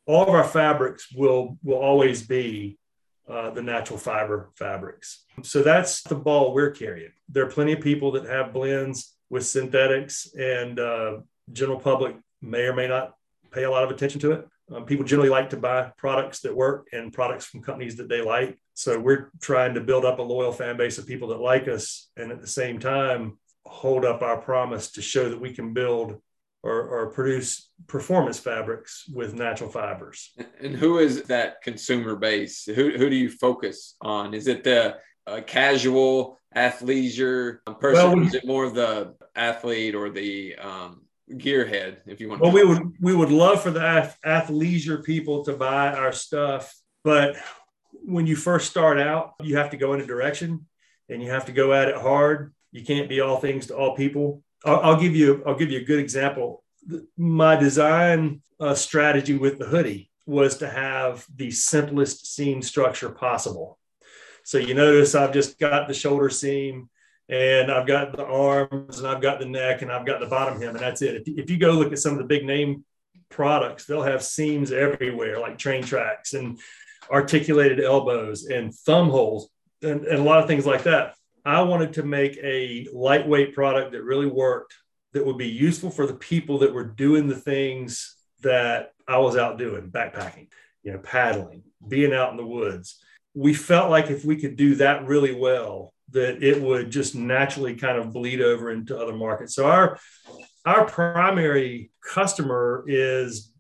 All 0.06 0.22
of 0.22 0.28
our 0.28 0.44
fabrics 0.44 1.08
will 1.14 1.56
will 1.62 1.78
always 1.78 2.26
be 2.26 2.78
uh, 3.28 3.50
the 3.50 3.62
natural 3.62 3.98
fiber 3.98 4.50
fabrics. 4.56 5.24
So 5.42 5.62
that's 5.62 6.02
the 6.02 6.16
ball 6.16 6.52
we're 6.52 6.72
carrying. 6.72 7.12
There 7.28 7.44
are 7.46 7.50
plenty 7.50 7.72
of 7.72 7.80
people 7.80 8.12
that 8.12 8.24
have 8.24 8.52
blends 8.52 9.14
with 9.30 9.46
synthetics, 9.46 10.28
and 10.34 10.80
uh, 10.80 11.18
general 11.52 11.78
public 11.78 12.16
may 12.40 12.62
or 12.62 12.74
may 12.74 12.88
not 12.88 13.14
pay 13.50 13.64
a 13.64 13.70
lot 13.70 13.84
of 13.84 13.90
attention 13.90 14.20
to 14.20 14.32
it. 14.32 14.48
Um, 14.72 14.84
people 14.84 15.04
generally 15.04 15.30
like 15.30 15.50
to 15.50 15.56
buy 15.56 15.90
products 15.96 16.40
that 16.40 16.54
work 16.54 16.86
and 16.92 17.12
products 17.12 17.44
from 17.44 17.62
companies 17.62 17.96
that 17.96 18.08
they 18.08 18.22
like. 18.22 18.56
So 18.74 18.98
we're 19.00 19.30
trying 19.40 19.74
to 19.74 19.80
build 19.80 20.04
up 20.04 20.20
a 20.20 20.22
loyal 20.22 20.52
fan 20.52 20.76
base 20.76 20.96
of 20.98 21.06
people 21.06 21.28
that 21.28 21.40
like 21.40 21.66
us, 21.66 22.08
and 22.16 22.30
at 22.30 22.40
the 22.40 22.46
same 22.46 22.78
time 22.78 23.38
hold 23.66 24.04
up 24.04 24.22
our 24.22 24.38
promise 24.38 24.92
to 24.92 25.02
show 25.02 25.28
that 25.28 25.40
we 25.40 25.52
can 25.52 25.72
build 25.74 26.20
or, 26.62 26.82
or 26.82 27.10
produce 27.10 27.70
performance 27.86 28.38
fabrics 28.38 29.04
with 29.12 29.34
natural 29.34 29.70
fibers. 29.70 30.30
And 30.60 30.74
who 30.74 30.98
is 30.98 31.24
that 31.24 31.62
consumer 31.62 32.16
base? 32.16 32.64
Who, 32.64 32.90
who 32.90 33.10
do 33.10 33.16
you 33.16 33.30
focus 33.30 33.96
on? 34.00 34.34
Is 34.34 34.46
it 34.46 34.64
the 34.64 34.96
uh, 35.26 35.40
casual 35.46 36.38
athleisure 36.54 37.58
person? 37.80 37.92
Well, 37.92 38.16
we, 38.16 38.26
is 38.26 38.34
it 38.34 38.46
more 38.46 38.64
of 38.64 38.74
the 38.74 39.14
athlete 39.34 39.94
or 39.94 40.10
the 40.10 40.56
um, 40.56 41.02
gearhead, 41.30 41.98
if 42.06 42.20
you 42.20 42.28
want? 42.28 42.40
Well, 42.40 42.52
we 42.52 42.64
would 42.64 42.94
we 43.00 43.14
would 43.14 43.30
love 43.30 43.62
for 43.62 43.70
the 43.70 44.14
athleisure 44.24 45.04
people 45.04 45.44
to 45.44 45.54
buy 45.54 45.92
our 45.92 46.12
stuff, 46.12 46.74
but 47.04 47.36
when 47.92 48.26
you 48.26 48.36
first 48.36 48.70
start 48.70 48.98
out, 48.98 49.34
you 49.40 49.56
have 49.56 49.70
to 49.70 49.76
go 49.76 49.92
in 49.94 50.00
a 50.00 50.06
direction, 50.06 50.66
and 51.08 51.22
you 51.22 51.30
have 51.30 51.46
to 51.46 51.52
go 51.52 51.72
at 51.72 51.88
it 51.88 51.96
hard. 51.96 52.54
You 52.72 52.84
can't 52.84 53.08
be 53.08 53.20
all 53.20 53.38
things 53.38 53.66
to 53.68 53.76
all 53.76 53.96
people. 53.96 54.42
I'll, 54.64 54.80
I'll, 54.80 55.00
give 55.00 55.16
you 55.16 55.42
I'll 55.46 55.56
give 55.56 55.70
you 55.70 55.80
a 55.80 55.84
good 55.84 55.98
example. 55.98 56.62
My 57.16 57.56
design 57.56 58.42
uh, 58.58 58.74
strategy 58.74 59.36
with 59.36 59.58
the 59.58 59.66
hoodie 59.66 60.10
was 60.26 60.58
to 60.58 60.68
have 60.68 61.26
the 61.34 61.50
simplest 61.50 62.34
seam 62.34 62.62
structure 62.62 63.10
possible. 63.10 63.78
So 64.44 64.58
you 64.58 64.74
notice 64.74 65.14
I've 65.14 65.32
just 65.32 65.58
got 65.58 65.88
the 65.88 65.94
shoulder 65.94 66.30
seam 66.30 66.88
and 67.30 67.70
I've 67.70 67.86
got 67.86 68.16
the 68.16 68.24
arms 68.24 68.98
and 68.98 69.06
I've 69.06 69.22
got 69.22 69.38
the 69.38 69.46
neck 69.46 69.82
and 69.82 69.92
I've 69.92 70.04
got 70.04 70.18
the 70.18 70.26
bottom 70.26 70.60
hem 70.60 70.70
and 70.70 70.80
that's 70.80 71.00
it. 71.00 71.14
If, 71.14 71.38
if 71.44 71.50
you 71.50 71.58
go 71.58 71.70
look 71.70 71.92
at 71.92 72.00
some 72.00 72.12
of 72.12 72.18
the 72.18 72.24
big 72.24 72.44
name 72.44 72.84
products, 73.28 73.86
they'll 73.86 74.02
have 74.02 74.22
seams 74.22 74.72
everywhere 74.72 75.38
like 75.38 75.56
train 75.56 75.84
tracks 75.84 76.34
and 76.34 76.58
articulated 77.10 77.80
elbows 77.80 78.46
and 78.46 78.74
thumb 78.74 79.10
holes 79.10 79.48
and, 79.80 80.04
and 80.04 80.18
a 80.18 80.22
lot 80.22 80.40
of 80.40 80.48
things 80.48 80.66
like 80.66 80.82
that. 80.82 81.14
I 81.44 81.62
wanted 81.62 81.94
to 81.94 82.02
make 82.02 82.36
a 82.42 82.88
lightweight 82.92 83.54
product 83.54 83.92
that 83.92 84.02
really 84.02 84.26
worked, 84.26 84.74
that 85.12 85.24
would 85.24 85.38
be 85.38 85.48
useful 85.48 85.90
for 85.90 86.06
the 86.06 86.14
people 86.14 86.58
that 86.58 86.74
were 86.74 86.84
doing 86.84 87.28
the 87.28 87.36
things 87.36 88.16
that 88.42 88.92
I 89.06 89.18
was 89.18 89.36
out 89.36 89.56
doing, 89.56 89.90
backpacking, 89.90 90.48
you 90.82 90.92
know, 90.92 90.98
paddling, 90.98 91.62
being 91.86 92.12
out 92.12 92.32
in 92.32 92.36
the 92.36 92.46
woods. 92.46 93.00
We 93.34 93.54
felt 93.54 93.88
like 93.88 94.10
if 94.10 94.24
we 94.24 94.36
could 94.36 94.56
do 94.56 94.74
that 94.76 95.06
really 95.06 95.34
well, 95.34 95.94
that 96.12 96.42
it 96.42 96.60
would 96.60 96.90
just 96.90 97.14
naturally 97.14 97.74
kind 97.74 97.98
of 97.98 98.12
bleed 98.12 98.40
over 98.40 98.70
into 98.70 98.98
other 98.98 99.14
markets. 99.14 99.54
So 99.54 99.66
our 99.66 99.98
our 100.64 100.84
primary 100.84 101.90
customer 102.02 102.84
is 102.86 103.52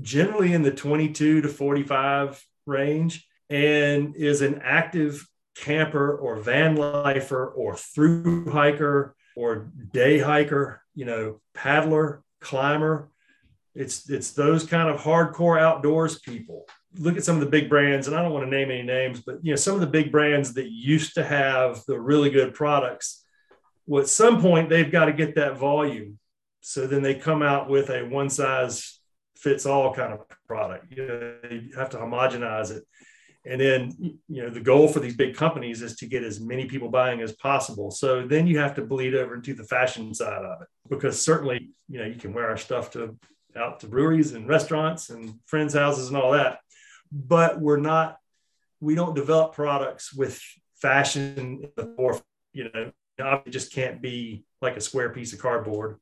generally 0.00 0.52
in 0.52 0.62
the 0.62 0.70
22 0.70 1.42
to 1.42 1.48
45 1.48 2.44
range 2.66 3.26
and 3.48 4.16
is 4.16 4.42
an 4.42 4.60
active 4.62 5.26
camper 5.54 6.16
or 6.16 6.36
van 6.36 6.76
lifer 6.76 7.46
or 7.46 7.76
through 7.76 8.50
hiker 8.50 9.14
or 9.36 9.70
day 9.92 10.18
hiker, 10.18 10.82
you 10.94 11.04
know, 11.04 11.40
paddler, 11.54 12.22
climber. 12.40 13.10
It's 13.74 14.08
it's 14.10 14.32
those 14.32 14.66
kind 14.66 14.88
of 14.88 15.00
hardcore 15.00 15.60
outdoors 15.60 16.18
people. 16.18 16.66
Look 16.98 17.16
at 17.16 17.24
some 17.24 17.36
of 17.36 17.40
the 17.40 17.48
big 17.48 17.68
brands, 17.68 18.06
and 18.06 18.16
I 18.16 18.22
don't 18.22 18.32
want 18.32 18.44
to 18.44 18.50
name 18.50 18.70
any 18.70 18.82
names, 18.82 19.20
but 19.20 19.36
you 19.42 19.52
know, 19.52 19.56
some 19.56 19.74
of 19.74 19.80
the 19.80 19.86
big 19.86 20.12
brands 20.12 20.54
that 20.54 20.70
used 20.70 21.14
to 21.14 21.24
have 21.24 21.82
the 21.86 21.98
really 21.98 22.30
good 22.30 22.54
products. 22.54 23.24
Well, 23.86 24.02
at 24.02 24.08
some 24.08 24.40
point 24.40 24.68
they've 24.68 24.90
got 24.90 25.06
to 25.06 25.12
get 25.12 25.34
that 25.36 25.56
volume. 25.56 26.18
So 26.60 26.86
then 26.86 27.02
they 27.02 27.14
come 27.14 27.42
out 27.42 27.68
with 27.68 27.90
a 27.90 28.04
one 28.04 28.30
size 28.30 29.00
fits 29.36 29.66
all 29.66 29.92
kind 29.92 30.12
of 30.12 30.20
product. 30.46 30.92
You 30.92 31.06
know, 31.06 31.36
they 31.42 31.70
have 31.76 31.90
to 31.90 31.96
homogenize 31.96 32.70
it 32.70 32.84
and 33.44 33.60
then 33.60 34.18
you 34.28 34.42
know 34.42 34.50
the 34.50 34.60
goal 34.60 34.88
for 34.88 35.00
these 35.00 35.16
big 35.16 35.36
companies 35.36 35.82
is 35.82 35.96
to 35.96 36.06
get 36.06 36.22
as 36.22 36.40
many 36.40 36.66
people 36.66 36.88
buying 36.88 37.20
as 37.20 37.32
possible 37.32 37.90
so 37.90 38.26
then 38.26 38.46
you 38.46 38.58
have 38.58 38.74
to 38.74 38.82
bleed 38.82 39.14
over 39.14 39.34
into 39.34 39.54
the 39.54 39.64
fashion 39.64 40.14
side 40.14 40.44
of 40.44 40.62
it 40.62 40.68
because 40.88 41.20
certainly 41.20 41.70
you 41.88 41.98
know 41.98 42.04
you 42.04 42.14
can 42.14 42.32
wear 42.32 42.48
our 42.48 42.56
stuff 42.56 42.90
to 42.90 43.16
out 43.56 43.80
to 43.80 43.86
breweries 43.86 44.32
and 44.32 44.48
restaurants 44.48 45.10
and 45.10 45.34
friends 45.46 45.74
houses 45.74 46.08
and 46.08 46.16
all 46.16 46.32
that 46.32 46.58
but 47.12 47.60
we're 47.60 47.76
not 47.76 48.16
we 48.80 48.94
don't 48.94 49.14
develop 49.14 49.54
products 49.54 50.12
with 50.12 50.42
fashion 50.76 51.68
or 51.96 52.20
you 52.52 52.68
know 52.74 52.90
it 53.46 53.50
just 53.50 53.72
can't 53.72 54.02
be 54.02 54.44
like 54.60 54.76
a 54.76 54.80
square 54.80 55.10
piece 55.10 55.32
of 55.32 55.38
cardboard 55.38 55.98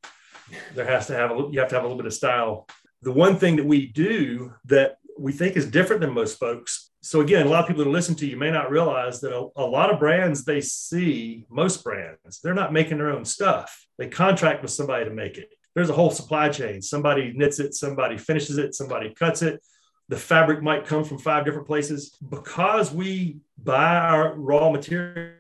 there 0.74 0.86
has 0.86 1.06
to 1.06 1.14
have 1.14 1.30
a 1.30 1.48
you 1.50 1.60
have 1.60 1.68
to 1.68 1.74
have 1.74 1.84
a 1.84 1.86
little 1.86 1.96
bit 1.96 2.06
of 2.06 2.14
style 2.14 2.66
the 3.02 3.12
one 3.12 3.36
thing 3.36 3.56
that 3.56 3.66
we 3.66 3.86
do 3.86 4.52
that 4.64 4.96
we 5.18 5.32
think 5.32 5.56
is 5.56 5.66
different 5.66 6.00
than 6.00 6.14
most 6.14 6.38
folks 6.38 6.90
so 7.02 7.20
again, 7.20 7.46
a 7.46 7.50
lot 7.50 7.62
of 7.62 7.68
people 7.68 7.84
that 7.84 7.90
listen 7.90 8.14
to 8.16 8.26
you 8.26 8.36
may 8.36 8.50
not 8.50 8.70
realize 8.70 9.20
that 9.20 9.34
a, 9.34 9.48
a, 9.56 9.64
lot 9.64 9.90
of 9.90 9.98
brands 9.98 10.44
they 10.44 10.60
see, 10.60 11.46
most 11.48 11.82
brands, 11.82 12.40
they're 12.42 12.54
not 12.54 12.74
making 12.74 12.98
their 12.98 13.10
own 13.10 13.24
stuff. 13.24 13.86
They 13.96 14.08
contract 14.08 14.60
with 14.60 14.70
somebody 14.70 15.06
to 15.06 15.10
make 15.10 15.38
it. 15.38 15.48
There's 15.74 15.88
a 15.88 15.94
whole 15.94 16.10
supply 16.10 16.50
chain. 16.50 16.82
Somebody 16.82 17.32
knits 17.34 17.58
it, 17.58 17.74
somebody 17.74 18.18
finishes 18.18 18.58
it, 18.58 18.74
somebody 18.74 19.14
cuts 19.14 19.40
it. 19.40 19.62
The 20.10 20.16
fabric 20.16 20.60
might 20.60 20.86
come 20.86 21.04
from 21.04 21.18
five 21.18 21.44
different 21.44 21.68
places. 21.68 22.16
Because 22.28 22.92
we 22.92 23.38
buy 23.62 23.94
our 23.96 24.34
raw 24.34 24.70
material 24.70 25.36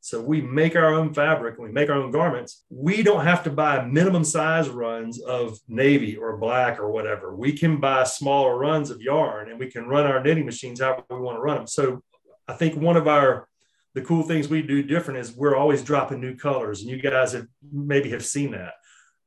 so 0.00 0.18
we 0.18 0.40
make 0.40 0.76
our 0.76 0.94
own 0.94 1.12
fabric 1.12 1.58
and 1.58 1.66
we 1.66 1.72
make 1.72 1.90
our 1.90 1.96
own 1.96 2.10
garments. 2.10 2.64
We 2.70 3.02
don't 3.02 3.24
have 3.24 3.44
to 3.44 3.50
buy 3.50 3.84
minimum 3.84 4.24
size 4.24 4.70
runs 4.70 5.20
of 5.20 5.58
navy 5.68 6.16
or 6.16 6.38
black 6.38 6.80
or 6.80 6.90
whatever. 6.90 7.36
We 7.36 7.52
can 7.52 7.78
buy 7.78 8.04
smaller 8.04 8.56
runs 8.58 8.88
of 8.88 9.02
yarn 9.02 9.50
and 9.50 9.58
we 9.58 9.70
can 9.70 9.86
run 9.86 10.06
our 10.06 10.22
knitting 10.22 10.46
machines 10.46 10.80
however 10.80 11.04
we 11.10 11.18
want 11.18 11.36
to 11.36 11.42
run 11.42 11.58
them. 11.58 11.66
So 11.66 12.02
I 12.48 12.54
think 12.54 12.76
one 12.76 12.96
of 12.96 13.06
our 13.06 13.46
the 13.94 14.00
cool 14.00 14.22
things 14.22 14.48
we 14.48 14.62
do 14.62 14.82
different 14.82 15.20
is 15.20 15.36
we're 15.36 15.54
always 15.54 15.84
dropping 15.84 16.18
new 16.18 16.34
colors 16.34 16.80
and 16.80 16.88
you 16.88 16.96
guys 16.96 17.32
have 17.32 17.46
maybe 17.70 18.08
have 18.08 18.24
seen 18.24 18.52
that. 18.52 18.72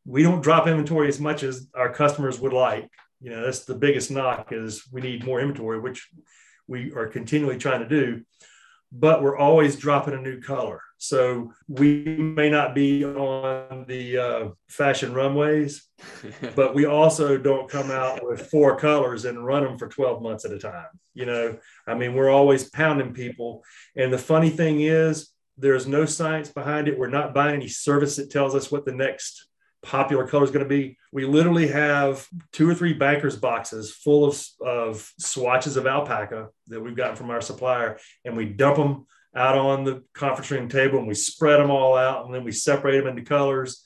We 0.05 0.23
don't 0.23 0.41
drop 0.41 0.65
inventory 0.65 1.07
as 1.07 1.19
much 1.19 1.43
as 1.43 1.67
our 1.75 1.93
customers 1.93 2.39
would 2.39 2.53
like. 2.53 2.89
You 3.25 3.31
know, 3.31 3.43
that's 3.43 3.65
the 3.65 3.75
biggest 3.75 4.11
knock 4.11 4.51
is 4.51 4.87
we 4.91 5.01
need 5.01 5.25
more 5.25 5.39
inventory, 5.41 5.79
which 5.79 6.09
we 6.67 6.91
are 6.93 7.07
continually 7.07 7.57
trying 7.57 7.81
to 7.81 7.89
do 7.89 8.23
but 8.91 9.21
we're 9.21 9.37
always 9.37 9.75
dropping 9.75 10.13
a 10.13 10.21
new 10.21 10.39
color. 10.39 10.81
So 10.97 11.51
we 11.67 12.03
may 12.05 12.49
not 12.49 12.73
be 12.73 13.03
on 13.03 13.85
the 13.87 14.17
uh, 14.17 14.49
fashion 14.69 15.13
runways, 15.13 15.87
but 16.55 16.73
we 16.73 16.85
also 16.85 17.37
don't 17.37 17.69
come 17.69 17.91
out 17.91 18.25
with 18.25 18.47
four 18.49 18.77
colors 18.77 19.25
and 19.25 19.45
run 19.45 19.63
them 19.63 19.77
for 19.77 19.89
12 19.89 20.21
months 20.21 20.45
at 20.45 20.51
a 20.51 20.59
time. 20.59 20.87
You 21.13 21.25
know, 21.25 21.57
I 21.85 21.95
mean, 21.95 22.13
we're 22.13 22.29
always 22.29 22.69
pounding 22.69 23.13
people. 23.13 23.63
And 23.95 24.11
the 24.11 24.17
funny 24.17 24.49
thing 24.49 24.81
is, 24.81 25.29
there's 25.57 25.87
no 25.87 26.05
science 26.05 26.49
behind 26.49 26.87
it. 26.87 26.97
We're 26.97 27.07
not 27.07 27.33
buying 27.33 27.55
any 27.55 27.67
service 27.67 28.15
that 28.17 28.31
tells 28.31 28.55
us 28.55 28.71
what 28.71 28.85
the 28.85 28.93
next 28.93 29.47
popular 29.85 30.27
color 30.27 30.43
is 30.43 30.51
going 30.51 30.65
to 30.65 30.69
be. 30.69 30.97
We 31.11 31.25
literally 31.25 31.67
have 31.67 32.27
two 32.51 32.69
or 32.69 32.75
three 32.75 32.93
bankers 32.93 33.35
boxes 33.35 33.91
full 33.91 34.25
of, 34.25 34.43
of 34.61 35.13
swatches 35.19 35.77
of 35.77 35.87
alpaca 35.87 36.49
that 36.67 36.81
we've 36.81 36.95
gotten 36.95 37.15
from 37.15 37.29
our 37.29 37.41
supplier, 37.41 37.97
and 38.25 38.35
we 38.35 38.45
dump 38.45 38.77
them 38.77 39.05
out 39.35 39.57
on 39.57 39.83
the 39.83 40.03
conference 40.13 40.49
room 40.49 40.69
table 40.69 40.97
and 40.97 41.07
we 41.07 41.13
spread 41.13 41.59
them 41.59 41.69
all 41.69 41.97
out 41.97 42.25
and 42.25 42.33
then 42.33 42.43
we 42.43 42.51
separate 42.51 42.99
them 42.99 43.07
into 43.07 43.21
colors 43.21 43.83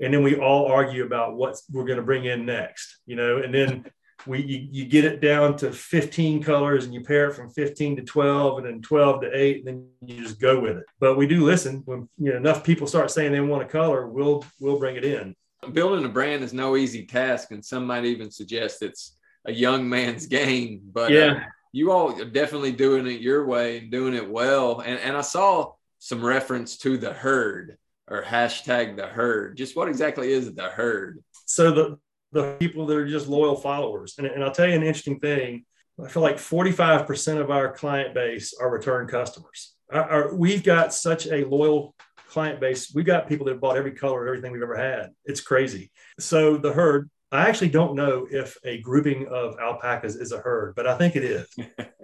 and 0.00 0.14
then 0.14 0.22
we 0.22 0.36
all 0.36 0.66
argue 0.70 1.04
about 1.04 1.34
what 1.34 1.56
we're 1.72 1.84
going 1.84 1.98
to 1.98 2.04
bring 2.04 2.24
in 2.24 2.46
next 2.46 2.98
you 3.04 3.16
know? 3.16 3.38
And 3.38 3.52
then 3.52 3.84
we 4.26 4.40
you, 4.42 4.68
you, 4.70 4.84
get 4.84 5.04
it 5.04 5.20
down 5.20 5.56
to 5.56 5.72
15 5.72 6.44
colors 6.44 6.84
and 6.84 6.94
you 6.94 7.00
pair 7.02 7.28
it 7.28 7.34
from 7.34 7.50
15 7.50 7.96
to 7.96 8.02
12 8.02 8.58
and 8.58 8.66
then 8.66 8.80
12 8.80 9.22
to 9.22 9.36
8 9.36 9.56
and 9.56 9.66
then 9.66 9.88
you 10.06 10.22
just 10.22 10.40
go 10.40 10.60
with 10.60 10.76
it. 10.76 10.84
But 11.00 11.16
we 11.16 11.26
do 11.26 11.44
listen. 11.44 11.82
When 11.84 12.08
you 12.18 12.30
know 12.30 12.36
enough 12.36 12.62
people 12.62 12.86
start 12.86 13.10
saying 13.10 13.32
they 13.32 13.40
want 13.40 13.64
a 13.64 13.66
color 13.66 14.06
we'll 14.06 14.44
we'll 14.60 14.78
bring 14.78 14.96
it 14.96 15.04
in 15.04 15.34
building 15.72 16.04
a 16.04 16.08
brand 16.08 16.42
is 16.42 16.52
no 16.52 16.76
easy 16.76 17.06
task 17.06 17.50
and 17.50 17.64
some 17.64 17.86
might 17.86 18.04
even 18.04 18.30
suggest 18.30 18.82
it's 18.82 19.16
a 19.44 19.52
young 19.52 19.88
man's 19.88 20.26
game 20.38 20.80
but 20.92 21.10
uh, 21.10 21.14
yeah 21.14 21.32
uh, 21.32 21.40
you 21.72 21.90
all 21.90 22.20
are 22.20 22.24
definitely 22.26 22.72
doing 22.72 23.06
it 23.06 23.20
your 23.20 23.46
way 23.46 23.78
and 23.78 23.90
doing 23.90 24.14
it 24.14 24.28
well. 24.28 24.80
And, 24.80 25.00
and 25.00 25.16
I 25.16 25.22
saw 25.22 25.72
some 25.98 26.24
reference 26.24 26.76
to 26.78 26.98
the 26.98 27.12
herd 27.12 27.78
or 28.08 28.22
hashtag 28.22 28.96
the 28.96 29.06
herd. 29.06 29.56
Just 29.56 29.74
what 29.74 29.88
exactly 29.88 30.30
is 30.30 30.54
the 30.54 30.68
herd? 30.68 31.20
So 31.46 31.70
the, 31.72 31.98
the 32.32 32.56
people 32.58 32.86
that 32.86 32.96
are 32.96 33.08
just 33.08 33.26
loyal 33.26 33.56
followers. 33.56 34.14
And, 34.18 34.26
and 34.26 34.44
I'll 34.44 34.52
tell 34.52 34.68
you 34.68 34.74
an 34.74 34.82
interesting 34.82 35.18
thing. 35.18 35.64
I 36.02 36.08
feel 36.08 36.22
like 36.22 36.36
45% 36.36 37.40
of 37.40 37.50
our 37.50 37.72
client 37.72 38.14
base 38.14 38.54
are 38.60 38.70
return 38.70 39.06
customers. 39.06 39.74
Our, 39.90 40.02
our, 40.02 40.34
we've 40.34 40.62
got 40.62 40.92
such 40.92 41.26
a 41.26 41.46
loyal 41.46 41.94
client 42.32 42.60
base. 42.60 42.92
We've 42.94 43.04
got 43.04 43.28
people 43.28 43.44
that 43.46 43.52
have 43.52 43.60
bought 43.60 43.76
every 43.76 43.92
color, 43.92 44.26
everything 44.26 44.52
we've 44.52 44.62
ever 44.62 44.76
had. 44.76 45.10
It's 45.26 45.42
crazy. 45.42 45.90
So 46.18 46.56
the 46.56 46.72
herd, 46.72 47.10
I 47.30 47.48
actually 47.48 47.68
don't 47.68 47.94
know 47.94 48.26
if 48.30 48.56
a 48.64 48.80
grouping 48.80 49.26
of 49.28 49.56
alpacas 49.60 50.16
is 50.16 50.32
a 50.32 50.38
herd, 50.38 50.74
but 50.74 50.86
I 50.86 50.96
think 50.96 51.14
it 51.14 51.24
is. 51.24 51.46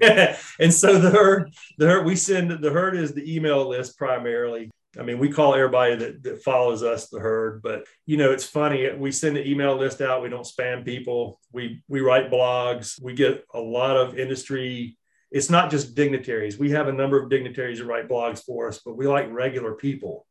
and 0.61 0.73
so 0.73 0.99
the 0.99 1.11
herd, 1.11 1.55
the 1.79 1.87
herd, 1.87 2.05
we 2.05 2.15
send 2.15 2.51
the 2.51 2.71
herd 2.71 2.95
is 2.97 3.15
the 3.15 3.35
email 3.35 3.67
list 3.67 3.97
primarily. 3.97 4.71
I 4.99 5.03
mean, 5.03 5.19
we 5.19 5.31
call 5.31 5.55
everybody 5.55 5.97
that, 5.97 6.23
that 6.25 6.43
follows 6.43 6.83
us 6.83 7.09
the 7.09 7.21
herd, 7.21 7.63
but 7.63 7.85
you 8.07 8.17
know, 8.17 8.33
it's 8.33 8.45
funny. 8.45 8.91
We 8.93 9.13
send 9.13 9.37
the 9.37 9.49
email 9.49 9.77
list 9.77 10.01
out. 10.01 10.23
We 10.23 10.29
don't 10.29 10.47
spam 10.47 10.85
people. 10.85 11.41
We 11.53 11.83
we 11.89 12.01
write 12.01 12.31
blogs. 12.31 13.01
We 13.01 13.15
get 13.15 13.45
a 13.55 13.61
lot 13.61 13.97
of 13.97 14.19
industry. 14.19 14.98
It's 15.31 15.51
not 15.51 15.71
just 15.71 15.95
dignitaries. 15.95 16.59
We 16.59 16.71
have 16.71 16.89
a 16.89 16.93
number 16.93 17.23
of 17.23 17.29
dignitaries 17.29 17.79
that 17.79 17.85
write 17.85 18.09
blogs 18.09 18.43
for 18.43 18.69
us, 18.69 18.81
but 18.85 18.97
we 18.97 19.07
like 19.07 19.31
regular 19.31 19.75
people 19.75 20.27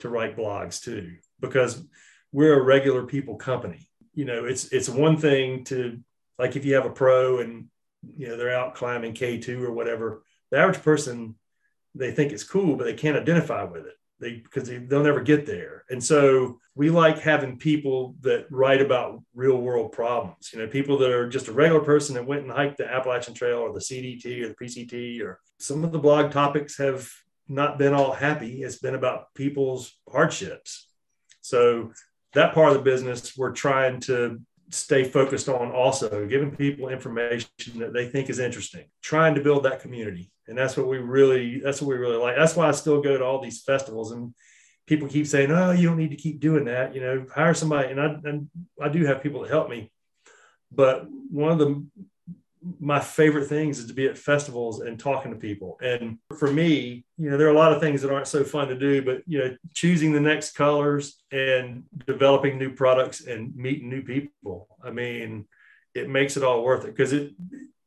to 0.00 0.08
write 0.08 0.36
blogs 0.36 0.82
too, 0.82 1.16
because 1.40 1.82
we're 2.32 2.58
a 2.58 2.62
regular 2.62 3.04
people 3.04 3.36
company 3.36 3.88
you 4.14 4.24
know, 4.24 4.44
it's 4.44 4.66
it's 4.66 4.88
one 4.88 5.16
thing 5.16 5.64
to 5.64 5.98
like 6.38 6.56
if 6.56 6.64
you 6.64 6.74
have 6.74 6.86
a 6.86 6.90
pro 6.90 7.38
and 7.38 7.66
you 8.16 8.28
know 8.28 8.36
they're 8.36 8.54
out 8.54 8.74
climbing 8.74 9.14
K2 9.14 9.62
or 9.62 9.72
whatever, 9.72 10.22
the 10.50 10.58
average 10.58 10.82
person 10.82 11.36
they 11.94 12.10
think 12.10 12.32
it's 12.32 12.44
cool, 12.44 12.76
but 12.76 12.84
they 12.84 12.94
can't 12.94 13.18
identify 13.18 13.64
with 13.64 13.86
it. 13.86 13.94
They 14.22 14.36
because 14.36 14.68
they, 14.68 14.78
they'll 14.78 15.02
never 15.02 15.20
get 15.20 15.44
there. 15.44 15.84
And 15.90 16.02
so 16.02 16.60
we 16.74 16.88
like 16.88 17.18
having 17.18 17.58
people 17.58 18.14
that 18.20 18.46
write 18.50 18.80
about 18.80 19.22
real 19.34 19.58
world 19.58 19.92
problems. 19.92 20.50
You 20.52 20.60
know, 20.60 20.68
people 20.68 20.96
that 20.98 21.10
are 21.10 21.28
just 21.28 21.48
a 21.48 21.52
regular 21.52 21.80
person 21.80 22.14
that 22.14 22.26
went 22.26 22.44
and 22.44 22.52
hiked 22.52 22.78
the 22.78 22.90
Appalachian 22.90 23.34
Trail 23.34 23.58
or 23.58 23.72
the 23.72 23.80
CDT 23.80 24.42
or 24.42 24.48
the 24.48 24.54
PCT 24.54 25.20
or 25.22 25.40
some 25.58 25.82
of 25.84 25.92
the 25.92 25.98
blog 25.98 26.30
topics 26.30 26.78
have 26.78 27.10
not 27.48 27.78
been 27.78 27.92
all 27.92 28.12
happy. 28.12 28.62
It's 28.62 28.78
been 28.78 28.94
about 28.94 29.34
people's 29.34 29.92
hardships. 30.10 30.88
So 31.40 31.92
that 32.34 32.54
part 32.54 32.70
of 32.70 32.74
the 32.74 32.82
business 32.82 33.36
we're 33.36 33.52
trying 33.52 34.00
to 34.02 34.40
stay 34.70 35.04
focused 35.04 35.48
on 35.48 35.70
also 35.70 36.26
giving 36.26 36.54
people 36.54 36.88
information 36.88 37.48
that 37.76 37.92
they 37.92 38.08
think 38.08 38.30
is 38.30 38.38
interesting 38.38 38.84
trying 39.02 39.34
to 39.34 39.42
build 39.42 39.64
that 39.64 39.80
community 39.80 40.32
and 40.52 40.58
that's 40.58 40.76
what 40.76 40.86
we 40.86 40.98
really 40.98 41.60
that's 41.60 41.80
what 41.80 41.88
we 41.88 41.96
really 41.96 42.18
like 42.18 42.36
that's 42.36 42.54
why 42.54 42.68
i 42.68 42.72
still 42.72 43.00
go 43.00 43.16
to 43.16 43.24
all 43.24 43.40
these 43.40 43.62
festivals 43.62 44.12
and 44.12 44.34
people 44.86 45.08
keep 45.08 45.26
saying 45.26 45.50
oh 45.50 45.70
you 45.70 45.88
don't 45.88 45.96
need 45.96 46.10
to 46.10 46.16
keep 46.16 46.40
doing 46.40 46.66
that 46.66 46.94
you 46.94 47.00
know 47.00 47.24
hire 47.34 47.54
somebody 47.54 47.88
and 47.88 47.98
i 47.98 48.14
and 48.24 48.50
i 48.80 48.90
do 48.90 49.02
have 49.06 49.22
people 49.22 49.42
to 49.42 49.48
help 49.48 49.70
me 49.70 49.90
but 50.70 51.06
one 51.30 51.52
of 51.52 51.58
the 51.58 51.82
my 52.78 53.00
favorite 53.00 53.48
things 53.48 53.78
is 53.78 53.86
to 53.86 53.94
be 53.94 54.06
at 54.06 54.18
festivals 54.18 54.82
and 54.82 55.00
talking 55.00 55.32
to 55.32 55.36
people. 55.36 55.76
And 55.82 56.18
for 56.38 56.48
me, 56.48 57.04
you 57.18 57.28
know, 57.28 57.36
there 57.36 57.48
are 57.48 57.52
a 57.52 57.58
lot 57.58 57.72
of 57.72 57.80
things 57.80 58.02
that 58.02 58.12
aren't 58.12 58.28
so 58.28 58.44
fun 58.44 58.68
to 58.68 58.78
do, 58.78 59.02
but 59.02 59.22
you 59.26 59.38
know, 59.38 59.56
choosing 59.74 60.12
the 60.12 60.20
next 60.20 60.52
colors 60.52 61.20
and 61.32 61.82
developing 62.06 62.58
new 62.58 62.72
products 62.72 63.26
and 63.26 63.52
meeting 63.56 63.88
new 63.88 64.02
people. 64.02 64.68
I 64.80 64.92
mean, 64.92 65.46
it 65.92 66.08
makes 66.08 66.36
it 66.36 66.44
all 66.44 66.62
worth 66.62 66.84
it 66.84 66.94
because 66.94 67.12
it 67.12 67.32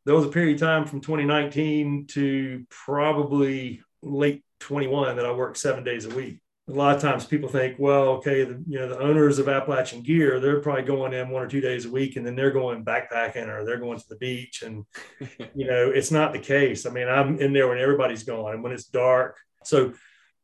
there 0.06 0.16
was 0.16 0.26
a 0.26 0.30
period 0.30 0.56
of 0.56 0.62
time 0.62 0.86
from 0.86 1.02
2019 1.02 2.08
to 2.08 2.66
probably 2.70 3.82
late 4.02 4.44
21 4.60 5.16
that 5.16 5.26
I 5.26 5.32
worked 5.32 5.58
seven 5.58 5.84
days 5.84 6.06
a 6.06 6.16
week 6.16 6.40
a 6.68 6.72
lot 6.72 6.96
of 6.96 7.02
times 7.02 7.26
people 7.26 7.48
think, 7.48 7.76
well, 7.78 8.08
okay, 8.10 8.44
the, 8.44 8.64
you 8.68 8.80
know, 8.80 8.90
the 8.90 8.98
owners 8.98 9.38
of 9.38 9.48
Appalachian 9.48 10.02
Gear, 10.02 10.40
they're 10.40 10.62
probably 10.62 10.84
going 10.84 11.14
in 11.14 11.30
one 11.30 11.44
or 11.44 11.48
two 11.48 11.62
days 11.62 11.86
a 11.86 11.92
week, 11.92 12.16
and 12.16 12.26
then 12.26 12.36
they're 12.36 12.52
going 12.52 12.84
backpacking 12.84 13.48
or 13.48 13.64
they're 13.64 13.80
going 13.80 14.00
to 14.00 14.10
the 14.10 14.16
beach, 14.16 14.64
and 14.64 14.84
you 15.56 15.68
know, 15.68 15.92
it's 15.92 16.12
not 16.12 16.34
the 16.34 16.40
case. 16.40 16.86
I 16.86 16.90
mean, 16.90 17.08
I'm 17.08 17.40
in 17.40 17.54
there 17.54 17.68
when 17.68 17.78
everybody's 17.78 18.24
gone 18.24 18.54
and 18.54 18.64
when 18.64 18.72
it's 18.72 18.86
dark. 18.86 19.38
So 19.64 19.94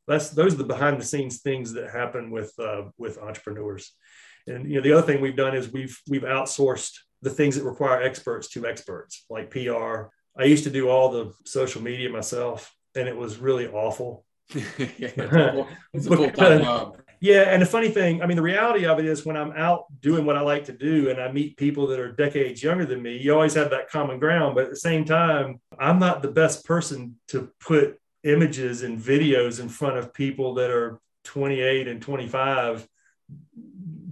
that's 0.07 0.29
those 0.29 0.53
are 0.53 0.57
the 0.57 0.63
behind 0.63 0.99
the 0.99 1.05
scenes 1.05 1.41
things 1.41 1.73
that 1.73 1.89
happen 1.89 2.29
with 2.29 2.53
uh, 2.59 2.83
with 2.97 3.17
entrepreneurs. 3.17 3.91
And 4.45 4.69
you 4.69 4.75
know, 4.75 4.81
the 4.81 4.93
other 4.93 5.07
thing 5.07 5.21
we've 5.21 5.35
done 5.35 5.55
is 5.55 5.71
we've 5.71 5.99
we've 6.07 6.21
outsourced 6.21 6.99
the 7.21 7.29
things 7.29 7.55
that 7.55 7.63
require 7.63 8.01
experts 8.01 8.49
to 8.49 8.67
experts, 8.67 9.25
like 9.29 9.51
PR. 9.51 10.09
I 10.37 10.45
used 10.45 10.63
to 10.63 10.69
do 10.69 10.89
all 10.89 11.11
the 11.11 11.33
social 11.45 11.81
media 11.81 12.09
myself, 12.09 12.73
and 12.95 13.07
it 13.07 13.15
was 13.15 13.37
really 13.37 13.67
awful 13.67 14.25
yeah, 14.87 15.63
it's 15.93 16.07
a 16.07 16.09
full-time 16.15 16.61
job. 16.61 16.97
Yeah, 17.19 17.43
and 17.43 17.61
the 17.61 17.67
funny 17.67 17.89
thing, 17.89 18.23
I 18.23 18.25
mean, 18.25 18.35
the 18.35 18.41
reality 18.41 18.85
of 18.85 18.97
it 18.97 19.05
is 19.05 19.25
when 19.25 19.37
I'm 19.37 19.51
out 19.51 19.85
doing 20.01 20.25
what 20.25 20.37
I 20.37 20.41
like 20.41 20.65
to 20.65 20.73
do 20.73 21.11
and 21.11 21.21
I 21.21 21.31
meet 21.31 21.55
people 21.55 21.85
that 21.87 21.99
are 21.99 22.11
decades 22.11 22.63
younger 22.63 22.83
than 22.83 23.01
me, 23.01 23.17
you 23.17 23.31
always 23.31 23.53
have 23.53 23.69
that 23.69 23.89
common 23.89 24.17
ground. 24.17 24.55
But 24.55 24.65
at 24.65 24.69
the 24.71 24.75
same 24.75 25.05
time, 25.05 25.61
I'm 25.77 25.99
not 25.99 26.23
the 26.23 26.31
best 26.31 26.65
person 26.65 27.19
to 27.27 27.51
put 27.59 27.99
images 28.23 28.81
and 28.81 28.99
videos 28.99 29.59
in 29.59 29.69
front 29.69 29.97
of 29.97 30.13
people 30.15 30.55
that 30.55 30.71
are 30.71 30.99
28 31.25 31.87
and 31.87 32.01
25 32.01 32.87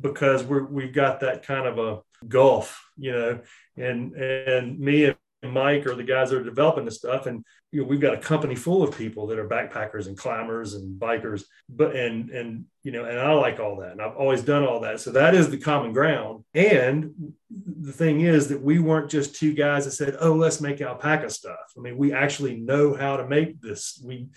because 0.02 0.44
we're 0.44 0.66
we've 0.66 0.94
got 0.94 1.20
that 1.22 1.44
kind 1.44 1.68
of 1.68 1.80
a 1.80 2.02
gulf, 2.28 2.84
you 2.98 3.12
know, 3.12 3.40
and 3.78 4.14
and 4.14 4.80
me 4.80 5.06
and 5.06 5.54
Mike 5.54 5.86
are 5.86 5.96
the 5.96 6.04
guys 6.04 6.30
that 6.30 6.40
are 6.40 6.44
developing 6.44 6.86
the 6.86 6.92
stuff. 6.92 7.26
And 7.26 7.46
you 7.72 7.82
know, 7.82 7.88
we've 7.88 8.02
got 8.02 8.14
a 8.14 8.20
company 8.20 8.56
full 8.56 8.84
of 8.84 8.98
people 8.98 9.28
that 9.28 9.40
are 9.40 9.48
backpackers 9.48 10.08
and 10.08 10.18
climbers 10.18 10.74
and 10.74 11.00
bikers. 11.00 11.44
But 11.70 11.96
and 11.96 12.30
and 12.30 12.66
you 12.84 12.92
know, 12.92 13.06
and 13.06 13.20
I 13.20 13.32
like 13.34 13.60
all 13.60 13.78
that. 13.78 13.92
And 13.92 14.02
I've 14.02 14.18
always 14.18 14.42
done 14.42 14.64
all 14.64 14.82
that. 14.82 15.00
So 15.00 15.12
that 15.12 15.36
is 15.36 15.50
the 15.50 15.58
common 15.58 15.94
ground. 15.94 16.44
And 16.54 17.34
the 17.50 17.94
thing 17.94 18.22
is 18.22 18.48
that 18.50 18.62
we 18.62 18.80
weren't 18.80 19.12
just 19.12 19.36
two 19.36 19.54
guys 19.54 19.86
that 19.86 19.92
said, 19.92 20.18
oh, 20.20 20.34
let's 20.34 20.62
make 20.62 20.82
alpaca 20.82 21.30
stuff. 21.30 21.58
I 21.78 21.82
mean, 21.82 21.98
we 21.98 22.12
actually 22.12 22.58
know 22.58 22.94
how 22.94 23.18
to 23.18 23.28
make 23.28 23.62
this. 23.62 24.02
We 24.04 24.28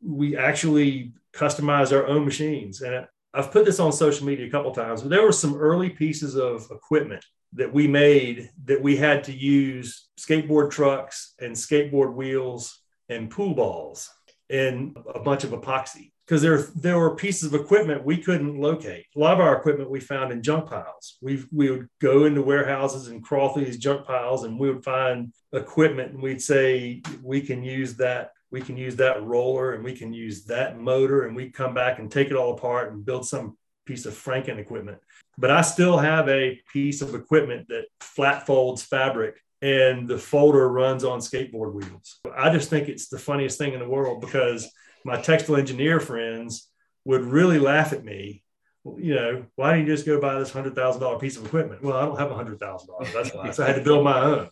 we 0.00 0.36
actually 0.36 1.12
customize 1.32 1.92
our 1.92 2.06
own 2.06 2.24
machines. 2.24 2.80
And 2.82 3.06
I've 3.34 3.50
put 3.50 3.64
this 3.64 3.80
on 3.80 3.92
social 3.92 4.26
media 4.26 4.46
a 4.46 4.50
couple 4.50 4.72
times, 4.72 5.02
but 5.02 5.10
there 5.10 5.22
were 5.22 5.32
some 5.32 5.56
early 5.56 5.90
pieces 5.90 6.36
of 6.36 6.68
equipment 6.70 7.24
that 7.54 7.72
we 7.72 7.86
made 7.86 8.50
that 8.64 8.82
we 8.82 8.96
had 8.96 9.24
to 9.24 9.32
use 9.32 10.08
skateboard 10.18 10.70
trucks 10.70 11.34
and 11.40 11.54
skateboard 11.54 12.14
wheels 12.14 12.78
and 13.08 13.30
pool 13.30 13.54
balls 13.54 14.10
and 14.50 14.96
a 15.14 15.20
bunch 15.20 15.44
of 15.44 15.50
epoxy 15.50 16.12
because 16.26 16.40
there, 16.40 16.62
there 16.76 16.98
were 16.98 17.14
pieces 17.14 17.52
of 17.52 17.60
equipment 17.60 18.04
we 18.04 18.16
couldn't 18.16 18.60
locate. 18.60 19.06
A 19.16 19.18
lot 19.18 19.34
of 19.34 19.40
our 19.40 19.56
equipment 19.56 19.90
we 19.90 20.00
found 20.00 20.32
in 20.32 20.42
junk 20.42 20.70
piles. 20.70 21.18
We, 21.20 21.44
we 21.50 21.70
would 21.70 21.88
go 22.00 22.24
into 22.24 22.42
warehouses 22.42 23.08
and 23.08 23.22
crawl 23.22 23.52
through 23.52 23.64
these 23.64 23.78
junk 23.78 24.06
piles 24.06 24.44
and 24.44 24.58
we 24.58 24.72
would 24.72 24.84
find 24.84 25.34
equipment 25.52 26.12
and 26.12 26.22
we'd 26.22 26.42
say, 26.42 27.02
we 27.22 27.40
can 27.40 27.62
use 27.62 27.96
that. 27.96 28.30
We 28.52 28.60
can 28.60 28.76
use 28.76 28.96
that 28.96 29.24
roller 29.24 29.72
and 29.72 29.82
we 29.82 29.96
can 29.96 30.12
use 30.12 30.44
that 30.44 30.78
motor 30.78 31.26
and 31.26 31.34
we'd 31.34 31.54
come 31.54 31.74
back 31.74 31.98
and 31.98 32.10
take 32.10 32.28
it 32.28 32.36
all 32.36 32.52
apart 32.52 32.92
and 32.92 33.04
build 33.04 33.26
some 33.26 33.56
piece 33.86 34.06
of 34.06 34.14
Franken 34.14 34.58
equipment 34.58 34.98
but 35.38 35.50
I 35.50 35.62
still 35.62 35.98
have 35.98 36.28
a 36.28 36.60
piece 36.72 37.02
of 37.02 37.14
equipment 37.14 37.68
that 37.68 37.86
flat 38.00 38.46
folds 38.46 38.82
fabric 38.82 39.40
and 39.60 40.08
the 40.08 40.18
folder 40.18 40.68
runs 40.68 41.04
on 41.04 41.20
skateboard 41.20 41.72
wheels. 41.72 42.18
I 42.36 42.50
just 42.52 42.68
think 42.68 42.88
it's 42.88 43.08
the 43.08 43.18
funniest 43.18 43.58
thing 43.58 43.72
in 43.72 43.80
the 43.80 43.88
world 43.88 44.20
because 44.20 44.70
my 45.04 45.20
textile 45.20 45.56
engineer 45.56 46.00
friends 46.00 46.68
would 47.04 47.22
really 47.22 47.58
laugh 47.58 47.92
at 47.92 48.04
me. 48.04 48.42
You 48.84 49.14
know, 49.14 49.46
why 49.54 49.70
don't 49.70 49.80
you 49.80 49.86
just 49.86 50.04
go 50.04 50.20
buy 50.20 50.38
this 50.38 50.50
hundred 50.50 50.74
thousand 50.74 51.00
dollar 51.00 51.18
piece 51.18 51.36
of 51.36 51.46
equipment? 51.46 51.82
Well, 51.82 51.96
I 51.96 52.04
don't 52.04 52.18
have 52.18 52.32
a 52.32 52.34
hundred 52.34 52.58
thousand 52.58 52.88
dollars. 52.88 53.12
That's 53.12 53.30
why. 53.34 53.50
So 53.52 53.62
I 53.62 53.68
had 53.68 53.76
to 53.76 53.82
build 53.82 54.02
my 54.02 54.20
own. 54.20 54.50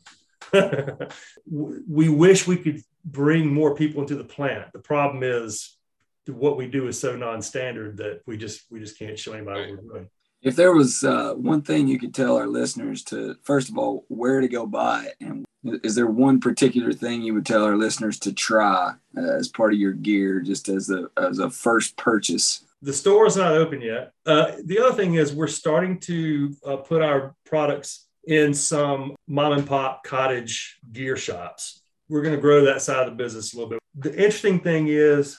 we 1.46 2.08
wish 2.08 2.46
we 2.46 2.56
could 2.56 2.82
bring 3.04 3.52
more 3.52 3.74
people 3.74 4.02
into 4.02 4.16
the 4.16 4.24
plant. 4.24 4.72
The 4.72 4.78
problem 4.78 5.22
is 5.22 5.76
what 6.26 6.56
we 6.56 6.66
do 6.66 6.86
is 6.88 6.98
so 6.98 7.16
non-standard 7.16 7.96
that 7.98 8.22
we 8.26 8.36
just 8.36 8.62
we 8.70 8.80
just 8.80 8.98
can't 8.98 9.18
show 9.18 9.32
anybody 9.32 9.72
what 9.72 9.82
we're 9.82 9.92
doing. 9.92 10.08
If 10.42 10.56
there 10.56 10.72
was 10.72 11.04
uh, 11.04 11.34
one 11.34 11.60
thing 11.60 11.86
you 11.86 11.98
could 11.98 12.14
tell 12.14 12.36
our 12.36 12.46
listeners 12.46 13.04
to, 13.04 13.36
first 13.42 13.68
of 13.68 13.76
all, 13.76 14.06
where 14.08 14.40
to 14.40 14.48
go 14.48 14.66
buy 14.66 15.04
it, 15.04 15.16
and 15.20 15.44
is 15.84 15.94
there 15.94 16.06
one 16.06 16.40
particular 16.40 16.92
thing 16.92 17.20
you 17.20 17.34
would 17.34 17.44
tell 17.44 17.64
our 17.64 17.76
listeners 17.76 18.18
to 18.20 18.32
try 18.32 18.94
uh, 19.16 19.20
as 19.20 19.48
part 19.48 19.74
of 19.74 19.78
your 19.78 19.92
gear, 19.92 20.40
just 20.40 20.68
as 20.68 20.90
a 20.90 21.08
as 21.16 21.38
a 21.38 21.50
first 21.50 21.96
purchase? 21.96 22.64
The 22.82 22.94
store 22.94 23.26
is 23.26 23.36
not 23.36 23.52
open 23.52 23.82
yet. 23.82 24.12
Uh, 24.24 24.52
the 24.64 24.78
other 24.78 24.94
thing 24.94 25.14
is 25.14 25.34
we're 25.34 25.46
starting 25.46 25.98
to 26.00 26.56
uh, 26.64 26.76
put 26.76 27.02
our 27.02 27.34
products 27.44 28.06
in 28.24 28.54
some 28.54 29.14
mom 29.26 29.52
and 29.52 29.66
pop 29.66 30.04
cottage 30.04 30.78
gear 30.92 31.16
shops. 31.16 31.82
We're 32.08 32.22
going 32.22 32.34
to 32.34 32.40
grow 32.40 32.64
that 32.64 32.82
side 32.82 33.06
of 33.06 33.16
the 33.16 33.22
business 33.22 33.52
a 33.52 33.56
little 33.56 33.70
bit. 33.70 33.78
The 33.94 34.12
interesting 34.12 34.60
thing 34.60 34.88
is, 34.88 35.38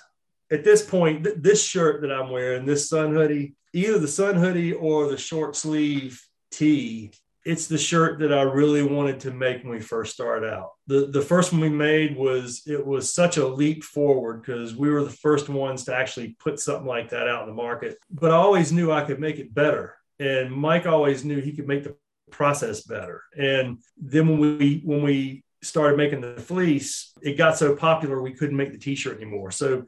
at 0.51 0.63
this 0.63 0.83
point, 0.83 1.23
th- 1.23 1.37
this 1.39 1.63
shirt 1.63 2.01
that 2.01 2.11
I'm 2.11 2.29
wearing, 2.29 2.65
this 2.65 2.89
sun 2.89 3.13
hoodie, 3.13 3.55
either 3.73 3.99
the 3.99 4.07
sun 4.07 4.35
hoodie 4.35 4.73
or 4.73 5.09
the 5.09 5.17
short 5.17 5.55
sleeve 5.55 6.21
tee 6.51 7.11
it's 7.43 7.67
the 7.67 7.77
shirt 7.77 8.19
that 8.19 8.31
I 8.31 8.43
really 8.43 8.83
wanted 8.83 9.19
to 9.21 9.31
make 9.31 9.63
when 9.63 9.71
we 9.71 9.79
first 9.79 10.13
started 10.13 10.47
out. 10.47 10.71
The 10.87 11.07
the 11.07 11.21
first 11.21 11.51
one 11.51 11.61
we 11.61 11.69
made 11.69 12.15
was 12.15 12.61
it 12.67 12.85
was 12.85 13.13
such 13.13 13.37
a 13.37 13.47
leap 13.47 13.83
forward 13.83 14.41
because 14.41 14.75
we 14.75 14.89
were 14.89 15.03
the 15.03 15.09
first 15.09 15.49
ones 15.49 15.85
to 15.85 15.95
actually 15.95 16.35
put 16.39 16.59
something 16.59 16.85
like 16.85 17.09
that 17.09 17.27
out 17.27 17.43
in 17.43 17.49
the 17.49 17.55
market. 17.55 17.97
But 18.11 18.31
I 18.31 18.35
always 18.35 18.71
knew 18.71 18.91
I 18.91 19.03
could 19.03 19.19
make 19.19 19.39
it 19.39 19.53
better. 19.53 19.95
And 20.19 20.51
Mike 20.51 20.85
always 20.85 21.25
knew 21.25 21.41
he 21.41 21.53
could 21.53 21.67
make 21.67 21.83
the 21.83 21.95
process 22.31 22.81
better. 22.81 23.23
And 23.37 23.79
then 23.97 24.27
when 24.27 24.57
we 24.57 24.81
when 24.83 25.03
we 25.03 25.43
started 25.61 25.97
making 25.97 26.21
the 26.21 26.41
fleece, 26.41 27.13
it 27.21 27.37
got 27.37 27.57
so 27.57 27.75
popular 27.75 28.21
we 28.21 28.33
couldn't 28.33 28.57
make 28.57 28.71
the 28.71 28.79
t-shirt 28.79 29.17
anymore. 29.17 29.51
So 29.51 29.85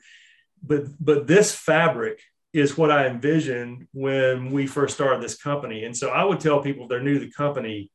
but 0.61 0.85
but 0.99 1.27
this 1.27 1.53
fabric 1.53 2.21
is 2.53 2.77
what 2.77 2.91
I 2.91 3.07
envisioned 3.07 3.87
when 3.93 4.51
we 4.51 4.67
first 4.67 4.93
started 4.93 5.21
this 5.21 5.41
company. 5.41 5.85
And 5.85 5.97
so 5.97 6.09
I 6.09 6.23
would 6.23 6.39
tell 6.39 6.61
people 6.61 6.83
if 6.83 6.89
they're 6.89 7.01
new 7.01 7.15
to 7.15 7.25
the 7.25 7.31
company, 7.31 7.89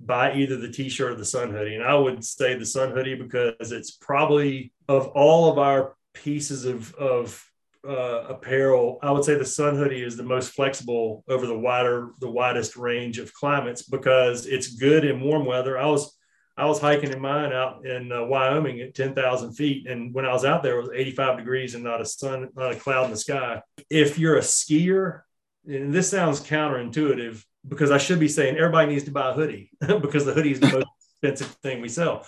buy 0.00 0.34
either 0.34 0.56
the 0.56 0.70
t-shirt 0.70 1.12
or 1.12 1.14
the 1.14 1.24
sun 1.24 1.50
hoodie. 1.50 1.74
And 1.74 1.84
I 1.84 1.94
would 1.94 2.24
say 2.24 2.54
the 2.54 2.64
sun 2.64 2.92
hoodie 2.92 3.16
because 3.16 3.70
it's 3.70 3.90
probably 3.90 4.72
of 4.88 5.08
all 5.08 5.50
of 5.50 5.58
our 5.58 5.94
pieces 6.14 6.64
of, 6.64 6.94
of 6.94 7.47
uh, 7.88 8.26
apparel, 8.28 8.98
I 9.02 9.10
would 9.10 9.24
say 9.24 9.34
the 9.34 9.44
sun 9.46 9.76
hoodie 9.76 10.02
is 10.02 10.16
the 10.16 10.22
most 10.22 10.50
flexible 10.50 11.24
over 11.28 11.46
the 11.46 11.58
wider, 11.58 12.10
the 12.20 12.30
widest 12.30 12.76
range 12.76 13.18
of 13.18 13.32
climates 13.32 13.82
because 13.82 14.46
it's 14.46 14.74
good 14.74 15.04
in 15.04 15.20
warm 15.20 15.46
weather. 15.46 15.78
I 15.78 15.86
was 15.86 16.14
I 16.58 16.64
was 16.64 16.80
hiking 16.80 17.12
in 17.12 17.20
mine 17.20 17.52
out 17.52 17.86
in 17.86 18.10
uh, 18.10 18.24
Wyoming 18.24 18.80
at 18.80 18.92
10,000 18.92 19.52
feet. 19.52 19.86
And 19.86 20.12
when 20.12 20.26
I 20.26 20.32
was 20.32 20.44
out 20.44 20.64
there, 20.64 20.76
it 20.76 20.80
was 20.80 20.90
85 20.92 21.36
degrees 21.36 21.76
and 21.76 21.84
not 21.84 22.00
a 22.00 22.04
sun, 22.04 22.48
not 22.56 22.72
a 22.72 22.74
cloud 22.74 23.04
in 23.04 23.12
the 23.12 23.16
sky. 23.16 23.62
If 23.88 24.18
you're 24.18 24.36
a 24.36 24.40
skier, 24.40 25.20
and 25.68 25.94
this 25.94 26.10
sounds 26.10 26.40
counterintuitive 26.40 27.44
because 27.66 27.92
I 27.92 27.98
should 27.98 28.18
be 28.18 28.26
saying 28.26 28.56
everybody 28.56 28.90
needs 28.90 29.04
to 29.04 29.12
buy 29.12 29.30
a 29.30 29.34
hoodie 29.34 29.70
because 29.80 30.24
the 30.24 30.32
hoodie 30.32 30.50
is 30.50 30.58
the 30.58 30.72
most 30.72 30.86
expensive 31.22 31.56
thing 31.62 31.80
we 31.80 31.88
sell. 31.88 32.26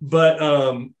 But 0.00 0.42
um, 0.42 0.94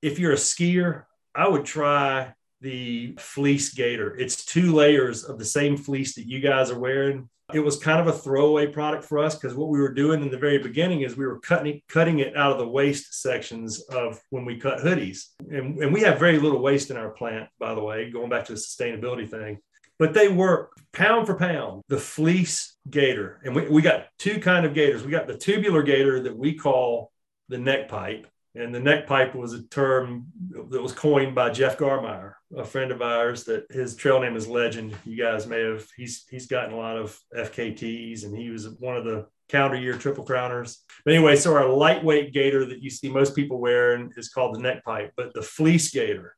if 0.00 0.18
you're 0.18 0.32
a 0.32 0.36
skier, 0.36 1.04
I 1.34 1.46
would 1.46 1.66
try 1.66 2.32
the 2.60 3.14
fleece 3.18 3.72
gaiter. 3.72 4.16
It's 4.16 4.44
two 4.44 4.72
layers 4.72 5.24
of 5.24 5.38
the 5.38 5.44
same 5.44 5.76
fleece 5.76 6.14
that 6.16 6.26
you 6.26 6.40
guys 6.40 6.70
are 6.70 6.78
wearing 6.78 7.28
it 7.54 7.60
was 7.60 7.78
kind 7.78 7.98
of 7.98 8.06
a 8.06 8.18
throwaway 8.18 8.66
product 8.66 9.04
for 9.04 9.18
us 9.18 9.34
because 9.34 9.56
what 9.56 9.70
we 9.70 9.80
were 9.80 9.92
doing 9.92 10.20
in 10.20 10.30
the 10.30 10.36
very 10.36 10.58
beginning 10.58 11.00
is 11.00 11.16
we 11.16 11.26
were 11.26 11.40
cutting 11.40 11.80
cutting 11.88 12.18
it 12.18 12.36
out 12.36 12.52
of 12.52 12.58
the 12.58 12.68
waste 12.68 13.22
sections 13.22 13.80
of 13.88 14.20
when 14.30 14.44
we 14.44 14.58
cut 14.58 14.80
hoodies. 14.80 15.28
And, 15.50 15.82
and 15.82 15.92
we 15.92 16.02
have 16.02 16.18
very 16.18 16.38
little 16.38 16.60
waste 16.60 16.90
in 16.90 16.98
our 16.98 17.10
plant, 17.10 17.48
by 17.58 17.74
the 17.74 17.82
way, 17.82 18.10
going 18.10 18.28
back 18.28 18.44
to 18.46 18.52
the 18.52 18.58
sustainability 18.58 19.28
thing. 19.28 19.58
But 19.98 20.14
they 20.14 20.28
work 20.28 20.72
pound 20.92 21.26
for 21.26 21.34
pound, 21.34 21.82
the 21.88 21.98
fleece 21.98 22.76
gaiter. 22.88 23.40
And 23.44 23.56
we, 23.56 23.68
we 23.68 23.82
got 23.82 24.08
two 24.18 24.40
kind 24.40 24.66
of 24.66 24.74
gaiters. 24.74 25.02
We 25.02 25.10
got 25.10 25.26
the 25.26 25.36
tubular 25.36 25.82
gaiter 25.82 26.20
that 26.24 26.36
we 26.36 26.54
call 26.54 27.10
the 27.48 27.58
neck 27.58 27.88
pipe 27.88 28.26
and 28.58 28.74
the 28.74 28.80
neck 28.80 29.06
pipe 29.06 29.34
was 29.34 29.52
a 29.54 29.62
term 29.68 30.26
that 30.70 30.82
was 30.82 30.92
coined 30.92 31.34
by 31.34 31.50
Jeff 31.50 31.78
Garmire, 31.78 32.34
a 32.56 32.64
friend 32.64 32.90
of 32.90 33.02
ours. 33.02 33.44
That 33.44 33.66
his 33.70 33.94
trail 33.94 34.20
name 34.20 34.36
is 34.36 34.48
Legend. 34.48 34.94
You 35.04 35.16
guys 35.16 35.46
may 35.46 35.60
have 35.60 35.86
he's 35.96 36.24
he's 36.30 36.46
gotten 36.46 36.74
a 36.74 36.76
lot 36.76 36.96
of 36.96 37.18
FKTs, 37.36 38.24
and 38.24 38.36
he 38.36 38.50
was 38.50 38.68
one 38.68 38.96
of 38.96 39.04
the 39.04 39.26
calendar 39.48 39.78
year 39.78 39.94
triple 39.94 40.26
crowners. 40.26 40.78
But 41.04 41.14
anyway, 41.14 41.36
so 41.36 41.54
our 41.54 41.68
lightweight 41.68 42.32
gaiter 42.32 42.66
that 42.66 42.82
you 42.82 42.90
see 42.90 43.08
most 43.08 43.34
people 43.34 43.58
wearing 43.58 44.12
is 44.16 44.28
called 44.28 44.54
the 44.54 44.60
neck 44.60 44.84
pipe, 44.84 45.12
but 45.16 45.32
the 45.34 45.42
fleece 45.42 45.90
gaiter, 45.90 46.34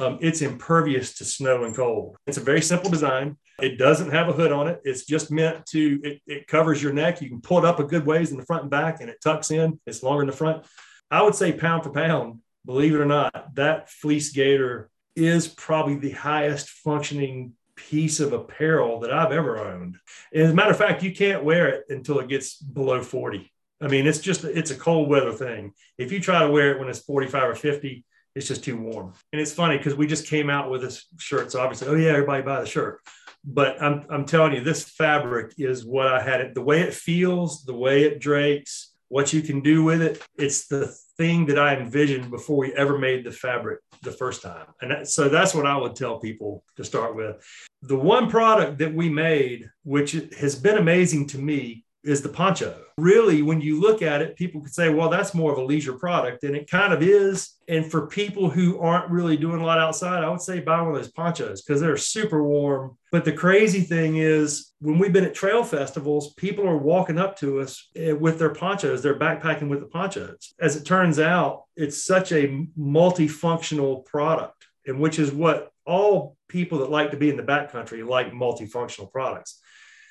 um, 0.00 0.18
it's 0.20 0.42
impervious 0.42 1.14
to 1.16 1.24
snow 1.24 1.64
and 1.64 1.74
cold. 1.74 2.16
It's 2.26 2.38
a 2.38 2.42
very 2.42 2.62
simple 2.62 2.90
design. 2.90 3.36
It 3.60 3.78
doesn't 3.78 4.12
have 4.12 4.28
a 4.28 4.32
hood 4.32 4.52
on 4.52 4.68
it. 4.68 4.80
It's 4.84 5.04
just 5.04 5.30
meant 5.30 5.66
to, 5.66 6.00
it, 6.04 6.20
it 6.26 6.46
covers 6.46 6.82
your 6.82 6.92
neck. 6.92 7.20
You 7.20 7.28
can 7.28 7.40
pull 7.40 7.58
it 7.58 7.64
up 7.64 7.80
a 7.80 7.84
good 7.84 8.06
ways 8.06 8.30
in 8.30 8.38
the 8.38 8.46
front 8.46 8.62
and 8.62 8.70
back, 8.70 9.00
and 9.00 9.10
it 9.10 9.18
tucks 9.22 9.50
in. 9.50 9.80
It's 9.86 10.02
longer 10.02 10.22
in 10.22 10.28
the 10.28 10.36
front. 10.36 10.64
I 11.10 11.22
would 11.22 11.34
say 11.34 11.52
pound 11.52 11.84
for 11.84 11.90
pound, 11.90 12.40
believe 12.66 12.94
it 12.94 13.00
or 13.00 13.06
not, 13.06 13.54
that 13.54 13.90
fleece 13.90 14.30
gaiter 14.32 14.90
is 15.16 15.48
probably 15.48 15.96
the 15.96 16.10
highest 16.10 16.68
functioning 16.68 17.54
piece 17.76 18.20
of 18.20 18.32
apparel 18.32 19.00
that 19.00 19.12
I've 19.12 19.32
ever 19.32 19.58
owned. 19.58 19.96
And 20.32 20.42
as 20.42 20.50
a 20.50 20.54
matter 20.54 20.70
of 20.70 20.78
fact, 20.78 21.02
you 21.02 21.14
can't 21.14 21.44
wear 21.44 21.68
it 21.68 21.84
until 21.88 22.18
it 22.18 22.28
gets 22.28 22.56
below 22.56 23.02
40. 23.02 23.50
I 23.80 23.88
mean, 23.88 24.06
it's 24.06 24.18
just 24.18 24.44
it's 24.44 24.70
a 24.72 24.76
cold 24.76 25.08
weather 25.08 25.32
thing. 25.32 25.72
If 25.96 26.10
you 26.10 26.20
try 26.20 26.40
to 26.40 26.50
wear 26.50 26.72
it 26.72 26.80
when 26.80 26.88
it's 26.88 26.98
45 27.00 27.50
or 27.50 27.54
50, 27.54 28.04
it's 28.34 28.48
just 28.48 28.64
too 28.64 28.76
warm. 28.76 29.12
And 29.32 29.40
it's 29.40 29.52
funny 29.52 29.78
because 29.78 29.94
we 29.94 30.06
just 30.06 30.26
came 30.26 30.50
out 30.50 30.70
with 30.70 30.82
this 30.82 31.06
shirt. 31.18 31.52
So 31.52 31.60
obviously, 31.60 31.88
oh 31.88 31.94
yeah, 31.94 32.10
everybody 32.10 32.42
buy 32.42 32.60
the 32.60 32.66
shirt. 32.66 33.00
But 33.44 33.80
I'm 33.80 34.04
I'm 34.10 34.24
telling 34.24 34.54
you, 34.54 34.62
this 34.62 34.84
fabric 34.84 35.54
is 35.58 35.84
what 35.84 36.08
I 36.08 36.20
had 36.20 36.40
it. 36.40 36.54
The 36.54 36.62
way 36.62 36.80
it 36.80 36.92
feels, 36.92 37.64
the 37.64 37.74
way 37.74 38.02
it 38.02 38.20
drapes, 38.20 38.87
what 39.08 39.32
you 39.32 39.42
can 39.42 39.60
do 39.60 39.82
with 39.82 40.02
it. 40.02 40.22
It's 40.36 40.66
the 40.66 40.94
thing 41.16 41.46
that 41.46 41.58
I 41.58 41.76
envisioned 41.76 42.30
before 42.30 42.58
we 42.58 42.72
ever 42.74 42.98
made 42.98 43.24
the 43.24 43.32
fabric 43.32 43.80
the 44.02 44.12
first 44.12 44.42
time. 44.42 44.66
And 44.80 44.90
that, 44.90 45.08
so 45.08 45.28
that's 45.28 45.54
what 45.54 45.66
I 45.66 45.76
would 45.76 45.96
tell 45.96 46.18
people 46.18 46.62
to 46.76 46.84
start 46.84 47.16
with. 47.16 47.36
The 47.82 47.96
one 47.96 48.30
product 48.30 48.78
that 48.78 48.94
we 48.94 49.08
made, 49.08 49.70
which 49.84 50.12
has 50.12 50.54
been 50.54 50.78
amazing 50.78 51.28
to 51.28 51.38
me, 51.38 51.84
is 52.04 52.22
the 52.22 52.28
poncho. 52.28 52.80
Really, 52.96 53.42
when 53.42 53.60
you 53.60 53.80
look 53.80 54.02
at 54.02 54.22
it, 54.22 54.36
people 54.36 54.60
could 54.60 54.72
say, 54.72 54.88
well, 54.88 55.08
that's 55.08 55.34
more 55.34 55.52
of 55.52 55.58
a 55.58 55.64
leisure 55.64 55.92
product. 55.92 56.44
And 56.44 56.56
it 56.56 56.70
kind 56.70 56.92
of 56.92 57.02
is. 57.02 57.56
And 57.68 57.88
for 57.88 58.06
people 58.06 58.48
who 58.48 58.80
aren't 58.80 59.10
really 59.10 59.36
doing 59.36 59.60
a 59.60 59.64
lot 59.66 59.78
outside, 59.78 60.24
I 60.24 60.30
would 60.30 60.40
say 60.40 60.60
buy 60.60 60.80
one 60.80 60.94
of 60.94 60.96
those 60.96 61.12
ponchos 61.12 61.62
because 61.62 61.80
they're 61.80 61.96
super 61.96 62.42
warm. 62.42 62.96
But 63.12 63.24
the 63.24 63.32
crazy 63.32 63.80
thing 63.80 64.16
is, 64.16 64.72
when 64.80 64.98
we've 64.98 65.12
been 65.12 65.24
at 65.24 65.34
trail 65.34 65.64
festivals, 65.64 66.34
people 66.34 66.66
are 66.66 66.76
walking 66.76 67.18
up 67.18 67.36
to 67.38 67.60
us 67.60 67.88
eh, 67.96 68.12
with 68.12 68.38
their 68.38 68.54
ponchos. 68.54 69.02
They're 69.02 69.18
backpacking 69.18 69.68
with 69.68 69.80
the 69.80 69.86
ponchos. 69.86 70.54
As 70.60 70.76
it 70.76 70.84
turns 70.84 71.18
out, 71.18 71.64
it's 71.76 72.04
such 72.04 72.32
a 72.32 72.66
multifunctional 72.78 74.04
product, 74.04 74.66
and 74.86 75.00
which 75.00 75.18
is 75.18 75.32
what 75.32 75.72
all 75.84 76.36
people 76.48 76.78
that 76.78 76.90
like 76.90 77.10
to 77.10 77.16
be 77.16 77.30
in 77.30 77.36
the 77.36 77.42
backcountry 77.42 78.06
like 78.06 78.32
multifunctional 78.32 79.10
products. 79.10 79.60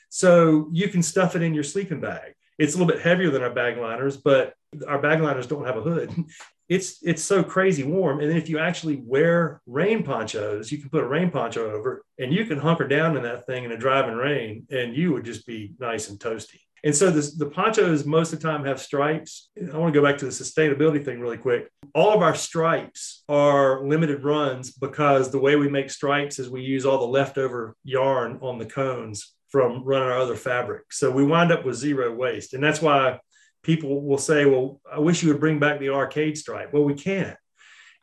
So 0.10 0.70
you 0.72 0.88
can 0.88 1.04
stuff 1.04 1.36
it 1.36 1.42
in 1.42 1.54
your 1.54 1.64
sleeping 1.64 2.00
bag. 2.00 2.34
It's 2.58 2.74
a 2.74 2.78
little 2.78 2.92
bit 2.92 3.02
heavier 3.02 3.30
than 3.30 3.44
our 3.44 3.54
bag 3.54 3.78
liners, 3.78 4.18
but 4.18 4.54
our 4.88 5.00
bag 5.00 5.22
liners 5.22 5.48
don't 5.48 5.66
have 5.66 5.78
a 5.78 5.82
hood. 5.82 6.14
It's 6.70 7.02
it's 7.02 7.24
so 7.24 7.44
crazy 7.44 7.84
warm. 7.84 8.20
And 8.20 8.30
then 8.30 8.36
if 8.36 8.50
you 8.50 8.60
actually 8.60 8.98
wear 8.98 9.62
rain 9.66 10.04
ponchos, 10.04 10.70
you 10.70 10.80
can 10.80 10.90
put 10.90 11.02
a 11.02 11.08
rain 11.08 11.32
poncho 11.32 11.72
over 11.72 12.04
and 12.20 12.34
you 12.34 12.44
can 12.44 12.58
hunker 12.58 12.86
down 12.86 13.16
in 13.16 13.24
that 13.24 13.46
thing 13.46 13.64
in 13.64 13.72
a 13.72 13.78
driving 13.78 14.16
rain 14.16 14.68
and 14.70 14.94
you 14.94 15.14
would 15.14 15.24
just 15.24 15.48
be 15.48 15.76
nice 15.80 16.10
and 16.10 16.20
toasty. 16.20 16.60
And 16.84 16.96
so 16.96 17.10
this, 17.10 17.34
the 17.34 17.50
ponchos 17.50 18.06
most 18.06 18.34
of 18.34 18.40
the 18.40 18.48
time 18.48 18.66
have 18.66 18.82
stripes. 18.82 19.50
I 19.58 19.78
want 19.78 19.94
to 19.94 20.00
go 20.00 20.06
back 20.06 20.18
to 20.20 20.26
the 20.26 20.32
sustainability 20.32 21.04
thing 21.04 21.20
really 21.20 21.38
quick. 21.38 21.72
All 21.96 22.14
of 22.14 22.22
our 22.22 22.36
stripes 22.36 23.24
are 23.30 23.86
limited 23.86 24.24
runs 24.24 24.72
because 24.72 25.32
the 25.32 25.40
way 25.40 25.56
we 25.56 25.70
make 25.70 25.90
stripes 25.90 26.38
is 26.38 26.50
we 26.50 26.62
use 26.62 26.86
all 26.86 27.00
the 27.00 27.06
leftover 27.06 27.76
yarn 27.84 28.40
on 28.42 28.60
the 28.60 28.66
cones 28.66 29.34
from 29.50 29.84
running 29.84 30.10
our 30.10 30.20
other 30.20 30.36
fabric. 30.36 30.92
So 30.92 31.12
we 31.12 31.24
wind 31.24 31.52
up 31.52 31.66
with 31.66 31.76
zero 31.76 32.14
waste. 32.14 32.54
And 32.54 32.64
that's 32.64 32.82
why 32.82 33.20
people 33.64 34.02
will 34.02 34.18
say, 34.18 34.46
well, 34.46 34.80
I 34.92 35.00
wish 35.00 35.24
you 35.24 35.30
would 35.30 35.40
bring 35.40 35.60
back 35.60 35.80
the 35.80 35.90
arcade 35.90 36.38
stripe. 36.38 36.74
Well, 36.74 36.84
we 36.84 36.94
can't. 36.94 37.38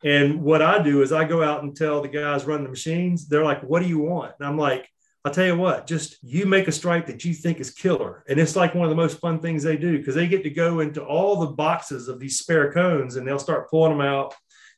And 0.03 0.41
what 0.41 0.61
I 0.61 0.81
do 0.83 1.01
is 1.01 1.11
I 1.11 1.23
go 1.23 1.41
out 1.41 1.63
and 1.63 1.75
tell 1.75 2.01
the 2.01 2.07
guys 2.07 2.45
running 2.45 2.65
the 2.65 2.69
machines, 2.69 3.27
they're 3.27 3.43
like, 3.43 3.61
what 3.61 3.81
do 3.81 3.87
you 3.87 3.99
want? 3.99 4.33
And 4.39 4.47
I'm 4.47 4.57
like, 4.57 4.87
I'll 5.23 5.33
tell 5.33 5.47
you 5.47 5.57
what, 5.57 5.87
just 5.87 6.17
you 6.21 6.45
make 6.45 6.67
a 6.67 6.71
stripe 6.71 7.07
that 7.07 7.25
you 7.25 7.33
think 7.33 7.59
is 7.59 7.71
killer. 7.71 8.23
And 8.29 8.39
it's 8.39 8.55
like 8.55 8.75
one 8.75 8.83
of 8.83 8.91
the 8.91 8.95
most 8.95 9.19
fun 9.19 9.39
things 9.39 9.63
they 9.63 9.75
do 9.75 9.97
because 9.97 10.13
they 10.13 10.27
get 10.27 10.43
to 10.43 10.51
go 10.51 10.81
into 10.81 11.03
all 11.03 11.39
the 11.39 11.47
boxes 11.47 12.07
of 12.07 12.19
these 12.19 12.37
spare 12.37 12.71
cones 12.71 13.15
and 13.15 13.27
they'll 13.27 13.39
start 13.39 13.67
pulling 13.71 13.97
them 13.97 14.05
out 14.05 14.35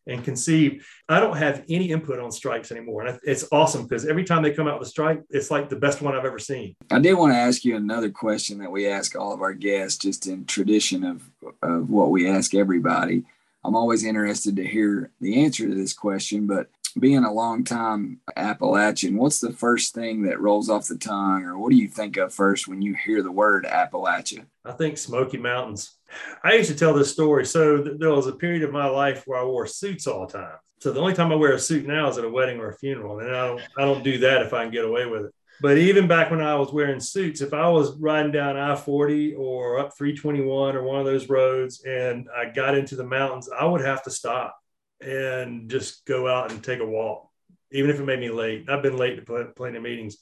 and 0.08 0.24
conceive. 0.24 0.88
I 1.10 1.20
don't 1.20 1.38
have 1.38 1.64
any 1.70 1.92
input 1.92 2.20
on 2.20 2.32
stripes 2.32 2.72
anymore. 2.72 3.06
And 3.06 3.20
it's 3.24 3.48
awesome 3.52 3.84
because 3.84 4.06
every 4.06 4.24
time 4.24 4.44
they 4.44 4.52
come 4.52 4.68
out 4.68 4.80
with 4.80 4.88
a 4.88 4.92
stripe, 4.92 5.24
it's 5.30 5.52
like 5.52 5.70
the 5.70 5.76
best 5.76 6.02
one 6.02 6.16
I've 6.16 6.26
ever 6.26 6.40
seen. 6.40 6.76
I 6.92 7.00
did 7.00 7.14
want 7.14 7.34
to 7.34 7.38
ask 7.38 7.66
you 7.66 7.76
another 7.76 8.10
question 8.10 8.58
that 8.60 8.72
we 8.72 8.88
ask 8.88 9.16
all 9.16 9.34
of 9.34 9.42
our 9.42 9.54
guests, 9.54 9.98
just 9.98 10.28
in 10.28 10.46
tradition 10.46 11.04
of, 11.04 11.30
of 11.62 11.90
what 11.90 12.12
we 12.12 12.30
ask 12.30 12.56
everybody. 12.56 13.24
I'm 13.64 13.76
always 13.76 14.06
interested 14.06 14.56
to 14.56 14.66
hear 14.66 15.12
the 15.20 15.44
answer 15.44 15.68
to 15.68 15.76
this 15.76 15.94
question, 15.94 16.48
but 16.48 16.70
being 16.98 17.26
a 17.26 17.34
long 17.34 17.64
time 17.64 18.22
Appalachian, 18.36 19.18
what's 19.18 19.40
the 19.40 19.52
first 19.52 19.94
thing 19.94 20.24
that 20.24 20.40
rolls 20.40 20.70
off 20.70 20.88
the 20.88 20.98
tongue, 20.98 21.44
or 21.44 21.58
what 21.58 21.72
do 21.72 21.76
you 21.76 21.88
think 21.88 22.18
of 22.18 22.34
first 22.34 22.68
when 22.68 22.82
you 22.82 22.96
hear 22.96 23.22
the 23.22 23.32
word 23.32 23.66
Appalachia? 23.66 24.46
I 24.64 24.72
think 24.72 24.98
Smoky 24.98 25.38
Mountains. 25.38 25.97
I 26.44 26.54
used 26.54 26.70
to 26.70 26.76
tell 26.76 26.94
this 26.94 27.12
story. 27.12 27.46
So 27.46 27.84
th- 27.84 27.98
there 28.00 28.12
was 28.12 28.28
a 28.28 28.34
period 28.34 28.64
of 28.64 28.72
my 28.72 28.88
life 28.88 29.24
where 29.26 29.40
I 29.40 29.44
wore 29.44 29.68
suits 29.68 30.08
all 30.08 30.26
the 30.26 30.34
time. 30.34 30.58
So 30.80 30.92
the 30.92 31.00
only 31.00 31.14
time 31.14 31.32
I 31.32 31.36
wear 31.36 31.54
a 31.54 31.60
suit 31.60 31.88
now 31.88 32.08
is 32.10 32.18
at 32.18 32.26
a 32.26 32.30
wedding 32.30 32.60
or 32.60 32.70
a 32.70 32.78
funeral, 32.78 33.20
and 33.20 33.30
I 33.36 33.48
don't 33.48 33.62
I 33.78 33.82
don't 33.82 34.04
do 34.04 34.20
that 34.20 34.44
if 34.44 34.54
I 34.54 34.64
can 34.64 34.72
get 34.72 34.86
away 34.86 35.06
with 35.06 35.26
it. 35.26 35.34
But 35.60 35.78
even 35.78 36.08
back 36.08 36.30
when 36.30 36.42
I 36.42 36.54
was 36.56 36.72
wearing 36.72 37.00
suits, 37.00 37.42
if 37.42 37.54
I 37.54 37.68
was 37.68 37.98
riding 37.98 38.32
down 38.32 38.58
I 38.58 38.76
40 38.76 39.34
or 39.34 39.80
up 39.80 39.98
321 39.98 40.76
or 40.76 40.84
one 40.84 41.00
of 41.00 41.06
those 41.06 41.30
roads 41.30 41.84
and 41.84 42.28
I 42.36 42.46
got 42.52 42.78
into 42.78 42.96
the 42.96 43.04
mountains, 43.04 43.50
I 43.50 43.66
would 43.66 43.82
have 43.82 44.04
to 44.04 44.12
stop 44.12 44.56
and 45.02 45.70
just 45.70 46.06
go 46.06 46.28
out 46.28 46.52
and 46.52 46.64
take 46.64 46.80
a 46.80 46.86
walk, 46.86 47.28
even 47.72 47.90
if 47.90 48.00
it 48.00 48.06
made 48.06 48.20
me 48.20 48.30
late. 48.30 48.70
I've 48.70 48.84
been 48.84 48.98
late 48.98 49.16
to 49.16 49.52
plenty 49.56 49.78
of 49.78 49.84
meetings, 49.84 50.18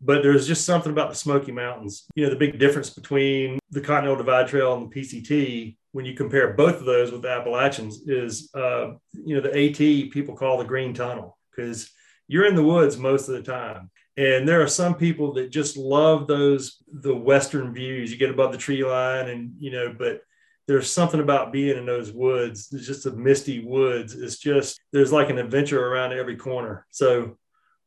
but 0.00 0.22
there's 0.22 0.46
just 0.46 0.64
something 0.64 0.92
about 0.92 1.10
the 1.10 1.16
Smoky 1.16 1.52
Mountains. 1.52 2.06
You 2.14 2.24
know, 2.24 2.30
the 2.30 2.36
big 2.36 2.58
difference 2.58 2.90
between 2.90 3.58
the 3.70 3.80
Continental 3.80 4.16
Divide 4.16 4.48
Trail 4.48 4.74
and 4.76 4.90
the 4.90 4.94
PCT 4.94 5.76
when 5.92 6.04
you 6.04 6.12
compare 6.12 6.52
both 6.52 6.78
of 6.78 6.84
those 6.84 7.10
with 7.10 7.22
the 7.22 7.30
Appalachians 7.30 8.06
is, 8.06 8.50
uh, 8.54 8.88
you 9.14 9.34
know, 9.34 9.40
the 9.40 9.48
AT 9.48 10.10
people 10.10 10.36
call 10.36 10.58
the 10.58 10.64
Green 10.64 10.92
Tunnel 10.92 11.38
because 11.50 11.90
you're 12.28 12.46
in 12.46 12.54
the 12.54 12.62
woods 12.62 12.98
most 12.98 13.28
of 13.28 13.34
the 13.34 13.42
time. 13.42 13.90
And 14.18 14.46
there 14.46 14.62
are 14.62 14.68
some 14.68 14.94
people 14.94 15.32
that 15.34 15.50
just 15.50 15.76
love 15.76 16.26
those 16.26 16.82
the 16.92 17.14
western 17.14 17.72
views. 17.72 18.10
You 18.10 18.18
get 18.18 18.30
above 18.30 18.52
the 18.52 18.58
tree 18.58 18.84
line, 18.84 19.28
and 19.28 19.52
you 19.58 19.70
know, 19.70 19.94
but 19.98 20.20
there's 20.66 20.90
something 20.90 21.20
about 21.20 21.52
being 21.52 21.76
in 21.76 21.86
those 21.86 22.12
woods. 22.12 22.68
It's 22.72 22.86
just 22.86 23.06
a 23.06 23.12
misty 23.12 23.64
woods. 23.64 24.14
It's 24.14 24.38
just 24.38 24.80
there's 24.92 25.12
like 25.12 25.30
an 25.30 25.38
adventure 25.38 25.86
around 25.86 26.12
every 26.12 26.36
corner. 26.36 26.86
So 26.90 27.38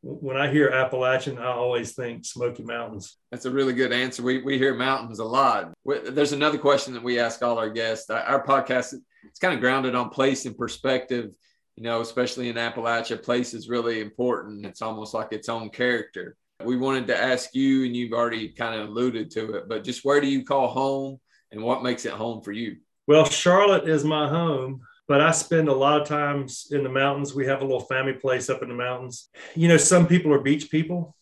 when 0.02 0.36
I 0.36 0.50
hear 0.50 0.68
Appalachian, 0.68 1.38
I 1.38 1.46
always 1.46 1.92
think 1.92 2.24
Smoky 2.24 2.62
Mountains. 2.62 3.18
That's 3.30 3.44
a 3.44 3.50
really 3.50 3.72
good 3.72 3.92
answer. 3.92 4.22
We, 4.22 4.42
we 4.42 4.58
hear 4.58 4.74
mountains 4.74 5.18
a 5.18 5.24
lot. 5.24 5.72
There's 5.84 6.32
another 6.32 6.58
question 6.58 6.94
that 6.94 7.02
we 7.02 7.18
ask 7.18 7.42
all 7.42 7.58
our 7.58 7.70
guests. 7.70 8.08
Our 8.10 8.44
podcast 8.44 8.94
it's 9.24 9.38
kind 9.38 9.52
of 9.52 9.60
grounded 9.60 9.94
on 9.94 10.08
place 10.08 10.46
and 10.46 10.56
perspective. 10.56 11.30
You 11.76 11.84
know, 11.84 12.00
especially 12.00 12.48
in 12.48 12.56
Appalachia, 12.56 13.22
place 13.22 13.54
is 13.54 13.68
really 13.68 14.00
important. 14.00 14.66
It's 14.66 14.82
almost 14.82 15.14
like 15.14 15.32
its 15.32 15.48
own 15.48 15.70
character. 15.70 16.36
We 16.64 16.76
wanted 16.76 17.06
to 17.06 17.16
ask 17.16 17.54
you, 17.54 17.84
and 17.84 17.96
you've 17.96 18.12
already 18.12 18.50
kind 18.50 18.78
of 18.78 18.88
alluded 18.88 19.30
to 19.32 19.54
it, 19.54 19.68
but 19.68 19.84
just 19.84 20.04
where 20.04 20.20
do 20.20 20.26
you 20.26 20.44
call 20.44 20.68
home? 20.68 21.18
and 21.52 21.62
what 21.62 21.82
makes 21.82 22.04
it 22.04 22.12
home 22.12 22.42
for 22.42 22.52
you? 22.52 22.76
Well, 23.06 23.24
Charlotte 23.24 23.88
is 23.88 24.04
my 24.04 24.28
home, 24.28 24.80
but 25.10 25.20
I 25.20 25.32
spend 25.32 25.68
a 25.68 25.74
lot 25.74 26.00
of 26.00 26.06
times 26.06 26.68
in 26.70 26.84
the 26.84 26.88
mountains. 26.88 27.34
We 27.34 27.44
have 27.46 27.62
a 27.62 27.64
little 27.64 27.80
family 27.80 28.12
place 28.12 28.48
up 28.48 28.62
in 28.62 28.68
the 28.68 28.76
mountains. 28.76 29.28
You 29.56 29.66
know, 29.66 29.76
some 29.76 30.06
people 30.06 30.32
are 30.32 30.38
beach 30.38 30.70
people 30.70 31.16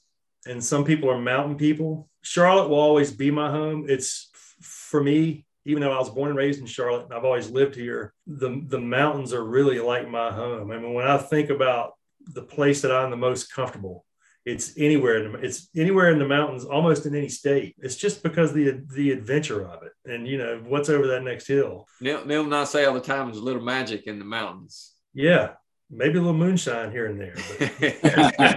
and 0.44 0.62
some 0.62 0.84
people 0.84 1.08
are 1.10 1.18
mountain 1.18 1.56
people. 1.56 2.10
Charlotte 2.20 2.68
will 2.68 2.78
always 2.78 3.10
be 3.12 3.30
my 3.30 3.50
home. 3.50 3.86
It's 3.88 4.30
for 4.60 5.02
me, 5.02 5.46
even 5.64 5.82
though 5.82 5.92
I 5.94 5.98
was 5.98 6.10
born 6.10 6.28
and 6.28 6.36
raised 6.36 6.60
in 6.60 6.66
Charlotte 6.66 7.04
and 7.04 7.14
I've 7.14 7.24
always 7.24 7.48
lived 7.48 7.76
here, 7.76 8.12
the, 8.26 8.62
the 8.66 8.78
mountains 8.78 9.32
are 9.32 9.42
really 9.42 9.80
like 9.80 10.06
my 10.06 10.32
home. 10.32 10.70
I 10.70 10.76
mean, 10.76 10.92
when 10.92 11.06
I 11.06 11.16
think 11.16 11.48
about 11.48 11.94
the 12.34 12.42
place 12.42 12.82
that 12.82 12.92
I'm 12.92 13.08
the 13.08 13.16
most 13.16 13.54
comfortable, 13.54 14.04
it's 14.48 14.72
anywhere 14.78 15.24
in 15.24 15.32
the, 15.32 15.38
it's 15.40 15.68
anywhere 15.76 16.10
in 16.10 16.18
the 16.18 16.26
mountains 16.26 16.64
almost 16.64 17.04
in 17.04 17.14
any 17.14 17.28
state. 17.28 17.76
It's 17.80 17.96
just 17.96 18.22
because 18.22 18.52
the 18.54 18.82
the 18.94 19.10
adventure 19.12 19.68
of 19.68 19.82
it 19.82 19.92
and 20.06 20.26
you 20.26 20.38
know 20.38 20.62
what's 20.66 20.88
over 20.88 21.06
that 21.08 21.22
next 21.22 21.46
hill. 21.46 21.86
Neil, 22.00 22.24
neil 22.24 22.44
and 22.44 22.54
i 22.54 22.64
say 22.64 22.86
all 22.86 22.94
the 22.94 23.00
time 23.00 23.26
there's 23.26 23.38
a 23.38 23.42
little 23.42 23.62
magic 23.62 24.06
in 24.06 24.18
the 24.18 24.24
mountains. 24.24 24.94
Yeah. 25.12 25.50
Maybe 25.90 26.18
a 26.18 26.22
little 26.22 26.36
moonshine 26.36 26.90
here 26.90 27.06
and 27.06 27.20
there 27.20 27.36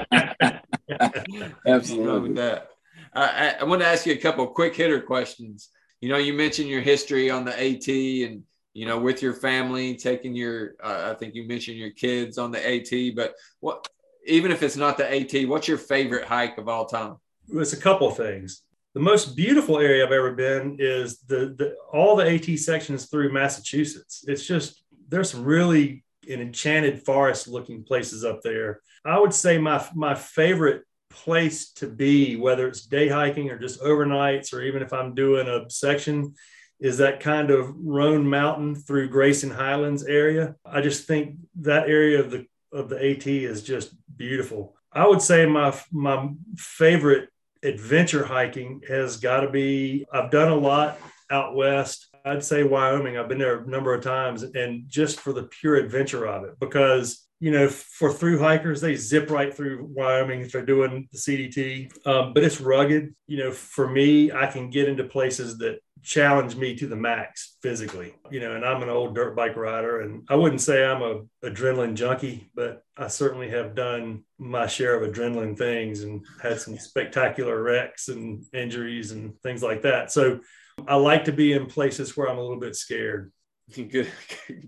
absolutely. 1.67 2.33
That. 2.33 2.69
I, 3.13 3.55
I 3.59 3.63
want 3.65 3.81
to 3.81 3.87
ask 3.87 4.05
you 4.05 4.13
a 4.13 4.17
couple 4.17 4.47
quick 4.47 4.75
hitter 4.75 5.01
questions. 5.01 5.69
You 5.99 6.09
know 6.09 6.17
you 6.17 6.33
mentioned 6.33 6.69
your 6.69 6.81
history 6.81 7.29
on 7.29 7.43
the 7.43 7.51
at 7.51 7.87
and 7.87 8.43
you 8.73 8.85
know 8.85 8.97
with 8.97 9.21
your 9.21 9.33
family 9.33 9.95
taking 9.95 10.33
your 10.33 10.75
uh, 10.81 11.11
i 11.11 11.13
think 11.13 11.35
you 11.35 11.45
mentioned 11.45 11.77
your 11.77 11.91
kids 11.91 12.37
on 12.37 12.51
the 12.51 12.59
at 12.65 13.15
but 13.15 13.33
what 13.59 13.85
even 14.25 14.51
if 14.51 14.63
it's 14.63 14.75
not 14.75 14.97
the 14.97 15.09
AT, 15.11 15.47
what's 15.47 15.67
your 15.67 15.77
favorite 15.77 16.25
hike 16.25 16.57
of 16.57 16.67
all 16.67 16.85
time? 16.85 17.17
It's 17.49 17.73
a 17.73 17.77
couple 17.77 18.09
things. 18.11 18.63
The 18.93 18.99
most 18.99 19.35
beautiful 19.35 19.79
area 19.79 20.05
I've 20.05 20.11
ever 20.11 20.33
been 20.33 20.77
is 20.79 21.19
the, 21.21 21.55
the 21.57 21.75
all 21.93 22.15
the 22.15 22.29
AT 22.29 22.59
sections 22.59 23.05
through 23.05 23.31
Massachusetts. 23.31 24.25
It's 24.27 24.45
just 24.45 24.83
there's 25.07 25.31
some 25.31 25.43
really 25.43 26.03
an 26.29 26.41
enchanted 26.41 27.03
forest 27.03 27.47
looking 27.47 27.83
places 27.83 28.23
up 28.25 28.41
there. 28.41 28.81
I 29.05 29.19
would 29.19 29.33
say 29.33 29.57
my 29.57 29.85
my 29.95 30.13
favorite 30.13 30.83
place 31.09 31.71
to 31.73 31.87
be, 31.87 32.35
whether 32.35 32.67
it's 32.67 32.85
day 32.85 33.07
hiking 33.07 33.49
or 33.49 33.57
just 33.57 33.81
overnights, 33.81 34.53
or 34.53 34.61
even 34.61 34.81
if 34.81 34.93
I'm 34.93 35.15
doing 35.15 35.47
a 35.47 35.69
section, 35.69 36.33
is 36.79 36.97
that 36.97 37.19
kind 37.19 37.51
of 37.51 37.73
Roan 37.77 38.27
Mountain 38.27 38.75
through 38.75 39.09
Grayson 39.09 39.51
Highlands 39.51 40.03
area. 40.03 40.55
I 40.65 40.81
just 40.81 41.07
think 41.07 41.37
that 41.61 41.87
area 41.87 42.19
of 42.19 42.31
the 42.31 42.47
of 42.71 42.89
the 42.89 42.97
AT 42.97 43.27
is 43.27 43.63
just 43.63 43.93
beautiful. 44.15 44.75
I 44.91 45.07
would 45.07 45.21
say 45.21 45.45
my 45.45 45.77
my 45.91 46.29
favorite 46.57 47.29
adventure 47.63 48.25
hiking 48.25 48.81
has 48.87 49.17
got 49.17 49.41
to 49.41 49.49
be 49.49 50.05
I've 50.11 50.31
done 50.31 50.51
a 50.51 50.55
lot 50.55 50.99
out 51.29 51.55
west. 51.55 52.07
I'd 52.25 52.43
say 52.43 52.63
Wyoming. 52.63 53.17
I've 53.17 53.29
been 53.29 53.37
there 53.39 53.59
a 53.59 53.67
number 53.67 53.93
of 53.93 54.03
times 54.03 54.43
and 54.43 54.83
just 54.87 55.19
for 55.19 55.33
the 55.33 55.43
pure 55.43 55.75
adventure 55.75 56.27
of 56.27 56.43
it 56.43 56.59
because 56.59 57.27
you 57.41 57.49
know, 57.49 57.67
for 57.67 58.13
through 58.13 58.37
hikers, 58.37 58.81
they 58.81 58.95
zip 58.95 59.31
right 59.31 59.51
through 59.51 59.89
Wyoming 59.95 60.41
if 60.41 60.51
they're 60.51 60.63
doing 60.63 61.09
the 61.11 61.17
CDT. 61.17 62.05
Um, 62.05 62.33
but 62.33 62.43
it's 62.43 62.61
rugged. 62.61 63.15
You 63.25 63.37
know, 63.37 63.51
for 63.51 63.89
me, 63.89 64.31
I 64.31 64.45
can 64.45 64.69
get 64.69 64.87
into 64.87 65.05
places 65.05 65.57
that 65.57 65.79
challenge 66.03 66.55
me 66.55 66.75
to 66.75 66.87
the 66.87 66.95
max 66.95 67.57
physically. 67.61 68.13
You 68.29 68.39
know, 68.39 68.55
and 68.55 68.65
I'm 68.65 68.81
an 68.83 68.89
old 68.89 69.15
dirt 69.15 69.35
bike 69.35 69.55
rider, 69.55 70.01
and 70.01 70.23
I 70.29 70.35
wouldn't 70.35 70.61
say 70.61 70.85
I'm 70.85 71.01
a 71.01 71.21
adrenaline 71.43 71.95
junkie, 71.95 72.49
but 72.55 72.83
I 72.97 73.07
certainly 73.07 73.49
have 73.49 73.75
done 73.75 74.23
my 74.37 74.67
share 74.67 75.01
of 75.01 75.09
adrenaline 75.09 75.57
things 75.57 76.03
and 76.03 76.25
had 76.41 76.59
some 76.59 76.77
spectacular 76.77 77.61
wrecks 77.61 78.07
and 78.07 78.43
injuries 78.53 79.11
and 79.11 79.39
things 79.41 79.61
like 79.63 79.83
that. 79.83 80.11
So 80.11 80.39
I 80.87 80.95
like 80.95 81.25
to 81.25 81.31
be 81.31 81.53
in 81.53 81.65
places 81.67 82.15
where 82.15 82.29
I'm 82.29 82.37
a 82.37 82.41
little 82.41 82.59
bit 82.59 82.75
scared. 82.75 83.31
Good, 83.75 84.09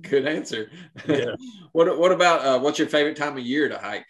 good 0.01 0.25
answer. 0.25 0.69
Yeah. 1.05 1.35
what 1.73 1.99
What 1.99 2.13
about 2.13 2.45
uh, 2.45 2.59
what's 2.59 2.79
your 2.79 2.87
favorite 2.87 3.17
time 3.17 3.37
of 3.37 3.43
year 3.43 3.67
to 3.67 3.77
hike? 3.77 4.05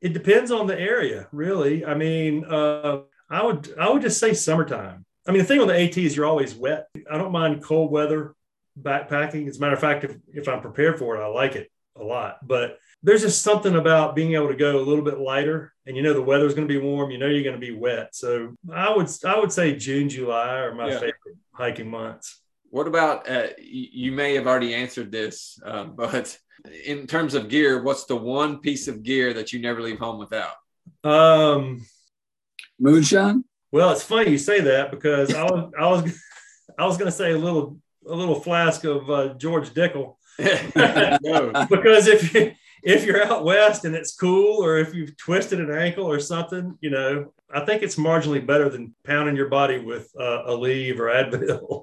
It 0.00 0.14
depends 0.14 0.50
on 0.50 0.66
the 0.66 0.78
area, 0.78 1.28
really. 1.32 1.84
I 1.84 1.94
mean, 1.94 2.46
uh, 2.46 3.00
I 3.28 3.44
would 3.44 3.74
I 3.78 3.90
would 3.90 4.00
just 4.00 4.18
say 4.18 4.32
summertime. 4.32 5.04
I 5.26 5.30
mean, 5.30 5.40
the 5.40 5.44
thing 5.44 5.58
with 5.58 5.68
the 5.68 5.80
AT 5.80 5.96
is 5.96 6.16
you're 6.16 6.26
always 6.26 6.54
wet. 6.54 6.88
I 7.10 7.16
don't 7.16 7.32
mind 7.32 7.62
cold 7.62 7.90
weather 7.90 8.34
backpacking. 8.80 9.48
As 9.48 9.58
a 9.58 9.60
matter 9.60 9.74
of 9.74 9.80
fact, 9.80 10.04
if, 10.04 10.16
if 10.32 10.48
I'm 10.48 10.60
prepared 10.60 10.98
for 10.98 11.16
it, 11.16 11.22
I 11.22 11.26
like 11.26 11.54
it 11.54 11.70
a 11.96 12.02
lot. 12.02 12.46
But 12.46 12.78
there's 13.02 13.22
just 13.22 13.42
something 13.42 13.74
about 13.74 14.14
being 14.16 14.34
able 14.34 14.48
to 14.48 14.56
go 14.56 14.78
a 14.78 14.82
little 14.82 15.04
bit 15.04 15.18
lighter, 15.18 15.72
and 15.86 15.96
you 15.96 16.02
know 16.02 16.14
the 16.14 16.22
weather's 16.22 16.54
going 16.54 16.66
to 16.66 16.72
be 16.72 16.80
warm. 16.80 17.10
You 17.10 17.18
know 17.18 17.26
you're 17.26 17.42
going 17.42 17.60
to 17.60 17.66
be 17.66 17.74
wet. 17.74 18.14
So 18.14 18.54
I 18.72 18.94
would 18.94 19.08
I 19.24 19.38
would 19.38 19.52
say 19.52 19.76
June, 19.76 20.08
July 20.08 20.58
are 20.58 20.74
my 20.74 20.88
yeah. 20.88 20.94
favorite 20.94 21.36
hiking 21.52 21.90
months. 21.90 22.40
What 22.70 22.86
about 22.86 23.28
uh, 23.28 23.48
you 23.58 24.12
may 24.12 24.34
have 24.34 24.46
already 24.46 24.74
answered 24.74 25.12
this, 25.12 25.58
um, 25.64 25.94
but 25.96 26.36
in 26.84 27.06
terms 27.06 27.34
of 27.34 27.48
gear, 27.48 27.82
what's 27.82 28.06
the 28.06 28.16
one 28.16 28.58
piece 28.58 28.88
of 28.88 29.02
gear 29.02 29.34
that 29.34 29.52
you 29.52 29.60
never 29.60 29.82
leave 29.82 29.98
home 29.98 30.18
without? 30.18 30.54
Um, 31.04 31.84
moonshine. 32.78 33.44
Well, 33.72 33.90
it's 33.90 34.02
funny 34.04 34.30
you 34.30 34.38
say 34.38 34.60
that 34.60 34.90
because 34.90 35.34
I 35.34 35.44
was 35.44 35.72
I 35.78 35.86
was 35.88 36.22
I 36.78 36.84
was 36.86 36.98
going 36.98 37.10
to 37.10 37.16
say 37.16 37.32
a 37.32 37.38
little 37.38 37.78
a 38.06 38.14
little 38.14 38.38
flask 38.38 38.84
of 38.84 39.10
uh, 39.10 39.34
George 39.34 39.70
Dickel. 39.70 40.16
because 40.38 42.06
if 42.06 42.34
you, 42.34 42.52
if 42.82 43.04
you're 43.04 43.24
out 43.24 43.44
west 43.44 43.84
and 43.84 43.94
it's 43.94 44.14
cool, 44.14 44.62
or 44.62 44.78
if 44.78 44.94
you've 44.94 45.16
twisted 45.16 45.60
an 45.60 45.72
ankle 45.72 46.04
or 46.04 46.18
something, 46.18 46.76
you 46.80 46.90
know, 46.90 47.32
I 47.54 47.64
think 47.64 47.82
it's 47.82 47.96
marginally 47.96 48.44
better 48.44 48.68
than 48.68 48.94
pounding 49.04 49.36
your 49.36 49.48
body 49.48 49.78
with 49.78 50.10
uh, 50.18 50.42
Aleve 50.48 50.98
or 50.98 51.06
Advil. 51.10 51.82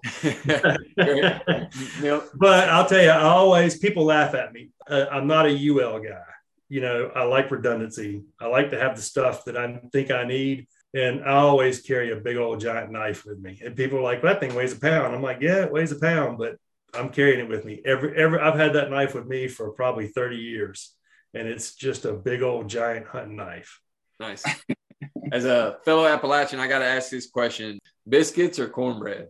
but 2.35 2.69
I'll 2.69 2.85
tell 2.85 3.03
you, 3.03 3.09
I 3.09 3.21
always 3.21 3.77
people 3.77 4.05
laugh 4.05 4.33
at 4.33 4.51
me. 4.51 4.71
Uh, 4.87 5.05
I'm 5.11 5.27
not 5.27 5.45
a 5.45 5.69
UL 5.69 5.99
guy. 5.99 6.21
you 6.69 6.81
know, 6.81 7.11
I 7.15 7.23
like 7.23 7.51
redundancy. 7.51 8.23
I 8.39 8.47
like 8.47 8.71
to 8.71 8.79
have 8.79 8.95
the 8.95 9.01
stuff 9.01 9.45
that 9.45 9.57
I 9.57 9.79
think 9.91 10.11
I 10.11 10.25
need. 10.25 10.67
And 10.93 11.23
I 11.23 11.33
always 11.33 11.81
carry 11.81 12.11
a 12.11 12.15
big 12.15 12.37
old 12.37 12.59
giant 12.59 12.91
knife 12.91 13.25
with 13.25 13.39
me. 13.39 13.61
And 13.63 13.75
people 13.75 13.99
are 13.99 14.03
like, 14.03 14.23
that 14.23 14.39
thing 14.39 14.55
weighs 14.55 14.73
a 14.73 14.79
pound. 14.79 15.13
I'm 15.13 15.21
like, 15.21 15.39
yeah, 15.41 15.63
it 15.63 15.71
weighs 15.71 15.91
a 15.91 15.99
pound, 15.99 16.39
but 16.39 16.57
I'm 16.93 17.09
carrying 17.09 17.39
it 17.39 17.49
with 17.49 17.65
me. 17.65 17.81
Every 17.85 18.15
every 18.15 18.39
I've 18.39 18.57
had 18.57 18.73
that 18.73 18.89
knife 18.89 19.13
with 19.13 19.27
me 19.27 19.47
for 19.47 19.71
probably 19.71 20.07
30 20.07 20.37
years. 20.37 20.95
And 21.33 21.47
it's 21.47 21.75
just 21.75 22.05
a 22.05 22.13
big 22.13 22.41
old 22.41 22.67
giant 22.67 23.05
hunting 23.05 23.35
knife. 23.35 23.79
Nice. 24.19 24.43
As 25.31 25.45
a 25.45 25.77
fellow 25.85 26.05
Appalachian, 26.07 26.59
I 26.59 26.67
got 26.67 26.79
to 26.79 26.85
ask 26.85 27.11
this 27.11 27.29
question: 27.29 27.79
biscuits 28.07 28.57
or 28.57 28.67
cornbread? 28.67 29.27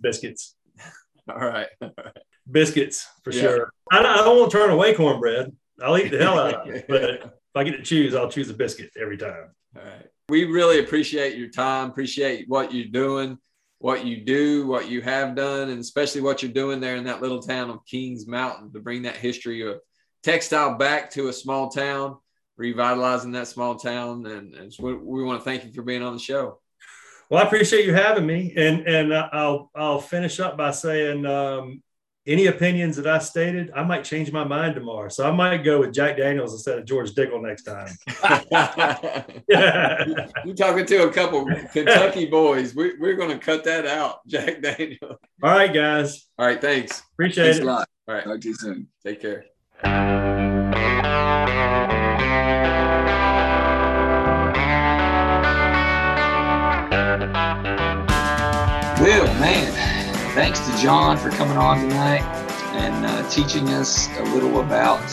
Biscuits. 0.00 0.54
All 1.28 1.38
right. 1.38 1.68
Biscuits 2.50 3.08
for 3.24 3.32
yeah. 3.32 3.40
sure. 3.40 3.72
I, 3.90 4.00
I 4.00 4.16
don't 4.18 4.38
want 4.38 4.50
to 4.50 4.58
turn 4.58 4.70
away 4.70 4.94
cornbread. 4.94 5.52
I'll 5.80 5.96
eat 5.96 6.10
the 6.10 6.18
hell 6.18 6.38
out 6.38 6.68
of 6.68 6.74
it. 6.74 6.86
But 6.88 7.04
if 7.04 7.30
I 7.54 7.64
get 7.64 7.76
to 7.76 7.82
choose, 7.82 8.14
I'll 8.14 8.30
choose 8.30 8.50
a 8.50 8.54
biscuit 8.54 8.90
every 9.00 9.16
time. 9.16 9.54
All 9.76 9.82
right. 9.82 10.06
We 10.28 10.44
really 10.44 10.80
appreciate 10.80 11.36
your 11.36 11.48
time, 11.48 11.90
appreciate 11.90 12.48
what 12.48 12.72
you're 12.72 12.86
doing, 12.86 13.38
what 13.78 14.06
you 14.06 14.24
do, 14.24 14.66
what 14.66 14.88
you 14.88 15.02
have 15.02 15.34
done, 15.34 15.70
and 15.70 15.80
especially 15.80 16.20
what 16.20 16.42
you're 16.42 16.52
doing 16.52 16.80
there 16.80 16.96
in 16.96 17.04
that 17.04 17.20
little 17.20 17.42
town 17.42 17.70
of 17.70 17.84
Kings 17.84 18.26
Mountain 18.26 18.72
to 18.72 18.80
bring 18.80 19.02
that 19.02 19.16
history 19.16 19.66
of 19.68 19.80
textile 20.22 20.78
back 20.78 21.10
to 21.10 21.28
a 21.28 21.32
small 21.32 21.68
town, 21.68 22.16
revitalizing 22.56 23.32
that 23.32 23.48
small 23.48 23.74
town. 23.74 24.24
And, 24.26 24.54
and 24.54 24.72
we, 24.78 24.94
we 24.94 25.24
want 25.24 25.40
to 25.40 25.44
thank 25.44 25.64
you 25.64 25.72
for 25.72 25.82
being 25.82 26.02
on 26.02 26.12
the 26.12 26.20
show. 26.20 26.60
Well, 27.28 27.42
I 27.42 27.46
appreciate 27.46 27.86
you 27.86 27.94
having 27.94 28.26
me, 28.26 28.52
and 28.56 28.86
and 28.86 29.14
I'll 29.14 29.70
I'll 29.74 30.02
finish 30.02 30.38
up 30.38 30.58
by 30.58 30.70
saying 30.70 31.24
um, 31.24 31.82
any 32.26 32.46
opinions 32.46 32.96
that 32.96 33.06
I 33.06 33.18
stated, 33.18 33.72
I 33.74 33.82
might 33.82 34.04
change 34.04 34.30
my 34.30 34.44
mind 34.44 34.74
tomorrow. 34.74 35.08
So 35.08 35.28
I 35.28 35.32
might 35.32 35.58
go 35.58 35.80
with 35.80 35.92
Jack 35.92 36.16
Daniels 36.16 36.52
instead 36.52 36.78
of 36.78 36.84
George 36.84 37.12
Dickel 37.12 37.42
next 37.42 37.64
time. 37.64 37.88
You're 40.44 40.54
talking 40.54 40.86
to 40.86 41.08
a 41.08 41.12
couple 41.12 41.46
Kentucky 41.72 42.26
boys. 42.26 42.74
We, 42.74 42.96
we're 42.98 43.16
going 43.16 43.30
to 43.30 43.38
cut 43.38 43.64
that 43.64 43.86
out, 43.86 44.26
Jack 44.26 44.62
Daniels. 44.62 45.18
All 45.42 45.50
right, 45.50 45.72
guys. 45.72 46.28
All 46.38 46.46
right, 46.46 46.60
thanks. 46.60 47.02
Appreciate 47.14 47.44
thanks 47.44 47.58
it. 47.58 47.64
a 47.64 47.66
lot. 47.66 47.88
All 48.08 48.14
right. 48.14 48.24
Talk 48.24 48.40
to 48.40 48.48
you 48.48 48.54
soon. 48.54 48.88
Take 49.04 49.20
care. 49.20 49.46
Well, 59.00 59.26
man 59.40 60.01
thanks 60.34 60.60
to 60.60 60.74
John 60.78 61.18
for 61.18 61.28
coming 61.28 61.58
on 61.58 61.78
tonight 61.78 62.22
and 62.72 63.04
uh, 63.04 63.28
teaching 63.28 63.68
us 63.68 64.08
a 64.16 64.22
little 64.22 64.60
about 64.60 65.06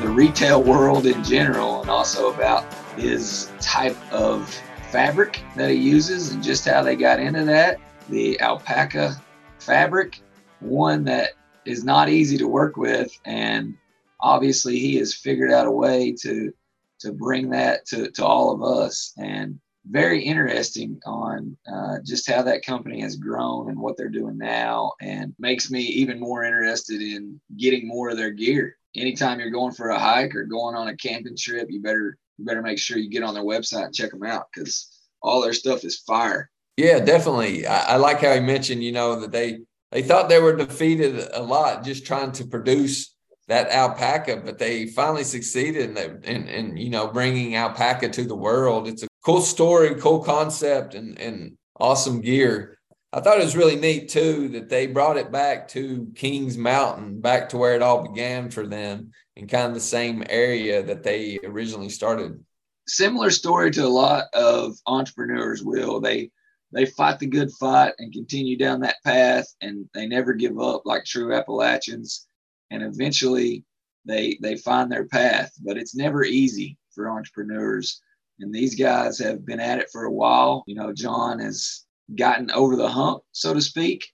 the 0.00 0.08
retail 0.08 0.60
world 0.60 1.06
in 1.06 1.22
general 1.22 1.82
and 1.82 1.88
also 1.88 2.34
about 2.34 2.64
his 2.96 3.52
type 3.60 3.96
of 4.12 4.52
fabric 4.90 5.40
that 5.54 5.70
he 5.70 5.76
uses 5.76 6.32
and 6.32 6.42
just 6.42 6.66
how 6.66 6.82
they 6.82 6.96
got 6.96 7.20
into 7.20 7.44
that. 7.44 7.78
The 8.08 8.40
alpaca 8.40 9.22
fabric, 9.60 10.20
one 10.58 11.04
that 11.04 11.34
is 11.64 11.84
not 11.84 12.08
easy 12.08 12.36
to 12.36 12.48
work 12.48 12.76
with. 12.76 13.16
And 13.24 13.76
obviously, 14.18 14.80
he 14.80 14.96
has 14.96 15.14
figured 15.14 15.52
out 15.52 15.68
a 15.68 15.70
way 15.70 16.12
to 16.22 16.52
to 16.98 17.12
bring 17.12 17.50
that 17.50 17.86
to, 17.86 18.10
to 18.10 18.24
all 18.24 18.52
of 18.52 18.64
us. 18.64 19.12
And 19.16 19.60
very 19.88 20.22
interesting 20.22 21.00
on 21.06 21.56
uh, 21.72 21.98
just 22.04 22.28
how 22.28 22.42
that 22.42 22.64
company 22.64 23.00
has 23.00 23.16
grown 23.16 23.70
and 23.70 23.78
what 23.78 23.96
they're 23.96 24.08
doing 24.08 24.36
now, 24.36 24.92
and 25.00 25.34
makes 25.38 25.70
me 25.70 25.80
even 25.80 26.20
more 26.20 26.44
interested 26.44 27.00
in 27.00 27.40
getting 27.56 27.86
more 27.86 28.10
of 28.10 28.16
their 28.16 28.30
gear. 28.30 28.76
Anytime 28.94 29.40
you're 29.40 29.50
going 29.50 29.74
for 29.74 29.90
a 29.90 29.98
hike 29.98 30.34
or 30.34 30.44
going 30.44 30.74
on 30.74 30.88
a 30.88 30.96
camping 30.96 31.36
trip, 31.36 31.68
you 31.70 31.80
better 31.80 32.18
you 32.38 32.44
better 32.44 32.62
make 32.62 32.78
sure 32.78 32.98
you 32.98 33.10
get 33.10 33.22
on 33.22 33.34
their 33.34 33.44
website 33.44 33.86
and 33.86 33.94
check 33.94 34.10
them 34.10 34.24
out 34.24 34.46
because 34.52 34.88
all 35.22 35.40
their 35.40 35.52
stuff 35.52 35.84
is 35.84 35.98
fire. 36.00 36.50
Yeah, 36.76 37.00
definitely. 37.00 37.66
I, 37.66 37.94
I 37.94 37.96
like 37.96 38.20
how 38.20 38.34
he 38.34 38.40
mentioned, 38.40 38.84
you 38.84 38.92
know, 38.92 39.20
that 39.20 39.32
they 39.32 39.60
they 39.92 40.02
thought 40.02 40.28
they 40.28 40.40
were 40.40 40.56
defeated 40.56 41.28
a 41.32 41.42
lot 41.42 41.84
just 41.84 42.04
trying 42.06 42.32
to 42.32 42.44
produce 42.44 43.14
that 43.48 43.70
alpaca, 43.70 44.42
but 44.44 44.58
they 44.58 44.86
finally 44.86 45.22
succeeded 45.22 45.96
in, 45.96 46.24
in, 46.24 46.48
in, 46.48 46.76
you 46.76 46.90
know 46.90 47.06
bringing 47.06 47.54
alpaca 47.54 48.08
to 48.08 48.24
the 48.24 48.34
world. 48.34 48.88
It's 48.88 49.04
a 49.04 49.08
cool 49.26 49.42
story, 49.42 49.92
cool 49.96 50.20
concept, 50.20 50.94
and 50.94 51.18
and 51.18 51.58
awesome 51.80 52.20
gear. 52.20 52.78
I 53.12 53.20
thought 53.20 53.40
it 53.40 53.44
was 53.44 53.56
really 53.56 53.74
neat 53.74 54.08
too 54.08 54.48
that 54.50 54.68
they 54.68 54.86
brought 54.86 55.16
it 55.16 55.32
back 55.32 55.66
to 55.68 56.12
Kings 56.14 56.56
Mountain, 56.56 57.20
back 57.20 57.48
to 57.48 57.56
where 57.56 57.74
it 57.74 57.82
all 57.82 58.06
began 58.06 58.50
for 58.50 58.66
them, 58.66 59.10
in 59.34 59.48
kind 59.48 59.66
of 59.66 59.74
the 59.74 59.80
same 59.80 60.22
area 60.30 60.80
that 60.84 61.02
they 61.02 61.40
originally 61.42 61.88
started. 61.88 62.38
Similar 62.86 63.30
story 63.32 63.72
to 63.72 63.84
a 63.84 63.88
lot 63.88 64.26
of 64.32 64.76
entrepreneurs. 64.86 65.60
Will 65.64 66.00
they 66.00 66.30
they 66.70 66.86
fight 66.86 67.18
the 67.18 67.26
good 67.26 67.50
fight 67.58 67.94
and 67.98 68.12
continue 68.12 68.56
down 68.56 68.80
that 68.80 69.02
path, 69.04 69.46
and 69.60 69.88
they 69.92 70.06
never 70.06 70.34
give 70.34 70.60
up 70.60 70.82
like 70.84 71.04
true 71.04 71.34
Appalachians 71.34 72.28
and 72.70 72.82
eventually 72.82 73.64
they 74.04 74.38
they 74.40 74.56
find 74.56 74.90
their 74.90 75.06
path 75.06 75.52
but 75.64 75.76
it's 75.76 75.94
never 75.94 76.24
easy 76.24 76.76
for 76.94 77.08
entrepreneurs 77.08 78.00
and 78.40 78.54
these 78.54 78.74
guys 78.74 79.18
have 79.18 79.44
been 79.44 79.60
at 79.60 79.78
it 79.78 79.88
for 79.90 80.04
a 80.04 80.12
while. 80.12 80.64
You 80.66 80.74
know 80.74 80.92
john 80.92 81.38
has 81.40 81.84
gotten 82.14 82.50
over 82.52 82.76
the 82.76 82.88
hump 82.88 83.22
so 83.32 83.52
to 83.52 83.60
speak 83.60 84.06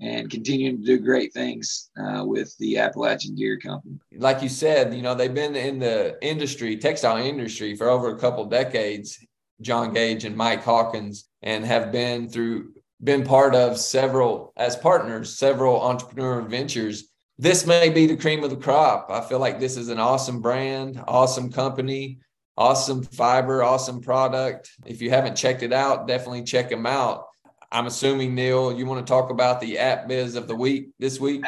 and 0.00 0.30
continuing 0.30 0.78
to 0.78 0.84
do 0.84 0.98
great 0.98 1.32
things 1.32 1.90
uh, 2.00 2.22
with 2.24 2.56
the 2.58 2.78
appalachian 2.78 3.34
gear 3.34 3.58
company. 3.58 3.98
Like 4.16 4.42
you 4.42 4.48
said 4.48 4.94
you 4.94 5.02
know 5.02 5.14
they've 5.14 5.32
been 5.32 5.56
in 5.56 5.78
the 5.78 6.18
industry 6.22 6.76
textile 6.76 7.16
industry 7.16 7.74
for 7.74 7.88
over 7.88 8.10
a 8.10 8.18
couple 8.18 8.44
decades 8.44 9.18
john 9.60 9.92
gage 9.92 10.24
and 10.24 10.36
mike 10.36 10.62
hawkins 10.62 11.28
and 11.42 11.64
have 11.64 11.90
been 11.90 12.28
through 12.28 12.72
been 13.02 13.24
part 13.24 13.54
of 13.54 13.78
several 13.78 14.52
as 14.56 14.76
partners 14.76 15.38
several 15.38 15.80
entrepreneur 15.82 16.42
ventures. 16.42 17.08
This 17.38 17.66
may 17.66 17.88
be 17.88 18.06
the 18.06 18.16
cream 18.16 18.42
of 18.42 18.50
the 18.50 18.56
crop. 18.56 19.08
I 19.10 19.20
feel 19.20 19.38
like 19.38 19.60
this 19.60 19.76
is 19.76 19.88
an 19.88 20.00
awesome 20.00 20.40
brand, 20.40 21.02
awesome 21.06 21.52
company, 21.52 22.18
awesome 22.58 23.02
fiber, 23.04 23.62
awesome 23.62 24.00
product. 24.00 24.72
If 24.84 25.00
you 25.00 25.10
haven't 25.10 25.36
checked 25.36 25.62
it 25.62 25.72
out, 25.72 26.08
definitely 26.08 26.42
check 26.42 26.68
them 26.68 26.86
out. 26.86 27.26
I'm 27.70 27.86
assuming 27.86 28.34
Neil, 28.34 28.76
you 28.76 28.84
want 28.84 29.06
to 29.06 29.10
talk 29.10 29.30
about 29.30 29.60
the 29.60 29.78
app 29.78 30.08
biz 30.08 30.34
of 30.34 30.48
the 30.48 30.56
week 30.56 30.88
this 30.98 31.20
week? 31.20 31.44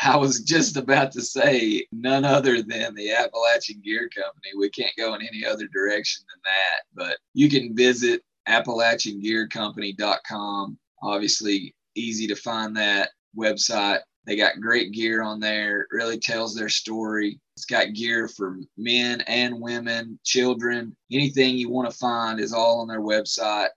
I 0.00 0.16
was 0.16 0.40
just 0.40 0.76
about 0.76 1.10
to 1.12 1.20
say 1.20 1.86
none 1.92 2.24
other 2.24 2.62
than 2.62 2.94
the 2.94 3.12
Appalachian 3.12 3.82
Gear 3.84 4.08
Company. 4.08 4.52
We 4.56 4.70
can't 4.70 4.96
go 4.96 5.14
in 5.14 5.20
any 5.22 5.44
other 5.44 5.66
direction 5.66 6.24
than 6.32 6.40
that. 6.44 6.84
But 6.94 7.18
you 7.34 7.50
can 7.50 7.76
visit 7.76 8.22
AppalachianGearCompany.com. 8.48 10.78
Obviously, 11.02 11.74
easy 11.94 12.26
to 12.28 12.36
find 12.36 12.74
that 12.76 13.10
website. 13.36 14.00
They 14.28 14.36
got 14.36 14.60
great 14.60 14.92
gear 14.92 15.22
on 15.22 15.40
there. 15.40 15.86
Really 15.90 16.18
tells 16.18 16.54
their 16.54 16.68
story. 16.68 17.40
It's 17.56 17.64
got 17.64 17.94
gear 17.94 18.28
for 18.28 18.58
men 18.76 19.22
and 19.22 19.58
women, 19.58 20.20
children. 20.22 20.94
Anything 21.10 21.56
you 21.56 21.70
want 21.70 21.90
to 21.90 21.96
find 21.96 22.38
is 22.38 22.52
all 22.52 22.80
on 22.82 22.88
their 22.88 23.00
website. 23.00 23.70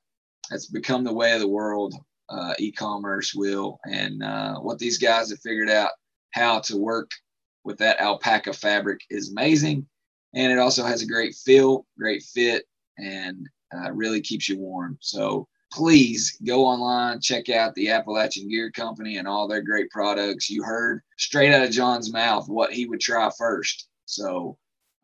It's 0.51 0.67
become 0.67 1.05
the 1.05 1.13
way 1.13 1.31
of 1.31 1.39
the 1.39 1.47
world. 1.47 1.95
Uh, 2.27 2.53
e-commerce 2.59 3.33
will, 3.33 3.79
and 3.85 4.23
uh, 4.23 4.55
what 4.59 4.77
these 4.77 4.97
guys 4.97 5.29
have 5.29 5.39
figured 5.39 5.69
out 5.69 5.91
how 6.31 6.59
to 6.59 6.77
work 6.77 7.11
with 7.63 7.77
that 7.77 7.99
alpaca 7.99 8.53
fabric 8.53 8.99
is 9.09 9.31
amazing. 9.31 9.85
And 10.33 10.51
it 10.51 10.57
also 10.57 10.83
has 10.83 11.01
a 11.01 11.07
great 11.07 11.33
feel, 11.33 11.85
great 11.97 12.23
fit, 12.23 12.65
and 12.97 13.47
uh, 13.73 13.91
really 13.93 14.21
keeps 14.21 14.49
you 14.49 14.59
warm. 14.59 14.97
So 15.01 15.47
please 15.71 16.37
go 16.45 16.65
online, 16.65 17.19
check 17.19 17.49
out 17.49 17.73
the 17.75 17.89
Appalachian 17.89 18.49
Gear 18.49 18.71
Company 18.71 19.17
and 19.17 19.27
all 19.27 19.47
their 19.47 19.61
great 19.61 19.89
products. 19.89 20.49
You 20.49 20.63
heard 20.63 21.01
straight 21.17 21.53
out 21.53 21.63
of 21.63 21.71
John's 21.71 22.11
mouth 22.11 22.49
what 22.49 22.73
he 22.73 22.85
would 22.85 22.99
try 22.99 23.29
first. 23.37 23.87
So 24.05 24.57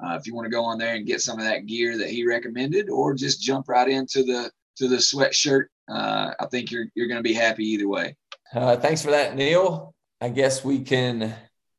uh, 0.04 0.18
if 0.20 0.28
you 0.28 0.36
want 0.36 0.46
to 0.46 0.52
go 0.52 0.64
on 0.64 0.78
there 0.78 0.96
and 0.96 1.08
get 1.08 1.22
some 1.22 1.40
of 1.40 1.46
that 1.46 1.66
gear 1.66 1.98
that 1.98 2.10
he 2.10 2.28
recommended, 2.28 2.90
or 2.90 3.14
just 3.14 3.42
jump 3.42 3.68
right 3.70 3.90
into 3.90 4.24
the 4.24 4.52
to 4.76 4.88
the 4.88 4.98
sweatshirt, 4.98 5.66
uh, 5.90 6.32
I 6.40 6.46
think 6.48 6.72
you're 6.72 6.86
you're 6.94 7.08
going 7.08 7.20
to 7.20 7.24
be 7.24 7.34
happy 7.34 7.66
either 7.66 7.88
way. 7.88 8.16
Uh, 8.54 8.78
thanks 8.78 9.02
for 9.02 9.12
that, 9.12 9.36
Neil. 9.36 9.94
I 10.22 10.30
guess 10.30 10.64
we 10.64 10.80
can 10.80 11.34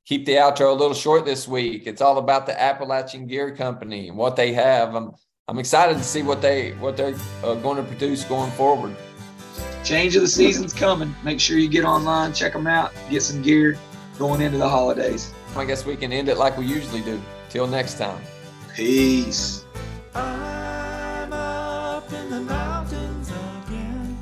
keep 0.04 0.24
the 0.26 0.32
outro 0.32 0.70
a 0.70 0.72
little 0.72 0.94
short 0.94 1.24
this 1.24 1.46
week. 1.46 1.86
It's 1.86 2.00
all 2.00 2.18
about 2.18 2.46
the 2.46 2.60
Appalachian 2.60 3.26
Gear 3.26 3.54
Company 3.54 4.08
and 4.08 4.16
what 4.16 4.36
they 4.36 4.52
have. 4.52 4.94
I'm 4.94 5.12
I'm 5.48 5.58
excited 5.58 5.96
to 5.96 6.04
see 6.04 6.22
what 6.22 6.42
they 6.42 6.72
what 6.72 6.98
they're 6.98 7.14
uh, 7.42 7.54
going 7.54 7.78
to 7.78 7.82
produce 7.82 8.22
going 8.22 8.50
forward. 8.50 8.94
Change 9.82 10.14
of 10.14 10.20
the 10.20 10.28
season's 10.28 10.74
coming. 10.74 11.14
Make 11.24 11.40
sure 11.40 11.56
you 11.56 11.68
get 11.68 11.86
online, 11.86 12.34
check 12.34 12.52
them 12.52 12.66
out, 12.66 12.92
get 13.08 13.22
some 13.22 13.40
gear 13.40 13.78
going 14.18 14.42
into 14.42 14.58
the 14.58 14.68
holidays. 14.68 15.32
I 15.56 15.64
guess 15.64 15.86
we 15.86 15.96
can 15.96 16.12
end 16.12 16.28
it 16.28 16.36
like 16.36 16.58
we 16.58 16.66
usually 16.66 17.00
do. 17.00 17.18
Till 17.48 17.66
next 17.66 17.96
time. 17.96 18.20
Peace. 18.76 19.64
I'm 20.14 21.32
up 21.32 22.12
in 22.12 22.28
the 22.28 22.40
mountains 22.42 23.30
again. 23.30 24.18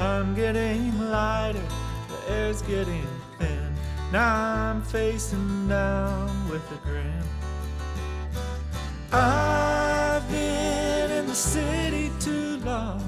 I'm 0.00 0.34
getting 0.34 0.98
lighter, 0.98 1.60
the 2.08 2.32
air's 2.32 2.62
getting 2.62 3.06
thin. 3.38 3.74
Now 4.12 4.70
I'm 4.70 4.80
facing 4.80 5.68
down 5.68 6.48
with 6.48 6.62
a 6.72 6.76
grin. 6.86 7.22
I've 9.12 9.74
been 9.74 9.80
in 9.80 9.83
the 11.34 11.40
city 11.40 12.12
too 12.20 12.58
long. 12.58 13.02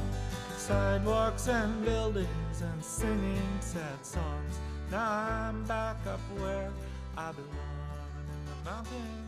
Sidewalks 0.56 1.46
and 1.46 1.84
buildings 1.84 2.60
and 2.60 2.84
singing 2.84 3.58
sad 3.60 4.04
songs. 4.04 4.58
Now 4.90 5.28
I'm 5.30 5.62
back 5.62 5.96
up 6.08 6.18
where 6.36 6.72
I 7.16 7.30
belong 7.30 8.10
in 8.18 8.64
the 8.64 8.70
mountains. 8.70 9.25